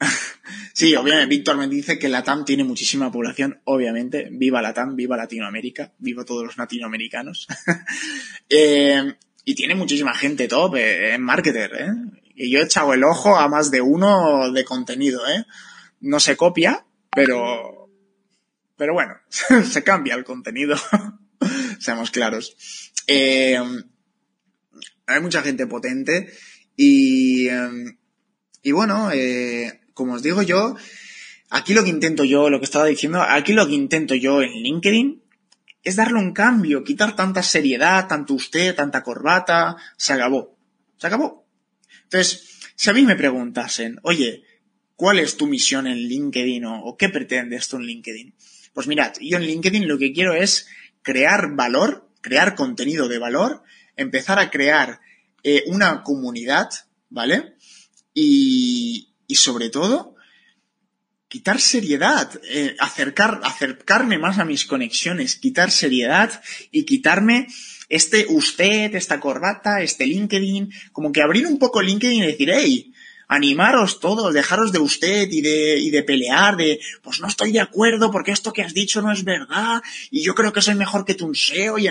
sí, 0.72 0.94
obviamente, 0.94 1.34
Víctor 1.34 1.56
me 1.56 1.68
dice 1.68 1.98
que 1.98 2.08
la 2.08 2.22
TAM 2.22 2.44
tiene 2.44 2.64
muchísima 2.64 3.10
población, 3.10 3.60
obviamente. 3.64 4.28
Viva 4.30 4.62
la 4.62 4.72
TAM, 4.72 4.96
viva 4.96 5.16
Latinoamérica, 5.16 5.92
viva 5.98 6.24
todos 6.24 6.44
los 6.44 6.56
latinoamericanos. 6.56 7.46
y 9.44 9.54
tiene 9.54 9.74
muchísima 9.74 10.14
gente 10.14 10.48
top 10.48 10.76
eh, 10.76 11.14
en 11.14 11.22
marketer, 11.22 11.72
¿eh? 11.74 11.90
Y 12.36 12.50
yo 12.50 12.60
he 12.60 12.64
echado 12.64 12.94
el 12.94 13.04
ojo 13.04 13.36
a 13.36 13.48
más 13.48 13.70
de 13.70 13.80
uno 13.80 14.50
de 14.50 14.64
contenido, 14.64 15.26
¿eh? 15.28 15.44
no 16.00 16.20
se 16.20 16.36
copia, 16.36 16.84
pero, 17.10 17.90
pero 18.76 18.92
bueno, 18.92 19.14
se 19.64 19.82
cambia 19.82 20.14
el 20.14 20.24
contenido. 20.24 20.76
Seamos 21.78 22.10
claros. 22.10 22.56
Eh, 23.06 23.58
hay 25.06 25.20
mucha 25.20 25.42
gente 25.42 25.66
potente 25.66 26.32
y, 26.76 27.48
y 28.62 28.72
bueno, 28.72 29.10
eh, 29.12 29.80
como 29.92 30.14
os 30.14 30.22
digo 30.22 30.42
yo, 30.42 30.76
aquí 31.50 31.74
lo 31.74 31.84
que 31.84 31.90
intento 31.90 32.24
yo, 32.24 32.50
lo 32.50 32.58
que 32.58 32.64
estaba 32.64 32.86
diciendo, 32.86 33.22
aquí 33.22 33.52
lo 33.52 33.66
que 33.66 33.74
intento 33.74 34.14
yo 34.14 34.42
en 34.42 34.50
LinkedIn 34.50 35.23
es 35.84 35.96
darle 35.96 36.18
un 36.18 36.32
cambio, 36.32 36.82
quitar 36.82 37.14
tanta 37.14 37.42
seriedad, 37.42 38.08
tanto 38.08 38.34
usted, 38.34 38.74
tanta 38.74 39.02
corbata, 39.02 39.76
se 39.96 40.14
acabó, 40.14 40.56
se 40.96 41.06
acabó. 41.06 41.46
Entonces, 42.04 42.60
si 42.74 42.90
a 42.90 42.92
mí 42.92 43.02
me 43.02 43.16
preguntasen, 43.16 43.98
oye, 44.02 44.44
¿Cuál 44.96 45.18
es 45.18 45.36
tu 45.36 45.46
misión 45.46 45.86
en 45.86 45.98
LinkedIn 45.98 46.64
o, 46.66 46.96
qué 46.96 47.08
pretendes 47.08 47.68
tú 47.68 47.76
en 47.76 47.86
LinkedIn? 47.86 48.34
Pues 48.72 48.86
mirad, 48.86 49.12
yo 49.20 49.38
en 49.38 49.44
LinkedIn 49.44 49.88
lo 49.88 49.98
que 49.98 50.12
quiero 50.12 50.34
es 50.34 50.68
crear 51.02 51.54
valor, 51.54 52.08
crear 52.20 52.54
contenido 52.54 53.08
de 53.08 53.18
valor, 53.18 53.62
empezar 53.96 54.38
a 54.38 54.50
crear 54.50 55.00
eh, 55.42 55.64
una 55.66 56.02
comunidad, 56.02 56.68
¿vale? 57.10 57.54
Y, 58.14 59.14
y 59.26 59.34
sobre 59.34 59.68
todo, 59.68 60.13
quitar 61.28 61.60
seriedad, 61.60 62.30
eh, 62.44 62.76
acercar, 62.78 63.40
acercarme 63.44 64.18
más 64.18 64.38
a 64.38 64.44
mis 64.44 64.66
conexiones, 64.66 65.36
quitar 65.36 65.70
seriedad 65.70 66.42
y 66.70 66.84
quitarme 66.84 67.48
este 67.88 68.26
usted, 68.28 68.94
esta 68.94 69.20
corbata, 69.20 69.82
este 69.82 70.06
LinkedIn, 70.06 70.72
como 70.92 71.12
que 71.12 71.22
abrir 71.22 71.46
un 71.46 71.58
poco 71.58 71.82
LinkedIn 71.82 72.22
y 72.22 72.26
decir, 72.26 72.50
hey, 72.52 72.92
animaros 73.28 74.00
todos, 74.00 74.32
dejaros 74.34 74.72
de 74.72 74.78
usted 74.78 75.28
y 75.30 75.40
de, 75.90 76.02
pelear, 76.02 76.56
de, 76.56 76.80
pues 77.02 77.20
no 77.20 77.26
estoy 77.26 77.52
de 77.52 77.60
acuerdo 77.60 78.10
porque 78.10 78.32
esto 78.32 78.52
que 78.52 78.62
has 78.62 78.74
dicho 78.74 79.02
no 79.02 79.12
es 79.12 79.24
verdad 79.24 79.82
y 80.10 80.22
yo 80.22 80.34
creo 80.34 80.52
que 80.52 80.62
soy 80.62 80.74
mejor 80.74 81.04
que 81.04 81.14
tu 81.14 81.34
SEO 81.34 81.78
y, 81.78 81.88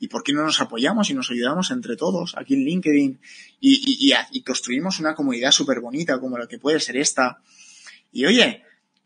y 0.00 0.08
por 0.08 0.22
qué 0.22 0.32
no 0.32 0.42
nos 0.44 0.60
apoyamos 0.60 1.08
y 1.10 1.14
nos 1.14 1.30
ayudamos 1.30 1.70
entre 1.70 1.96
todos 1.96 2.34
aquí 2.36 2.54
en 2.54 2.64
LinkedIn 2.64 3.20
y, 3.60 4.10
y, 4.10 4.14
y 4.32 4.42
construimos 4.42 4.98
una 4.98 5.14
comunidad 5.14 5.52
súper 5.52 5.80
bonita 5.80 6.18
como 6.18 6.36
la 6.36 6.46
que 6.46 6.58
puede 6.58 6.80
ser 6.80 6.96
esta. 6.96 7.40
Y 8.10 8.26
oye, 8.26 8.62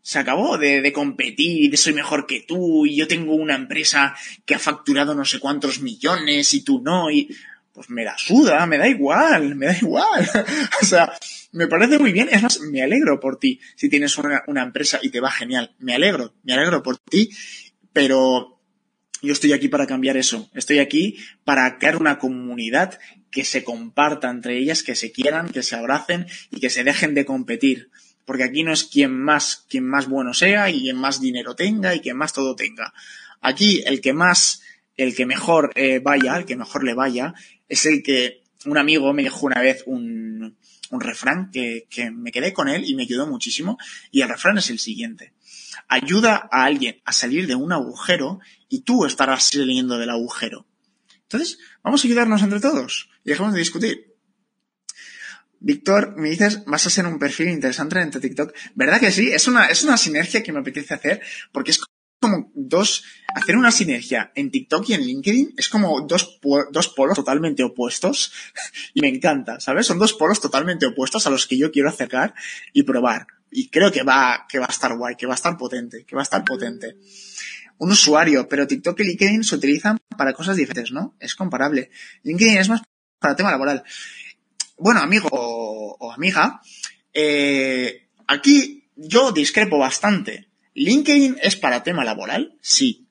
se 0.07 0.19
acabó 0.19 0.57
de, 0.57 0.79
de, 0.79 0.93
competir, 0.93 1.77
soy 1.77 1.91
mejor 1.91 2.25
que 2.25 2.39
tú 2.39 2.85
y 2.85 2.95
yo 2.95 3.09
tengo 3.09 3.35
una 3.35 3.55
empresa 3.55 4.15
que 4.45 4.55
ha 4.55 4.59
facturado 4.59 5.13
no 5.13 5.25
sé 5.25 5.37
cuántos 5.37 5.81
millones 5.81 6.53
y 6.53 6.63
tú 6.63 6.81
no 6.81 7.11
y 7.11 7.35
pues 7.73 7.89
me 7.89 8.05
la 8.05 8.17
suda, 8.17 8.65
me 8.67 8.77
da 8.77 8.87
igual, 8.87 9.55
me 9.55 9.65
da 9.65 9.75
igual. 9.75 10.25
o 10.81 10.85
sea, 10.85 11.11
me 11.51 11.67
parece 11.67 11.99
muy 11.99 12.13
bien. 12.13 12.29
Es 12.31 12.41
más, 12.41 12.61
me 12.61 12.81
alegro 12.81 13.19
por 13.19 13.37
ti 13.37 13.59
si 13.75 13.89
tienes 13.89 14.17
una, 14.17 14.43
una, 14.47 14.63
empresa 14.63 14.97
y 15.01 15.09
te 15.09 15.19
va 15.19 15.29
genial. 15.29 15.75
Me 15.77 15.93
alegro, 15.93 16.33
me 16.43 16.53
alegro 16.53 16.81
por 16.81 16.99
ti, 16.99 17.29
pero 17.91 18.61
yo 19.21 19.33
estoy 19.33 19.51
aquí 19.51 19.67
para 19.67 19.87
cambiar 19.87 20.15
eso. 20.15 20.49
Estoy 20.53 20.79
aquí 20.79 21.17
para 21.43 21.79
crear 21.79 21.97
una 21.97 22.17
comunidad 22.17 22.97
que 23.29 23.43
se 23.43 23.65
comparta 23.65 24.29
entre 24.29 24.57
ellas, 24.57 24.83
que 24.83 24.95
se 24.95 25.11
quieran, 25.11 25.49
que 25.49 25.63
se 25.63 25.75
abracen 25.75 26.27
y 26.49 26.61
que 26.61 26.69
se 26.69 26.85
dejen 26.85 27.13
de 27.13 27.25
competir. 27.25 27.89
Porque 28.27 28.43
aquí 28.43 28.61
no 28.61 28.73
es 28.73 28.83
quien 28.83 29.17
más, 29.17 29.65
quien 29.69 29.85
más 29.85 30.09
bueno 30.09 30.33
sea 30.33 30.69
y 30.69 30.81
quien 30.81 30.97
más 30.97 31.21
dinero 31.21 31.55
tenga 31.55 31.95
y 31.95 32.01
quien 32.01 32.17
más 32.17 32.33
todo 32.33 32.57
tenga. 32.57 32.93
Aquí 33.39 33.81
el 33.85 34.01
que 34.01 34.11
más, 34.11 34.61
el 34.97 35.15
que 35.15 35.25
mejor 35.25 35.71
eh, 35.75 35.99
vaya, 35.99 36.35
el 36.35 36.43
que 36.43 36.57
mejor 36.57 36.83
le 36.83 36.93
vaya, 36.93 37.33
es 37.69 37.85
el 37.85 38.03
que 38.03 38.43
un 38.65 38.77
amigo 38.77 39.13
me 39.13 39.23
dijo 39.23 39.45
una 39.45 39.61
vez 39.61 39.83
un, 39.85 40.57
un 40.89 40.99
refrán 40.99 41.51
que, 41.51 41.87
que, 41.89 42.11
me 42.11 42.33
quedé 42.33 42.51
con 42.51 42.67
él 42.67 42.83
y 42.85 42.95
me 42.95 43.03
ayudó 43.03 43.27
muchísimo. 43.27 43.77
Y 44.11 44.19
el 44.19 44.27
refrán 44.27 44.57
es 44.57 44.69
el 44.69 44.79
siguiente. 44.79 45.31
Ayuda 45.87 46.49
a 46.51 46.65
alguien 46.65 47.01
a 47.05 47.13
salir 47.13 47.47
de 47.47 47.55
un 47.55 47.71
agujero 47.71 48.41
y 48.67 48.81
tú 48.81 49.05
estarás 49.05 49.45
saliendo 49.45 49.97
del 49.97 50.09
agujero. 50.09 50.67
Entonces, 51.23 51.59
vamos 51.81 52.03
a 52.03 52.07
ayudarnos 52.07 52.41
entre 52.41 52.59
todos 52.59 53.09
y 53.23 53.29
dejemos 53.29 53.53
de 53.53 53.59
discutir. 53.59 54.06
Víctor, 55.59 56.15
me 56.17 56.29
dices, 56.29 56.63
vas 56.65 56.85
a 56.85 56.89
ser 56.89 57.05
un 57.05 57.19
perfil 57.19 57.49
interesante 57.49 57.99
en 57.99 58.11
TikTok. 58.11 58.53
¿Verdad 58.75 58.99
que 58.99 59.11
sí? 59.11 59.29
Es 59.31 59.47
una, 59.47 59.67
es 59.67 59.83
una 59.83 59.97
sinergia 59.97 60.43
que 60.43 60.51
me 60.51 60.59
apetece 60.59 60.93
hacer 60.93 61.21
porque 61.51 61.71
es 61.71 61.81
como 62.19 62.51
dos, 62.53 63.03
hacer 63.35 63.57
una 63.57 63.71
sinergia 63.71 64.31
en 64.35 64.51
TikTok 64.51 64.89
y 64.89 64.93
en 64.93 65.01
LinkedIn 65.01 65.53
es 65.57 65.69
como 65.69 66.01
dos, 66.01 66.39
dos 66.71 66.87
polos 66.89 67.15
totalmente 67.15 67.63
opuestos 67.63 68.31
y 68.93 69.01
me 69.01 69.07
encanta, 69.07 69.59
¿sabes? 69.59 69.85
Son 69.85 69.99
dos 69.99 70.13
polos 70.13 70.41
totalmente 70.41 70.85
opuestos 70.85 71.27
a 71.27 71.29
los 71.29 71.47
que 71.47 71.57
yo 71.57 71.71
quiero 71.71 71.89
acercar 71.89 72.33
y 72.73 72.83
probar. 72.83 73.27
Y 73.49 73.69
creo 73.69 73.91
que 73.91 74.03
va, 74.03 74.45
que 74.49 74.59
va 74.59 74.65
a 74.65 74.71
estar 74.71 74.95
guay, 74.95 75.15
que 75.15 75.25
va 75.25 75.33
a 75.33 75.35
estar 75.35 75.57
potente, 75.57 76.05
que 76.05 76.15
va 76.15 76.21
a 76.21 76.23
estar 76.23 76.43
potente. 76.43 76.97
Un 77.77 77.91
usuario, 77.91 78.47
pero 78.47 78.67
TikTok 78.67 78.99
y 78.99 79.03
LinkedIn 79.03 79.43
se 79.43 79.55
utilizan 79.55 79.97
para 80.17 80.33
cosas 80.33 80.57
diferentes, 80.57 80.91
¿no? 80.91 81.15
Es 81.19 81.35
comparable. 81.35 81.91
LinkedIn 82.23 82.57
es 82.57 82.69
más 82.69 82.81
para 83.19 83.35
tema 83.35 83.51
laboral. 83.51 83.83
Bueno, 84.77 85.01
amigo 85.01 85.29
o, 85.31 86.11
amiga, 86.11 86.61
Eh, 87.19 88.09
aquí 88.27 88.89
yo 88.95 89.31
discrepo 89.31 89.79
bastante. 89.79 90.49
¿LinkedIn 90.75 91.37
es 91.41 91.55
para 91.55 91.81
tema 91.81 92.03
laboral? 92.03 92.55
Sí. 92.61 93.07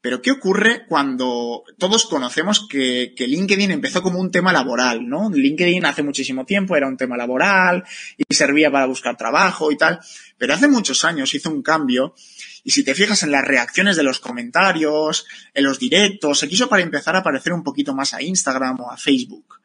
Pero 0.00 0.22
¿qué 0.22 0.30
ocurre 0.30 0.86
cuando 0.88 1.64
todos 1.78 2.06
conocemos 2.06 2.66
que, 2.66 3.12
que, 3.14 3.26
LinkedIn 3.26 3.72
empezó 3.72 4.00
como 4.00 4.20
un 4.20 4.30
tema 4.30 4.52
laboral, 4.52 5.06
¿no? 5.06 5.28
LinkedIn 5.28 5.84
hace 5.84 6.02
muchísimo 6.02 6.46
tiempo 6.46 6.76
era 6.76 6.88
un 6.88 6.96
tema 6.96 7.16
laboral 7.16 7.84
y 8.16 8.34
servía 8.34 8.70
para 8.70 8.86
buscar 8.86 9.18
trabajo 9.18 9.70
y 9.70 9.76
tal, 9.76 10.00
pero 10.38 10.54
hace 10.54 10.68
muchos 10.68 11.04
años 11.04 11.34
hizo 11.34 11.50
un 11.50 11.62
cambio 11.62 12.14
y 12.64 12.70
si 12.70 12.84
te 12.84 12.94
fijas 12.94 13.22
en 13.22 13.32
las 13.32 13.44
reacciones 13.44 13.96
de 13.96 14.04
los 14.04 14.20
comentarios, 14.20 15.26
en 15.52 15.64
los 15.64 15.78
directos, 15.78 16.38
se 16.38 16.48
quiso 16.48 16.68
para 16.68 16.82
empezar 16.82 17.16
a 17.16 17.22
parecer 17.22 17.52
un 17.52 17.62
poquito 17.62 17.94
más 17.94 18.14
a 18.14 18.22
Instagram 18.22 18.80
o 18.80 18.90
a 18.90 18.96
Facebook. 18.96 19.60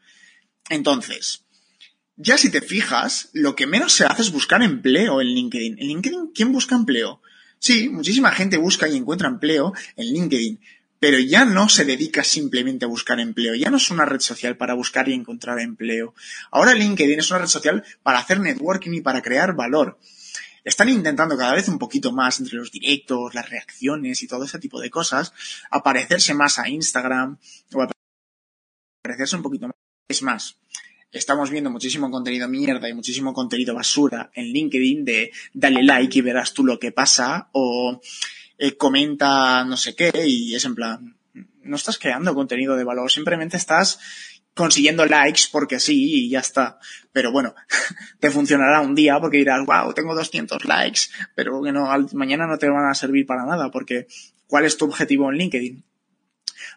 Entonces, 0.72 1.44
ya 2.16 2.38
si 2.38 2.50
te 2.50 2.62
fijas, 2.62 3.30
lo 3.34 3.58
que 3.58 3.68
menos 3.68 3.92
se 3.92 4.06
hace 4.06 4.22
es 4.22 4.32
buscar 4.32 4.64
empleo 4.64 5.20
en 5.20 5.28
LinkedIn. 5.28 5.80
En 5.80 5.88
LinkedIn, 5.88 6.32
¿quién 6.34 6.54
busca 6.54 6.76
empleo? 6.76 7.22
Sí, 7.60 7.90
muchísima 7.90 8.32
gente 8.32 8.56
busca 8.56 8.88
y 8.88 8.96
encuentra 8.96 9.28
empleo 9.28 9.74
en 9.98 10.14
LinkedIn, 10.14 10.62
pero 10.98 11.20
ya 11.20 11.44
no 11.44 11.68
se 11.68 11.84
dedica 11.84 12.24
simplemente 12.24 12.86
a 12.86 12.88
buscar 12.88 13.20
empleo, 13.20 13.54
ya 13.54 13.70
no 13.70 13.76
es 13.78 13.92
una 13.92 14.06
red 14.06 14.22
social 14.22 14.56
para 14.56 14.74
buscar 14.74 15.10
y 15.10 15.14
encontrar 15.14 15.60
empleo. 15.60 16.16
Ahora 16.52 16.74
LinkedIn 16.74 17.20
es 17.20 17.30
una 17.32 17.42
red 17.42 17.48
social 17.48 17.84
para 18.02 18.20
hacer 18.20 18.40
networking 18.40 18.94
y 18.94 19.02
para 19.02 19.22
crear 19.22 19.56
valor. 19.56 20.00
Están 20.64 20.88
intentando 20.88 21.38
cada 21.38 21.54
vez 21.54 21.68
un 21.68 21.80
poquito 21.80 22.14
más 22.14 22.40
entre 22.40 22.58
los 22.58 22.72
directos, 22.72 23.34
las 23.34 23.50
reacciones 23.50 24.24
y 24.24 24.28
todo 24.28 24.46
ese 24.46 24.58
tipo 24.58 24.80
de 24.80 24.90
cosas, 24.90 25.34
aparecerse 25.70 26.34
más 26.34 26.60
a 26.60 26.70
Instagram 26.70 27.38
o 27.74 27.86
aparecerse 29.04 29.36
un 29.36 29.44
poquito 29.44 29.68
más. 29.68 29.81
Es 30.08 30.22
más, 30.22 30.58
estamos 31.12 31.50
viendo 31.50 31.70
muchísimo 31.70 32.10
contenido 32.10 32.48
mierda 32.48 32.88
y 32.90 32.94
muchísimo 32.94 33.34
contenido 33.34 33.76
basura 33.76 34.32
en 34.34 34.46
LinkedIn 34.46 35.06
de 35.06 35.32
dale 35.54 35.84
like 35.84 36.18
y 36.18 36.22
verás 36.22 36.54
tú 36.54 36.66
lo 36.66 36.80
que 36.80 36.92
pasa 36.92 37.50
o 37.52 38.02
eh, 38.58 38.78
comenta 38.78 39.64
no 39.66 39.78
sé 39.78 39.96
qué 39.96 40.12
y 40.26 40.56
es 40.56 40.66
en 40.66 40.76
plan, 40.76 41.16
no 41.64 41.76
estás 41.76 41.98
creando 41.98 42.34
contenido 42.34 42.76
de 42.76 42.84
valor, 42.84 43.12
simplemente 43.12 43.58
estás 43.58 44.00
consiguiendo 44.54 45.06
likes 45.06 45.44
porque 45.52 45.80
sí 45.80 46.26
y 46.26 46.30
ya 46.30 46.40
está. 46.40 46.80
Pero 47.12 47.32
bueno, 47.32 47.56
te 48.20 48.32
funcionará 48.32 48.82
un 48.82 48.96
día 48.96 49.20
porque 49.20 49.38
dirás, 49.38 49.66
wow, 49.66 49.94
tengo 49.94 50.16
200 50.16 50.66
likes, 50.66 51.02
pero 51.36 51.62
que 51.62 51.72
no, 51.72 51.88
mañana 52.14 52.48
no 52.48 52.58
te 52.58 52.70
van 52.70 52.90
a 52.90 52.96
servir 52.96 53.26
para 53.26 53.46
nada 53.46 53.72
porque 53.72 54.08
¿cuál 54.48 54.66
es 54.66 54.78
tu 54.78 54.86
objetivo 54.86 55.32
en 55.32 55.38
LinkedIn? 55.38 55.84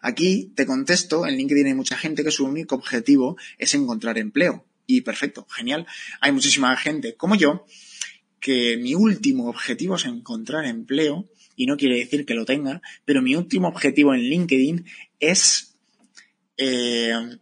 Aquí 0.07 0.53
te 0.55 0.67
contesto, 0.67 1.27
en 1.27 1.39
LinkedIn 1.39 1.69
hay 1.69 1.73
mucha 1.73 1.97
gente 1.97 2.23
que 2.23 2.31
su 2.31 2.45
único 2.45 2.75
objetivo 2.75 3.39
es 3.57 3.73
encontrar 3.73 4.19
empleo. 4.19 4.67
Y 4.87 5.01
perfecto, 5.01 5.47
genial. 5.49 5.87
Hay 6.21 6.31
muchísima 6.31 6.77
gente 6.77 7.15
como 7.17 7.37
yo 7.37 7.65
que 8.39 8.77
mi 8.77 8.95
último 8.95 9.49
objetivo 9.49 9.97
es 9.97 10.05
encontrar 10.05 10.67
empleo 10.67 11.25
y 11.57 11.65
no 11.65 11.79
quiere 11.79 11.97
decir 11.97 12.27
que 12.27 12.35
lo 12.35 12.45
tenga, 12.45 12.83
pero 13.07 13.23
mi 13.23 13.35
último 13.35 13.69
objetivo 13.69 14.13
en 14.13 14.21
LinkedIn 14.21 14.85
es 15.21 15.75
eh, 16.59 17.39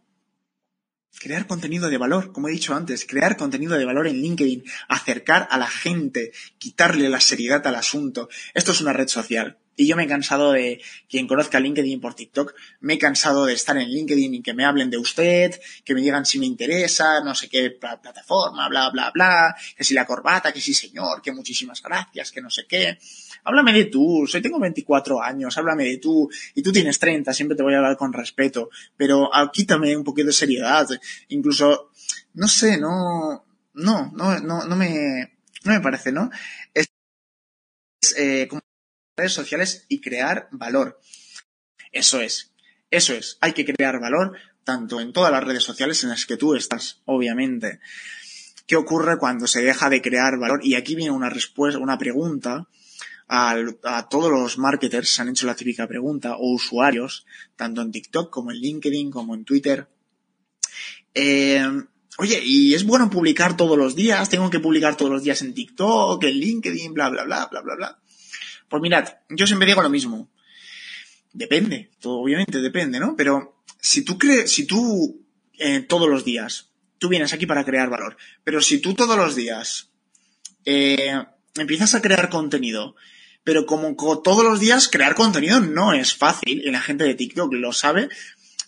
crear 1.19 1.47
contenido 1.47 1.89
de 1.89 1.97
valor, 1.97 2.31
como 2.31 2.47
he 2.47 2.51
dicho 2.51 2.73
antes, 2.73 3.05
crear 3.05 3.35
contenido 3.35 3.77
de 3.77 3.83
valor 3.83 4.07
en 4.07 4.21
LinkedIn, 4.21 4.63
acercar 4.87 5.49
a 5.51 5.57
la 5.57 5.67
gente, 5.67 6.31
quitarle 6.59 7.09
la 7.09 7.19
seriedad 7.19 7.67
al 7.67 7.75
asunto. 7.75 8.29
Esto 8.53 8.71
es 8.71 8.79
una 8.79 8.93
red 8.93 9.09
social. 9.09 9.57
Y 9.75 9.87
yo 9.87 9.95
me 9.95 10.03
he 10.03 10.07
cansado 10.07 10.51
de, 10.51 10.81
quien 11.09 11.27
conozca 11.27 11.59
LinkedIn 11.59 11.99
por 11.99 12.13
TikTok, 12.13 12.53
me 12.81 12.93
he 12.93 12.97
cansado 12.99 13.45
de 13.45 13.53
estar 13.53 13.75
en 13.77 13.89
LinkedIn 13.89 14.35
y 14.35 14.41
que 14.41 14.53
me 14.53 14.65
hablen 14.65 14.89
de 14.89 14.97
usted, 14.97 15.59
que 15.83 15.93
me 15.95 16.01
digan 16.01 16.25
si 16.25 16.39
me 16.39 16.45
interesa, 16.45 17.21
no 17.23 17.33
sé 17.33 17.49
qué 17.49 17.71
plataforma, 17.71 18.69
bla, 18.69 18.89
bla, 18.91 19.11
bla, 19.11 19.55
que 19.75 19.83
si 19.83 19.93
la 19.93 20.05
corbata, 20.05 20.51
que 20.51 20.61
sí 20.61 20.73
señor, 20.73 21.21
que 21.21 21.31
muchísimas 21.31 21.81
gracias, 21.81 22.31
que 22.31 22.41
no 22.41 22.49
sé 22.49 22.65
qué. 22.67 22.97
Háblame 23.45 23.73
de 23.73 23.85
tú, 23.85 24.25
soy 24.27 24.41
tengo 24.41 24.59
24 24.59 25.21
años, 25.21 25.57
háblame 25.57 25.85
de 25.85 25.97
tú, 25.97 26.29
y 26.53 26.61
tú 26.61 26.71
tienes 26.71 26.99
30, 26.99 27.33
siempre 27.33 27.57
te 27.57 27.63
voy 27.63 27.73
a 27.73 27.77
hablar 27.77 27.97
con 27.97 28.13
respeto, 28.13 28.69
pero 28.95 29.29
quítame 29.51 29.95
un 29.97 30.03
poquito 30.03 30.27
de 30.27 30.33
seriedad, 30.33 30.87
incluso, 31.29 31.89
no 32.35 32.47
sé, 32.47 32.77
no, 32.77 33.45
no, 33.73 34.11
no, 34.13 34.39
no, 34.39 34.65
no 34.65 34.75
me, 34.75 35.33
no 35.63 35.73
me 35.73 35.79
parece, 35.81 36.11
¿no? 36.11 36.29
Es, 36.73 36.89
eh, 38.17 38.47
como 38.47 38.61
redes 39.15 39.33
sociales 39.33 39.85
y 39.89 40.01
crear 40.01 40.47
valor. 40.51 40.99
Eso 41.91 42.21
es, 42.21 42.53
eso 42.89 43.13
es, 43.13 43.37
hay 43.41 43.53
que 43.53 43.65
crear 43.65 43.99
valor 43.99 44.37
tanto 44.63 45.01
en 45.01 45.13
todas 45.13 45.31
las 45.31 45.43
redes 45.43 45.63
sociales 45.63 46.03
en 46.03 46.09
las 46.09 46.25
que 46.25 46.37
tú 46.37 46.55
estás, 46.55 47.01
obviamente. 47.05 47.79
¿Qué 48.65 48.75
ocurre 48.75 49.17
cuando 49.17 49.45
se 49.45 49.61
deja 49.61 49.89
de 49.89 50.01
crear 50.01 50.39
valor? 50.39 50.61
Y 50.63 50.75
aquí 50.75 50.95
viene 50.95 51.11
una 51.11 51.29
respuesta, 51.29 51.79
una 51.79 51.97
pregunta 51.97 52.67
a, 53.27 54.07
todos 54.09 54.31
los 54.31 54.57
marketers, 54.57 55.09
se 55.09 55.21
han 55.21 55.29
hecho 55.29 55.45
la 55.45 55.55
típica 55.55 55.87
pregunta, 55.87 56.35
o 56.37 56.53
usuarios, 56.53 57.25
tanto 57.55 57.81
en 57.81 57.91
TikTok 57.91 58.29
como 58.29 58.51
en 58.51 58.57
LinkedIn, 58.57 59.11
como 59.11 59.35
en 59.35 59.43
Twitter. 59.43 59.87
Eh, 61.13 61.83
Oye, 62.19 62.41
y 62.45 62.75
es 62.75 62.85
bueno 62.85 63.09
publicar 63.09 63.57
todos 63.57 63.75
los 63.75 63.95
días, 63.95 64.29
tengo 64.29 64.49
que 64.51 64.59
publicar 64.59 64.95
todos 64.95 65.11
los 65.11 65.23
días 65.23 65.41
en 65.41 65.55
TikTok, 65.55 66.23
en 66.23 66.35
LinkedIn, 66.35 66.93
bla, 66.93 67.09
bla, 67.09 67.23
bla, 67.23 67.47
bla, 67.49 67.61
bla, 67.61 67.75
bla. 67.75 67.99
Pues 68.73 68.81
mirad, 68.81 69.07
yo 69.29 69.45
siempre 69.45 69.67
digo 69.67 69.83
lo 69.83 69.89
mismo. 69.91 70.31
Depende, 71.31 71.91
todo 71.99 72.21
obviamente 72.21 72.59
depende, 72.59 72.99
¿no? 72.99 73.15
Pero 73.15 73.61
si 73.79 74.03
tú 74.03 74.17
crees, 74.17 74.51
si 74.51 74.65
tú 74.65 75.23
eh, 75.59 75.81
todos 75.81 76.09
los 76.09 76.25
días, 76.25 76.71
tú 76.97 77.07
vienes 77.07 77.33
aquí 77.33 77.45
para 77.45 77.65
crear 77.65 77.91
valor, 77.91 78.17
pero 78.43 78.61
si 78.61 78.79
tú 78.79 78.95
todos 78.95 79.15
los 79.15 79.35
días 79.35 79.91
eh, 80.65 81.23
empiezas 81.53 81.93
a 81.93 82.01
crear 82.01 82.31
contenido, 82.31 82.95
pero 83.43 83.67
como 83.67 83.95
todos 84.23 84.43
los 84.43 84.59
días 84.59 84.87
crear 84.87 85.13
contenido 85.13 85.59
no 85.59 85.93
es 85.93 86.15
fácil, 86.15 86.63
y 86.65 86.71
la 86.71 86.81
gente 86.81 87.03
de 87.03 87.13
TikTok 87.13 87.53
lo 87.53 87.73
sabe, 87.73 88.09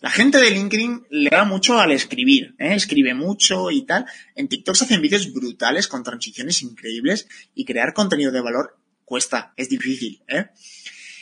la 0.01 0.11
gente 0.11 0.37
de 0.37 0.51
LinkedIn 0.51 1.07
le 1.09 1.31
da 1.31 1.45
mucho 1.45 1.79
al 1.79 1.91
escribir, 1.91 2.53
¿eh? 2.59 2.75
escribe 2.75 3.15
mucho 3.15 3.71
y 3.71 3.87
tal. 3.87 4.05
En 4.35 4.49
TikTok 4.49 4.75
se 4.75 4.85
hacen 4.85 5.01
vídeos 5.01 5.33
brutales 5.33 5.87
con 5.87 6.03
transiciones 6.03 6.61
increíbles 6.61 7.27
y 7.55 7.65
crear 7.65 7.95
contenido 7.95 8.31
de 8.31 8.41
valor 8.41 8.77
cuesta, 9.05 9.53
es 9.55 9.69
difícil, 9.69 10.23
¿eh? 10.27 10.47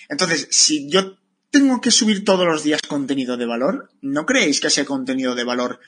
Entonces, 0.10 0.48
si 0.52 0.90
yo 0.90 1.18
tengo 1.52 1.82
que 1.82 1.92
subir 1.92 2.26
todos 2.26 2.48
los 2.48 2.64
días 2.64 2.82
contenido 2.82 3.38
de 3.38 3.46
valor, 3.46 3.92
¿no 4.02 4.26
creéis 4.26 4.60
que 4.60 4.68
ese 4.68 4.86
contenido 4.86 5.36
de 5.36 5.44
valor 5.44 5.80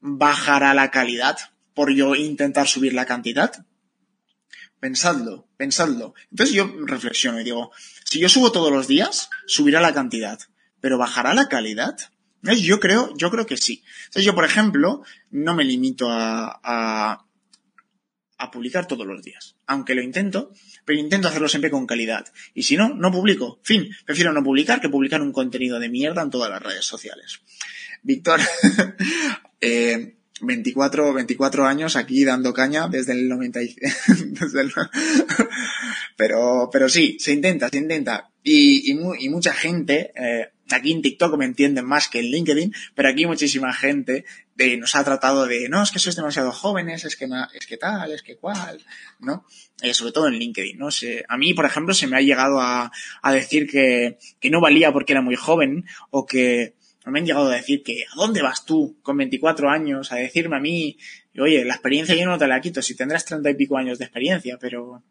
bajará 0.00 0.72
la 0.74 0.90
calidad 0.90 1.36
por 1.74 1.92
yo 1.92 2.14
intentar 2.14 2.68
subir 2.68 2.94
la 2.94 3.04
cantidad? 3.04 3.66
Pensadlo, 4.80 5.48
pensadlo. 5.56 6.14
Entonces 6.30 6.54
yo 6.54 6.72
reflexiono 6.86 7.40
y 7.40 7.44
digo, 7.44 7.70
si 8.04 8.18
yo 8.18 8.28
subo 8.28 8.52
todos 8.52 8.72
los 8.72 8.86
días, 8.86 9.28
subirá 9.46 9.80
la 9.80 9.94
cantidad, 9.94 10.38
pero 10.80 10.98
bajará 10.98 11.34
la 11.34 11.48
calidad. 11.48 11.96
Yo 12.42 12.80
creo, 12.80 13.14
yo 13.16 13.30
creo 13.30 13.46
que 13.46 13.56
sí. 13.56 13.82
Entonces 14.06 14.24
yo, 14.24 14.34
por 14.34 14.44
ejemplo, 14.44 15.02
no 15.30 15.54
me 15.54 15.64
limito 15.64 16.10
a, 16.10 16.60
a, 16.62 17.23
a 18.38 18.50
publicar 18.50 18.86
todos 18.86 19.06
los 19.06 19.22
días. 19.22 19.56
Aunque 19.66 19.94
lo 19.94 20.02
intento, 20.02 20.52
pero 20.84 20.98
intento 20.98 21.28
hacerlo 21.28 21.48
siempre 21.48 21.70
con 21.70 21.86
calidad. 21.86 22.26
Y 22.54 22.64
si 22.64 22.76
no, 22.76 22.88
no 22.90 23.10
publico. 23.10 23.60
Fin, 23.62 23.88
prefiero 24.04 24.32
no 24.32 24.42
publicar 24.42 24.80
que 24.80 24.88
publicar 24.88 25.22
un 25.22 25.32
contenido 25.32 25.78
de 25.78 25.88
mierda 25.88 26.22
en 26.22 26.30
todas 26.30 26.50
las 26.50 26.62
redes 26.62 26.84
sociales. 26.84 27.40
Víctor, 28.02 28.40
eh, 29.60 30.16
24, 30.40 31.12
24 31.12 31.66
años 31.66 31.96
aquí 31.96 32.24
dando 32.24 32.52
caña 32.52 32.88
desde 32.88 33.12
el 33.12 33.28
90 33.28 33.60
desde 34.26 34.60
el, 34.60 34.72
pero, 36.16 36.68
pero 36.72 36.88
sí, 36.88 37.16
se 37.20 37.32
intenta, 37.32 37.68
se 37.68 37.78
intenta. 37.78 38.30
Y, 38.42 38.92
y, 38.92 38.98
y 39.20 39.28
mucha 39.28 39.52
gente, 39.52 40.12
eh, 40.16 40.50
aquí 40.70 40.92
en 40.92 41.02
TikTok 41.02 41.36
me 41.36 41.44
entienden 41.44 41.84
más 41.84 42.08
que 42.08 42.20
en 42.20 42.26
LinkedIn, 42.26 42.74
pero 42.94 43.08
aquí 43.08 43.26
muchísima 43.26 43.72
gente 43.72 44.24
de, 44.56 44.76
nos 44.76 44.94
ha 44.94 45.04
tratado 45.04 45.46
de, 45.46 45.68
no, 45.68 45.82
es 45.82 45.90
que 45.90 45.98
sois 45.98 46.16
demasiado 46.16 46.52
jóvenes, 46.52 47.04
es 47.04 47.16
que, 47.16 47.28
es 47.54 47.66
que 47.66 47.76
tal, 47.76 48.12
es 48.12 48.22
que 48.22 48.36
cual, 48.36 48.80
¿no? 49.18 49.44
Eh, 49.82 49.94
sobre 49.94 50.12
todo 50.12 50.28
en 50.28 50.34
LinkedIn, 50.34 50.78
¿no? 50.78 50.90
Se, 50.90 51.24
a 51.28 51.36
mí, 51.36 51.54
por 51.54 51.66
ejemplo, 51.66 51.94
se 51.94 52.06
me 52.06 52.16
ha 52.16 52.20
llegado 52.20 52.60
a, 52.60 52.90
a 53.22 53.32
decir 53.32 53.68
que, 53.68 54.18
que 54.40 54.50
no 54.50 54.60
valía 54.60 54.92
porque 54.92 55.12
era 55.12 55.22
muy 55.22 55.36
joven, 55.36 55.84
o 56.10 56.26
que 56.26 56.74
me 57.10 57.18
han 57.18 57.26
llegado 57.26 57.50
a 57.50 57.56
decir 57.56 57.82
que, 57.82 58.04
¿a 58.04 58.16
dónde 58.16 58.42
vas 58.42 58.64
tú 58.64 58.98
con 59.02 59.16
24 59.16 59.68
años? 59.68 60.12
A 60.12 60.16
decirme 60.16 60.56
a 60.56 60.60
mí, 60.60 60.96
oye, 61.38 61.64
la 61.64 61.74
experiencia 61.74 62.14
yo 62.14 62.26
no 62.26 62.38
te 62.38 62.46
la 62.46 62.60
quito, 62.60 62.80
si 62.80 62.96
tendrás 62.96 63.24
30 63.24 63.50
y 63.50 63.54
pico 63.54 63.76
años 63.76 63.98
de 63.98 64.04
experiencia, 64.04 64.56
pero, 64.58 65.02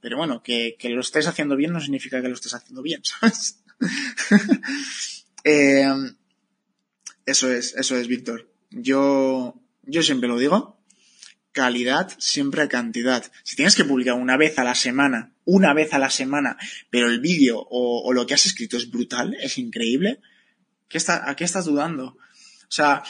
pero 0.00 0.16
bueno, 0.16 0.42
que, 0.42 0.76
que 0.78 0.90
lo 0.90 1.00
estés 1.00 1.26
haciendo 1.26 1.56
bien 1.56 1.72
no 1.72 1.80
significa 1.80 2.22
que 2.22 2.28
lo 2.28 2.34
estés 2.34 2.54
haciendo 2.54 2.82
bien, 2.82 3.00
¿sabes? 3.04 3.63
eh, 5.44 5.92
eso 7.26 7.50
es, 7.50 7.74
eso 7.74 7.96
es, 7.96 8.08
Víctor. 8.08 8.50
Yo, 8.70 9.60
yo 9.82 10.02
siempre 10.02 10.28
lo 10.28 10.38
digo. 10.38 10.80
Calidad 11.52 12.12
siempre 12.18 12.62
a 12.62 12.68
cantidad. 12.68 13.30
Si 13.44 13.54
tienes 13.56 13.76
que 13.76 13.84
publicar 13.84 14.14
una 14.14 14.36
vez 14.36 14.58
a 14.58 14.64
la 14.64 14.74
semana, 14.74 15.32
una 15.44 15.72
vez 15.72 15.94
a 15.94 15.98
la 15.98 16.10
semana, 16.10 16.56
pero 16.90 17.08
el 17.08 17.20
vídeo 17.20 17.58
o, 17.58 18.02
o 18.04 18.12
lo 18.12 18.26
que 18.26 18.34
has 18.34 18.46
escrito 18.46 18.76
es 18.76 18.90
brutal, 18.90 19.36
es 19.40 19.58
increíble, 19.58 20.20
¿qué 20.88 20.98
está, 20.98 21.28
¿a 21.30 21.36
qué 21.36 21.44
estás 21.44 21.66
dudando? 21.66 22.06
O 22.06 22.72
sea, 22.74 23.04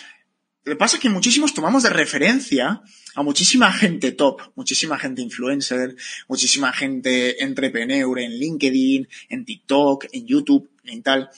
Lo 0.65 0.73
que 0.73 0.79
pasa 0.79 0.97
es 0.97 1.03
que 1.03 1.11
muchísimos 1.11 1.53
tomamos 1.53 1.83
de 1.83 1.91
referencia 1.91 2.81
a 3.15 3.23
muchísima 3.23 3.71
gente 3.71 4.12
top, 4.12 4.41
muchísima 4.55 4.99
gente 4.99 5.21
influencer, 5.21 5.95
muchísima 6.27 6.73
gente 6.73 7.45
entrepreneur 7.45 8.19
en 8.19 8.33
LinkedIn, 8.33 9.07
en 9.29 9.45
TikTok, 9.45 10.07
en 10.12 10.27
YouTube, 10.27 10.71
en 10.85 11.03
tal. 11.03 11.29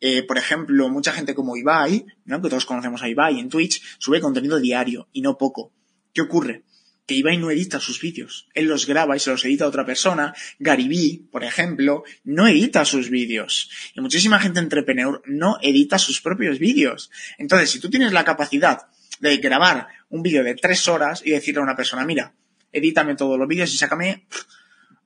Eh, 0.00 0.22
por 0.22 0.38
ejemplo, 0.38 0.88
mucha 0.88 1.10
gente 1.12 1.34
como 1.34 1.56
Ibai, 1.56 2.06
¿no? 2.26 2.40
que 2.40 2.48
todos 2.48 2.64
conocemos 2.64 3.02
a 3.02 3.08
Ibai 3.08 3.40
en 3.40 3.48
Twitch, 3.48 3.82
sube 3.98 4.20
contenido 4.20 4.60
diario 4.60 5.08
y 5.12 5.20
no 5.20 5.36
poco. 5.36 5.72
¿Qué 6.14 6.22
ocurre? 6.22 6.62
Que 7.06 7.14
Ibai 7.14 7.38
no 7.38 7.50
edita 7.50 7.80
sus 7.80 8.00
vídeos. 8.00 8.48
Él 8.52 8.66
los 8.66 8.86
graba 8.86 9.16
y 9.16 9.20
se 9.20 9.30
los 9.30 9.44
edita 9.44 9.64
a 9.64 9.68
otra 9.68 9.86
persona. 9.86 10.34
Garibí, 10.58 11.28
por 11.30 11.44
ejemplo, 11.44 12.04
no 12.24 12.48
edita 12.48 12.84
sus 12.84 13.10
vídeos. 13.10 13.70
Y 13.94 14.00
muchísima 14.00 14.40
gente 14.40 14.60
entrepreneur 14.60 15.22
no 15.26 15.58
edita 15.62 15.98
sus 15.98 16.20
propios 16.20 16.58
vídeos. 16.58 17.10
Entonces, 17.38 17.70
si 17.70 17.80
tú 17.80 17.88
tienes 17.88 18.12
la 18.12 18.24
capacidad 18.24 18.86
de 19.20 19.36
grabar 19.38 19.88
un 20.08 20.22
vídeo 20.22 20.42
de 20.42 20.54
tres 20.54 20.88
horas 20.88 21.22
y 21.24 21.30
decirle 21.30 21.60
a 21.60 21.64
una 21.64 21.76
persona, 21.76 22.04
mira, 22.04 22.34
edítame 22.72 23.14
todos 23.14 23.38
los 23.38 23.48
vídeos 23.48 23.72
y 23.72 23.76
sácame 23.76 24.26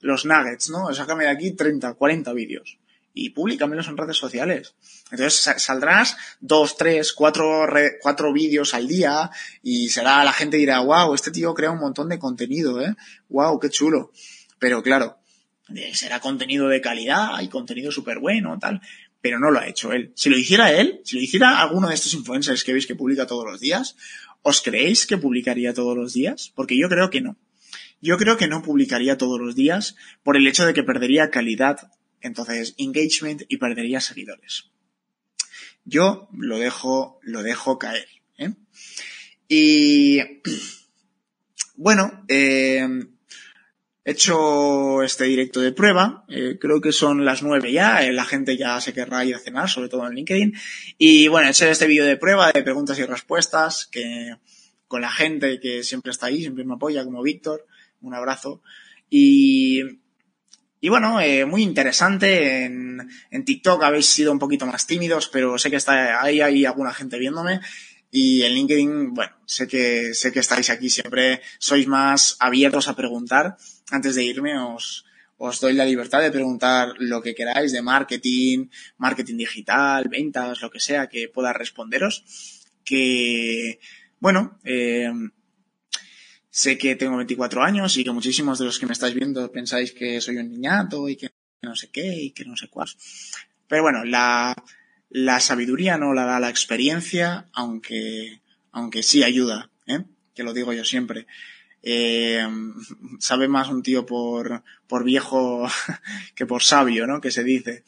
los 0.01 0.25
nuggets, 0.25 0.71
¿no? 0.71 0.93
Sácame 0.95 1.25
de 1.25 1.31
aquí 1.31 1.53
30, 1.53 1.95
40 1.95 2.33
vídeos 2.33 2.79
y 3.13 3.31
públicamelos 3.31 3.89
en 3.89 3.97
redes 3.97 4.17
sociales. 4.17 4.75
Entonces 5.11 5.55
saldrás 5.63 6.17
dos, 6.41 6.77
tres, 6.77 7.13
cuatro, 7.13 7.67
cuatro 8.01 8.33
vídeos 8.33 8.75
al 8.75 8.87
día 8.87 9.31
y 9.63 9.89
será, 9.89 10.25
la 10.25 10.33
gente 10.33 10.57
dirá, 10.57 10.81
wow, 10.81 11.15
este 11.15 11.31
tío 11.31 11.55
crea 11.55 11.71
un 11.71 11.81
montón 11.81 12.09
de 12.09 12.19
contenido, 12.19 12.81
¿eh? 12.81 12.95
Wow, 13.29 13.59
qué 13.59 13.71
chulo. 13.71 14.13
Pero 14.59 14.83
claro, 14.83 15.19
será 15.93 16.21
contenido 16.21 16.69
de 16.69 16.81
calidad 16.81 17.41
y 17.41 17.49
contenido 17.49 17.91
súper 17.91 18.19
bueno, 18.19 18.59
tal. 18.59 18.81
Pero 19.21 19.39
no 19.39 19.51
lo 19.51 19.59
ha 19.59 19.67
hecho 19.67 19.93
él. 19.93 20.13
Si 20.15 20.31
lo 20.31 20.39
hiciera 20.39 20.73
él, 20.73 21.01
si 21.05 21.17
lo 21.17 21.23
hiciera 21.23 21.61
alguno 21.61 21.89
de 21.89 21.95
estos 21.95 22.15
influencers 22.15 22.65
que 22.65 22.73
veis 22.73 22.87
que 22.87 22.95
publica 22.95 23.27
todos 23.27 23.45
los 23.45 23.61
días, 23.61 23.97
¿os 24.43 24.63
creéis 24.63 25.07
que 25.07 25.19
publicaría 25.19 25.75
todos 25.75 25.97
los 25.97 26.15
días? 26.15 26.53
Porque 26.55 26.79
yo 26.79 26.89
creo 26.89 27.11
que 27.11 27.21
no. 27.21 27.37
Yo 28.01 28.17
creo 28.17 28.39
que 28.39 28.49
no 28.49 28.63
publicaría 28.63 29.19
todos 29.19 29.39
los 29.39 29.55
días 29.55 29.95
por 30.23 30.39
el 30.39 30.47
hecho 30.47 30.65
de 30.65 30.73
que 30.73 30.83
perdería 30.83 31.31
calidad 31.31 31.91
entonces 32.21 32.75
engagement 32.79 33.43
y 33.49 33.57
perdería 33.57 34.01
seguidores. 34.01 34.71
Yo 35.85 36.29
lo 36.33 36.59
dejo, 36.59 37.19
lo 37.23 37.43
dejo 37.43 37.79
caer. 37.79 38.07
¿eh? 38.39 38.53
Y 39.49 40.21
bueno, 41.77 42.25
eh, 42.29 42.87
he 44.05 44.11
hecho 44.11 45.03
este 45.03 45.25
directo 45.25 45.61
de 45.61 45.73
prueba. 45.73 46.25
Eh, 46.29 46.59
creo 46.61 46.81
que 46.81 46.93
son 46.93 47.25
las 47.25 47.43
nueve 47.43 47.73
ya. 47.73 48.03
la 48.13 48.25
gente 48.25 48.57
ya 48.57 48.81
se 48.81 48.93
querrá 48.93 49.25
ir 49.25 49.35
a 49.35 49.39
cenar, 49.39 49.69
sobre 49.69 49.89
todo 49.89 50.07
en 50.07 50.15
LinkedIn. 50.15 50.55
Y 50.99 51.29
bueno, 51.29 51.49
he 51.49 51.51
hecho 51.51 51.67
este 51.67 51.87
vídeo 51.87 52.05
de 52.05 52.17
prueba 52.17 52.53
de 52.53 52.63
preguntas 52.63 52.99
y 52.99 53.05
respuestas 53.05 53.87
que 53.87 54.37
con 54.87 55.01
la 55.01 55.11
gente 55.11 55.61
que 55.61 55.83
siempre 55.83 56.11
está 56.11 56.27
ahí, 56.27 56.41
siempre 56.41 56.65
me 56.65 56.75
apoya, 56.75 57.05
como 57.05 57.23
Víctor. 57.23 57.67
Un 58.01 58.15
abrazo. 58.15 58.63
Y 59.09 59.83
y 60.81 60.89
bueno, 60.89 61.21
eh, 61.21 61.45
muy 61.45 61.63
interesante. 61.63 62.65
En, 62.65 63.09
en, 63.31 63.45
TikTok 63.45 63.83
habéis 63.83 64.07
sido 64.07 64.33
un 64.33 64.39
poquito 64.39 64.67
más 64.67 64.87
tímidos, 64.87 65.29
pero 65.29 65.59
sé 65.59 65.71
que 65.71 65.77
está 65.77 66.23
ahí 66.23 66.41
hay 66.41 66.65
alguna 66.65 66.93
gente 66.95 67.19
viéndome. 67.19 67.61
Y 68.11 68.43
en 68.43 68.55
LinkedIn, 68.55 69.15
bueno, 69.15 69.33
sé 69.47 69.69
que, 69.69 70.15
sé 70.15 70.33
que 70.33 70.41
estáis 70.41 70.69
aquí 70.71 70.91
siempre, 70.91 71.43
sois 71.59 71.87
más 71.87 72.37
abiertos 72.41 72.89
a 72.89 72.97
preguntar. 72.97 73.57
Antes 73.91 74.15
de 74.17 74.25
irme 74.25 74.59
os, 74.59 75.05
os 75.37 75.61
doy 75.61 75.75
la 75.75 75.85
libertad 75.85 76.21
de 76.21 76.33
preguntar 76.33 76.95
lo 76.99 77.23
que 77.23 77.35
queráis 77.35 77.73
de 77.73 77.83
marketing, 77.83 78.67
marketing 78.99 79.37
digital, 79.37 80.09
ventas, 80.09 80.61
lo 80.61 80.71
que 80.71 80.81
sea 80.81 81.09
que 81.09 81.29
pueda 81.29 81.53
responderos. 81.53 82.25
Que, 82.85 83.79
bueno, 84.19 84.59
eh, 84.65 85.13
Sé 86.51 86.77
que 86.77 86.97
tengo 86.97 87.17
24 87.17 87.63
años 87.63 87.97
y 87.97 88.05
que 88.05 88.11
muchísimos 88.11 88.59
de 88.59 88.65
los 88.65 88.79
que 88.79 88.87
me 88.87 88.93
estáis 88.93 89.15
viendo 89.15 89.51
pensáis 89.53 89.93
que 89.93 90.21
soy 90.21 90.39
un 90.39 90.51
niñato 90.51 91.09
y 91.09 91.17
que 91.17 91.31
no 91.63 91.77
sé 91.77 91.91
qué 91.91 92.23
y 92.23 92.31
que 92.33 92.45
no 92.45 92.57
sé 92.57 92.69
cuál. 92.69 92.89
Pero 93.69 93.83
bueno, 93.83 94.05
la, 94.05 94.55
la 95.11 95.41
sabiduría 95.41 95.97
no 95.97 96.13
la 96.13 96.25
da 96.25 96.41
la 96.41 96.51
experiencia, 96.51 97.49
aunque, 97.53 98.41
aunque 98.73 99.03
sí 99.03 99.23
ayuda, 99.23 99.71
¿eh? 99.87 100.05
que 100.35 100.43
lo 100.43 100.53
digo 100.53 100.73
yo 100.73 100.85
siempre. 100.85 101.27
Eh, 101.83 102.47
sabe 103.21 103.49
más 103.49 103.69
un 103.69 103.83
tío 103.83 104.05
por, 104.05 104.65
por 104.87 105.05
viejo 105.05 105.69
que 106.35 106.47
por 106.47 106.63
sabio, 106.63 107.07
¿no? 107.07 107.21
Que 107.21 107.31
se 107.31 107.45
dice. 107.45 107.85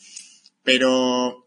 Pero 0.62 1.41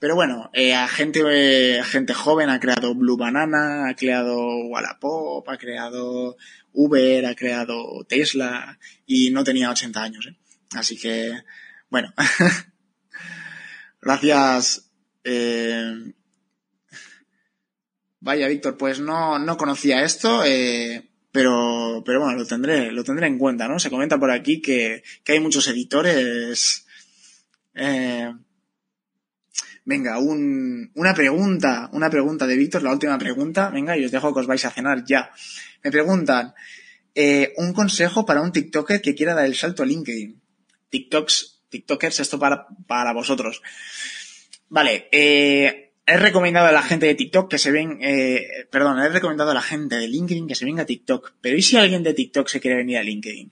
pero 0.00 0.16
bueno, 0.16 0.50
eh, 0.54 0.74
a 0.74 0.88
gente, 0.88 1.20
eh, 1.30 1.84
gente 1.84 2.14
joven 2.14 2.50
ha 2.50 2.58
creado 2.58 2.94
Blue 2.94 3.16
Banana, 3.16 3.88
ha 3.88 3.94
creado 3.94 4.66
Wallapop, 4.66 5.48
ha 5.48 5.58
creado 5.58 6.36
Uber, 6.72 7.26
ha 7.26 7.34
creado 7.34 8.04
Tesla 8.08 8.78
y 9.06 9.30
no 9.30 9.44
tenía 9.44 9.70
80 9.70 10.02
años. 10.02 10.26
¿eh? 10.26 10.36
Así 10.74 10.98
que, 10.98 11.32
bueno, 11.90 12.12
gracias. 14.00 14.90
Eh... 15.22 16.14
Vaya, 18.20 18.48
Víctor, 18.48 18.76
pues 18.76 19.00
no, 19.00 19.38
no 19.38 19.56
conocía 19.56 20.02
esto, 20.02 20.44
eh, 20.44 21.08
pero, 21.32 22.02
pero 22.04 22.20
bueno, 22.20 22.38
lo 22.38 22.46
tendré, 22.46 22.92
lo 22.92 23.02
tendré 23.02 23.26
en 23.26 23.38
cuenta, 23.38 23.66
¿no? 23.66 23.78
Se 23.78 23.88
comenta 23.88 24.18
por 24.18 24.30
aquí 24.30 24.60
que, 24.60 25.02
que 25.24 25.32
hay 25.32 25.40
muchos 25.40 25.66
editores. 25.68 26.86
Eh, 27.74 28.30
Venga, 29.84 30.18
un, 30.18 30.90
una 30.94 31.14
pregunta, 31.14 31.88
una 31.92 32.10
pregunta 32.10 32.46
de 32.46 32.56
Víctor, 32.56 32.82
la 32.82 32.92
última 32.92 33.18
pregunta. 33.18 33.70
Venga, 33.70 33.96
y 33.96 34.04
os 34.04 34.10
dejo 34.10 34.32
que 34.34 34.40
os 34.40 34.46
vais 34.46 34.64
a 34.64 34.70
cenar 34.70 35.04
ya. 35.04 35.30
Me 35.82 35.90
preguntan, 35.90 36.54
eh, 37.14 37.52
un 37.56 37.72
consejo 37.72 38.24
para 38.24 38.42
un 38.42 38.52
TikToker 38.52 39.00
que 39.00 39.14
quiera 39.14 39.34
dar 39.34 39.46
el 39.46 39.54
salto 39.54 39.82
a 39.82 39.86
LinkedIn. 39.86 40.40
TikToks, 40.90 41.62
TikTokers, 41.68 42.20
esto 42.20 42.38
para, 42.38 42.66
para 42.86 43.12
vosotros. 43.12 43.62
Vale, 44.68 45.08
eh, 45.10 45.92
he 46.06 46.16
recomendado 46.16 46.66
a 46.66 46.72
la 46.72 46.82
gente 46.82 47.06
de 47.06 47.14
TikTok 47.14 47.50
que 47.50 47.58
se 47.58 47.70
ven, 47.70 47.98
eh, 48.02 48.66
perdón, 48.70 48.98
he 49.00 49.08
recomendado 49.08 49.50
a 49.50 49.54
la 49.54 49.62
gente 49.62 49.96
de 49.96 50.08
LinkedIn 50.08 50.46
que 50.46 50.54
se 50.54 50.64
venga 50.64 50.82
a 50.82 50.86
TikTok. 50.86 51.34
Pero 51.40 51.56
¿y 51.56 51.62
si 51.62 51.76
alguien 51.76 52.02
de 52.02 52.14
TikTok 52.14 52.48
se 52.48 52.60
quiere 52.60 52.76
venir 52.76 52.98
a 52.98 53.02
LinkedIn? 53.02 53.50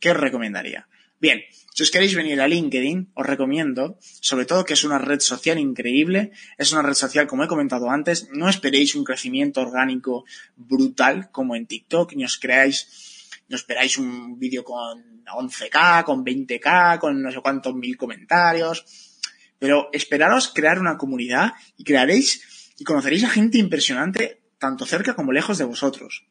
¿Qué 0.00 0.10
os 0.10 0.16
recomendaría? 0.16 0.88
Bien, 1.20 1.40
si 1.78 1.86
os 1.86 1.94
queréis 1.94 2.18
venir 2.18 2.42
a 2.42 2.50
LinkedIn, 2.50 3.14
os 3.14 3.22
recomiendo, 3.22 4.02
sobre 4.02 4.50
todo 4.50 4.66
que 4.66 4.74
es 4.74 4.82
una 4.82 4.98
red 4.98 5.22
social 5.22 5.62
increíble, 5.62 6.32
es 6.58 6.72
una 6.72 6.82
red 6.82 6.98
social, 6.98 7.28
como 7.28 7.44
he 7.44 7.46
comentado 7.46 7.88
antes, 7.88 8.26
no 8.34 8.48
esperéis 8.48 8.96
un 8.96 9.04
crecimiento 9.04 9.60
orgánico 9.60 10.24
brutal 10.56 11.30
como 11.30 11.54
en 11.54 11.70
TikTok, 11.70 12.14
ni 12.14 12.24
os 12.24 12.36
creáis, 12.36 13.38
no 13.46 13.54
esperáis 13.54 13.96
un 13.96 14.40
vídeo 14.40 14.64
con 14.64 15.22
11k, 15.22 16.02
con 16.02 16.24
20k, 16.24 16.98
con 16.98 17.22
no 17.22 17.30
sé 17.30 17.38
cuántos 17.40 17.76
mil 17.76 17.96
comentarios, 17.96 18.82
pero 19.60 19.88
esperaros 19.92 20.48
crear 20.52 20.80
una 20.80 20.98
comunidad 20.98 21.52
y 21.76 21.84
crearéis 21.84 22.74
y 22.76 22.82
conoceréis 22.82 23.22
a 23.22 23.30
gente 23.30 23.56
impresionante 23.56 24.42
tanto 24.58 24.84
cerca 24.84 25.14
como 25.14 25.30
lejos 25.30 25.58
de 25.58 25.64
vosotros. 25.64 26.26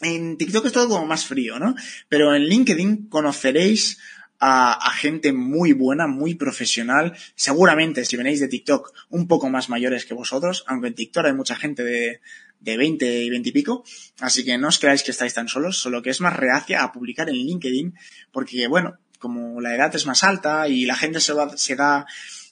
En 0.00 0.38
TikTok 0.38 0.66
es 0.66 0.72
todo 0.72 0.88
como 0.88 1.06
más 1.06 1.26
frío, 1.26 1.58
¿no? 1.58 1.74
Pero 2.08 2.36
en 2.36 2.44
LinkedIn 2.44 3.08
conoceréis 3.08 3.98
a, 4.40 4.90
gente 4.92 5.32
muy 5.32 5.72
buena, 5.72 6.06
muy 6.06 6.34
profesional. 6.34 7.16
Seguramente, 7.34 8.04
si 8.04 8.16
venéis 8.16 8.40
de 8.40 8.48
TikTok, 8.48 8.92
un 9.10 9.28
poco 9.28 9.50
más 9.50 9.68
mayores 9.68 10.06
que 10.06 10.14
vosotros, 10.14 10.64
aunque 10.66 10.88
en 10.88 10.94
TikTok 10.94 11.26
hay 11.26 11.34
mucha 11.34 11.56
gente 11.56 11.84
de, 11.84 12.20
de 12.60 12.76
20 12.76 13.22
y 13.24 13.30
20 13.30 13.48
y 13.48 13.52
pico. 13.52 13.84
Así 14.20 14.44
que 14.44 14.56
no 14.56 14.68
os 14.68 14.78
creáis 14.78 15.02
que 15.02 15.10
estáis 15.10 15.34
tan 15.34 15.48
solos, 15.48 15.78
solo 15.78 16.02
que 16.02 16.10
es 16.10 16.20
más 16.20 16.36
reacia 16.36 16.82
a 16.82 16.92
publicar 16.92 17.28
en 17.28 17.36
LinkedIn, 17.36 17.94
porque 18.32 18.66
bueno, 18.66 18.98
como 19.18 19.60
la 19.60 19.74
edad 19.74 19.94
es 19.94 20.06
más 20.06 20.24
alta 20.24 20.66
y 20.68 20.86
la 20.86 20.96
gente 20.96 21.20
se, 21.20 21.34
va, 21.34 21.56
se 21.56 21.76
da 21.76 22.06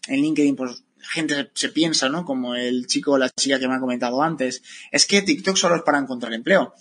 en 0.06 0.20
LinkedIn, 0.20 0.56
pues 0.56 0.84
gente 1.00 1.50
se 1.54 1.70
piensa, 1.70 2.10
¿no? 2.10 2.24
Como 2.24 2.54
el 2.54 2.86
chico 2.86 3.12
o 3.12 3.18
la 3.18 3.30
chica 3.30 3.58
que 3.58 3.66
me 3.66 3.74
ha 3.74 3.80
comentado 3.80 4.22
antes, 4.22 4.62
es 4.92 5.06
que 5.06 5.22
TikTok 5.22 5.56
solo 5.56 5.76
es 5.76 5.82
para 5.82 5.98
encontrar 5.98 6.34
empleo. 6.34 6.74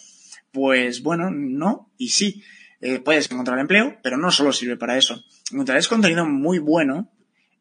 Pues 0.52 1.02
bueno, 1.02 1.32
no 1.32 1.92
y 1.98 2.10
sí. 2.10 2.44
Eh, 2.82 3.00
puedes 3.00 3.32
encontrar 3.32 3.60
empleo, 3.60 3.98
pero 4.04 4.18
no 4.18 4.32
solo 4.32 4.54
sirve 4.54 4.78
para 4.78 4.98
eso. 4.98 5.24
Encontraréis 5.52 5.88
contenido 5.88 6.26
muy 6.26 6.60
bueno, 6.60 7.12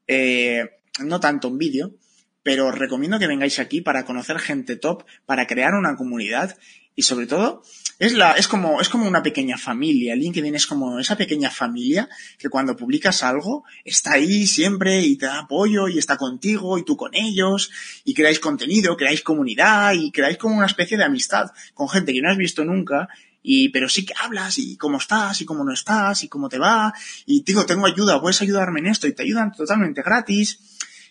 eh, 0.07 0.71
no 1.01 1.21
tanto 1.21 1.49
en 1.49 1.59
vídeo, 1.59 1.95
pero 2.43 2.69
os 2.69 2.79
recomiendo 2.79 3.19
que 3.19 3.27
vengáis 3.27 3.59
aquí 3.59 3.81
para 3.81 4.05
conocer 4.05 4.39
gente 4.39 4.77
top, 4.77 5.05
para 5.25 5.47
crear 5.47 5.75
una 5.75 5.97
comunidad 5.97 6.57
y 6.95 7.03
sobre 7.03 7.27
todo 7.27 7.63
es 7.99 8.15
la 8.15 8.33
es 8.33 8.49
como 8.49 8.81
es 8.81 8.89
como 8.89 9.07
una 9.07 9.23
pequeña 9.23 9.59
familia. 9.59 10.17
LinkedIn 10.17 10.55
es 10.55 10.67
como 10.67 10.99
esa 10.99 11.17
pequeña 11.17 11.51
familia 11.51 12.09
que 12.39 12.49
cuando 12.49 12.77
publicas 12.77 13.23
algo 13.23 13.65
está 13.85 14.13
ahí 14.13 14.47
siempre 14.47 15.01
y 15.01 15.17
te 15.17 15.27
da 15.27 15.41
apoyo 15.41 15.89
y 15.89 15.99
está 15.99 16.17
contigo 16.17 16.79
y 16.79 16.85
tú 16.85 16.97
con 16.97 17.15
ellos 17.15 17.71
y 18.05 18.15
creáis 18.15 18.41
contenido, 18.41 18.97
creáis 18.97 19.23
comunidad 19.23 19.93
y 19.93 20.11
creáis 20.11 20.39
como 20.39 20.57
una 20.57 20.67
especie 20.67 20.97
de 20.97 21.05
amistad 21.05 21.51
con 21.75 21.89
gente 21.89 22.13
que 22.13 22.23
no 22.23 22.31
has 22.31 22.39
visto 22.39 22.65
nunca 22.65 23.09
y, 23.49 23.69
pero 23.69 23.89
sí 23.89 24.05
que 24.05 24.13
hablas 24.21 24.59
y 24.59 24.77
cómo 24.77 24.99
estás 24.99 25.41
y 25.41 25.45
cómo 25.45 25.63
no 25.63 25.73
estás 25.73 26.25
y 26.25 26.29
cómo 26.29 26.49
te 26.49 26.59
va 26.59 26.93
y 27.27 27.45
digo, 27.45 27.65
tengo 27.65 27.87
ayuda, 27.87 28.21
puedes 28.21 28.43
ayudarme 28.43 28.81
en 28.81 28.89
esto 28.89 29.07
y 29.07 29.13
te 29.13 29.23
ayudan 29.23 29.53
totalmente 29.53 30.03
gratis. 30.03 30.59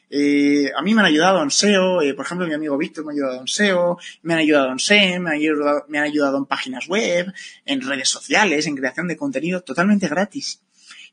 Eh, 0.10 0.70
a 0.78 0.82
mí 0.82 0.94
me 0.94 1.00
han 1.00 1.08
ayudado 1.08 1.42
en 1.42 1.50
SEO, 1.50 2.02
eh, 2.02 2.14
por 2.14 2.26
ejemplo, 2.26 2.46
mi 2.46 2.54
amigo 2.54 2.78
Víctor 2.78 3.06
me 3.06 3.14
ha 3.14 3.16
ayudado 3.16 3.40
en 3.40 3.48
SEO, 3.48 3.98
me 4.24 4.34
han 4.34 4.40
ayudado 4.42 4.70
en 4.70 4.80
SEM, 4.80 5.24
me 5.24 5.98
han 5.98 6.04
ayudado, 6.04 6.38
en 6.38 6.46
páginas 6.46 6.88
web, 6.88 7.34
en 7.66 7.82
redes 7.82 8.10
sociales, 8.10 8.68
en 8.68 8.76
creación 8.76 9.08
de 9.08 9.16
contenido 9.16 9.62
totalmente 9.62 10.10
gratis. 10.10 10.60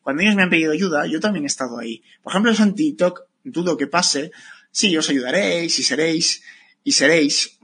Cuando 0.02 0.22
ellos 0.22 0.34
me 0.34 0.42
han 0.42 0.50
pedido 0.50 0.72
ayuda, 0.72 1.06
yo 1.06 1.20
también 1.20 1.44
he 1.44 1.46
estado 1.46 1.78
ahí. 1.78 2.02
Por 2.20 2.32
ejemplo, 2.32 2.50
eso 2.50 2.64
en 2.64 2.74
TikTok, 2.74 3.20
dudo 3.44 3.76
que 3.76 3.86
pase. 3.86 4.32
Sí, 4.72 4.96
os 4.96 5.08
ayudaréis 5.08 5.78
y 5.78 5.84
seréis, 5.84 6.42
y 6.82 6.90
seréis 6.90 7.60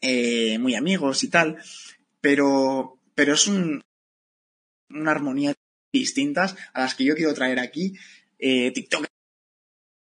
eh, 0.00 0.58
muy 0.58 0.74
amigos 0.76 1.22
y 1.24 1.28
tal, 1.28 1.58
pero, 2.20 2.98
pero 3.14 3.34
es 3.34 3.46
un, 3.46 3.82
una 4.90 5.10
armonía 5.10 5.54
distintas 5.92 6.56
a 6.72 6.80
las 6.80 6.94
que 6.94 7.04
yo 7.04 7.14
quiero 7.14 7.34
traer 7.34 7.58
aquí. 7.58 7.94
Eh, 8.38 8.70
TikTok 8.72 9.06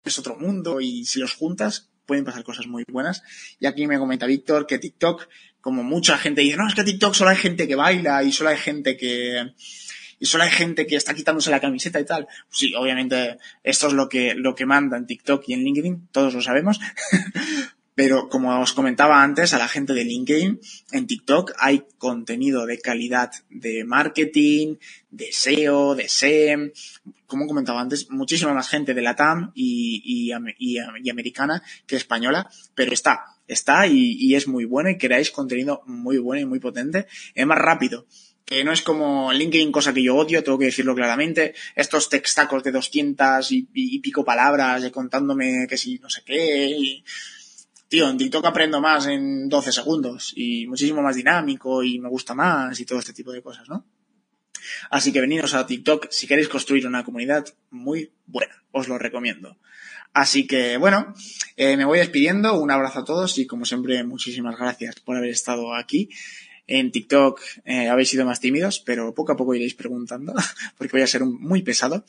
es 0.05 0.19
otro 0.19 0.37
mundo 0.37 0.81
y 0.81 1.05
si 1.05 1.21
los 1.21 1.35
juntas 1.35 1.91
pueden 2.07 2.25
pasar 2.25 2.45
cosas 2.45 2.67
muy 2.67 2.85
buenas. 2.89 3.23
Y 3.59 3.67
aquí 3.67 3.87
me 3.87 3.99
comenta 3.99 4.27
Víctor 4.27 4.67
que 4.67 4.79
TikTok, 4.79 5.29
como 5.61 5.83
mucha 5.83 6.17
gente 6.19 6.41
dice, 6.41 6.57
no, 6.57 6.69
es 6.69 6.75
que 6.75 6.85
TikTok 6.85 7.15
solo 7.15 7.31
hay 7.31 7.37
gente 7.37 7.67
que 7.67 7.75
baila 7.75 8.23
y 8.23 8.33
solo 8.33 8.51
hay 8.51 8.57
gente 8.57 8.97
que, 8.97 9.53
y 10.19 10.27
solo 10.27 10.45
hay 10.45 10.51
gente 10.51 10.87
que 10.87 10.97
está 10.97 11.15
quitándose 11.15 11.51
la 11.51 11.61
camiseta 11.61 12.01
y 12.01 12.05
tal. 12.05 12.29
Sí, 12.49 12.73
obviamente 12.75 13.39
esto 13.63 13.89
es 13.89 13.93
lo 13.93 14.09
que, 14.09 14.35
lo 14.35 14.55
que 14.55 14.67
manda 14.67 14.97
en 14.97 15.07
TikTok 15.07 15.45
y 15.49 15.55
en 15.55 15.65
LinkedIn, 15.65 16.09
todos 16.13 16.35
lo 16.35 16.41
sabemos. 16.41 16.79
Pero 17.97 18.29
como 18.29 18.61
os 18.61 18.75
comentaba 18.75 19.23
antes, 19.23 19.55
a 19.55 19.59
la 19.59 19.69
gente 19.69 19.95
de 19.95 20.05
LinkedIn, 20.05 20.61
en 20.93 21.07
TikTok 21.07 21.55
hay 21.59 21.85
contenido 21.97 22.67
de 22.67 22.79
calidad 22.79 23.33
de 23.49 23.85
marketing, 23.85 24.77
de 25.11 25.33
SEO, 25.33 25.95
de 25.95 26.07
SEM, 26.07 26.73
como 27.27 27.47
comentaba 27.47 27.81
antes, 27.81 28.11
muchísima 28.11 28.53
más 28.53 28.69
gente 28.69 28.93
de 28.93 29.01
la 29.01 29.17
TAM 29.17 29.51
y, 29.55 30.31
americana 30.31 31.63
que 31.87 31.97
española, 31.97 32.51
pero 32.75 32.93
está, 32.93 33.25
está 33.49 33.87
y, 33.87 34.35
es 34.35 34.47
muy 34.47 34.67
bueno 34.67 34.91
y 34.91 34.99
creáis 34.99 35.31
contenido 35.31 35.83
muy 35.87 36.19
bueno 36.19 36.43
y 36.43 36.45
muy 36.45 36.61
potente. 36.61 37.07
Es 37.35 37.47
más 37.47 37.59
rápido 37.59 38.07
que 38.45 38.63
no 38.63 38.73
es 38.73 38.83
como 38.83 39.33
LinkedIn, 39.33 39.73
cosa 39.73 39.93
que 39.93 40.05
yo 40.05 40.15
odio, 40.15 40.45
tengo 40.45 40.59
que 40.59 40.67
decirlo 40.67 40.95
claramente, 40.95 41.55
estos 41.75 42.09
textacos 42.09 42.63
de 42.63 42.71
200 42.71 43.51
y, 43.51 43.99
pico 44.01 44.23
palabras 44.23 44.83
de 44.83 44.93
contándome 44.93 45.67
que 45.67 45.77
si 45.77 45.99
no 45.99 46.09
sé 46.09 46.23
qué, 46.25 47.03
tío, 47.89 48.09
en 48.09 48.17
TikTok 48.17 48.45
aprendo 48.47 48.81
más 48.81 49.07
en 49.07 49.49
12 49.49 49.73
segundos 49.73 50.33
y 50.37 50.67
muchísimo 50.67 51.03
más 51.03 51.17
dinámico 51.17 51.83
y 51.83 51.99
me 51.99 52.09
gusta 52.09 52.35
más 52.35 52.79
y 52.81 52.85
todo 52.85 52.99
este 52.99 53.13
tipo 53.13 53.33
de 53.33 53.43
cosas, 53.43 53.69
¿no? 53.69 53.87
Así 54.91 55.13
que 55.13 55.21
venidos 55.21 55.55
a 55.55 55.67
TikTok 55.67 56.09
si 56.11 56.27
queréis 56.27 56.49
construir 56.49 56.87
una 56.87 57.05
comunidad 57.05 57.47
muy 57.71 58.13
buena, 58.27 58.65
os 58.73 58.89
lo 58.89 58.99
recomiendo. 58.99 59.59
Así 60.13 60.47
que 60.47 60.77
bueno, 60.77 61.15
eh, 61.57 61.77
me 61.77 61.85
voy 61.85 61.99
despidiendo, 61.99 62.59
un 62.59 62.71
abrazo 62.71 63.01
a 63.01 63.05
todos 63.05 63.39
y 63.39 63.47
como 63.47 63.65
siempre 63.65 64.03
muchísimas 64.03 64.59
gracias 64.59 65.01
por 65.01 65.17
haber 65.17 65.31
estado 65.31 65.75
aquí. 65.75 66.09
En 66.69 66.91
TikTok 66.91 67.41
eh, 67.65 67.89
habéis 67.89 68.09
sido 68.09 68.25
más 68.25 68.41
tímidos, 68.41 68.81
pero 68.81 69.15
poco 69.15 69.33
a 69.33 69.37
poco 69.37 69.55
iréis 69.55 69.75
preguntando, 69.75 70.35
porque 70.77 70.93
voy 70.93 71.03
a 71.03 71.07
ser 71.07 71.25
muy 71.25 71.63
pesado. 71.63 72.05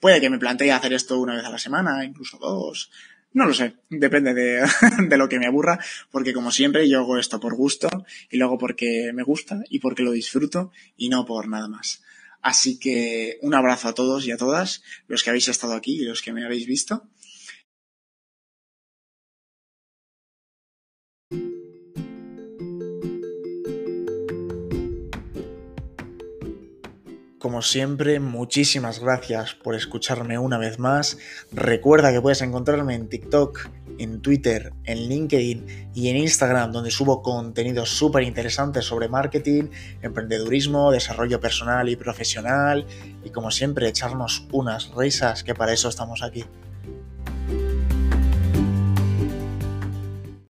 Puede 0.00 0.20
que 0.20 0.30
me 0.30 0.40
plantee 0.40 0.72
hacer 0.72 0.92
esto 0.92 1.20
una 1.20 1.36
vez 1.36 1.44
a 1.44 1.50
la 1.50 1.58
semana, 1.58 2.04
incluso 2.04 2.38
dos, 2.38 2.90
no 3.34 3.46
lo 3.46 3.54
sé, 3.54 3.74
depende 3.88 4.34
de, 4.34 4.64
de, 5.08 5.16
lo 5.16 5.28
que 5.28 5.38
me 5.38 5.46
aburra, 5.46 5.78
porque 6.10 6.32
como 6.32 6.50
siempre 6.50 6.88
yo 6.88 7.00
hago 7.00 7.18
esto 7.18 7.40
por 7.40 7.54
gusto 7.54 7.88
y 8.30 8.36
luego 8.36 8.58
porque 8.58 9.12
me 9.14 9.22
gusta 9.22 9.62
y 9.70 9.78
porque 9.78 10.02
lo 10.02 10.12
disfruto 10.12 10.72
y 10.96 11.08
no 11.08 11.24
por 11.24 11.48
nada 11.48 11.68
más. 11.68 12.02
Así 12.42 12.78
que 12.78 13.38
un 13.40 13.54
abrazo 13.54 13.88
a 13.88 13.94
todos 13.94 14.26
y 14.26 14.32
a 14.32 14.36
todas, 14.36 14.82
los 15.06 15.22
que 15.22 15.30
habéis 15.30 15.48
estado 15.48 15.74
aquí 15.74 16.00
y 16.00 16.04
los 16.04 16.22
que 16.22 16.32
me 16.32 16.44
habéis 16.44 16.66
visto. 16.66 17.04
Como 27.42 27.60
siempre, 27.60 28.20
muchísimas 28.20 29.00
gracias 29.00 29.56
por 29.56 29.74
escucharme 29.74 30.38
una 30.38 30.58
vez 30.58 30.78
más. 30.78 31.18
Recuerda 31.50 32.12
que 32.12 32.20
puedes 32.20 32.40
encontrarme 32.40 32.94
en 32.94 33.08
TikTok, 33.08 33.68
en 33.98 34.22
Twitter, 34.22 34.72
en 34.84 35.08
LinkedIn 35.08 35.90
y 35.92 36.08
en 36.10 36.18
Instagram, 36.18 36.70
donde 36.70 36.92
subo 36.92 37.20
contenidos 37.20 37.88
súper 37.88 38.22
interesantes 38.22 38.84
sobre 38.84 39.08
marketing, 39.08 39.70
emprendedurismo, 40.02 40.92
desarrollo 40.92 41.40
personal 41.40 41.88
y 41.88 41.96
profesional. 41.96 42.86
Y 43.24 43.30
como 43.30 43.50
siempre, 43.50 43.88
echarnos 43.88 44.46
unas 44.52 44.92
risas, 44.94 45.42
que 45.42 45.56
para 45.56 45.72
eso 45.72 45.88
estamos 45.88 46.22
aquí. 46.22 46.44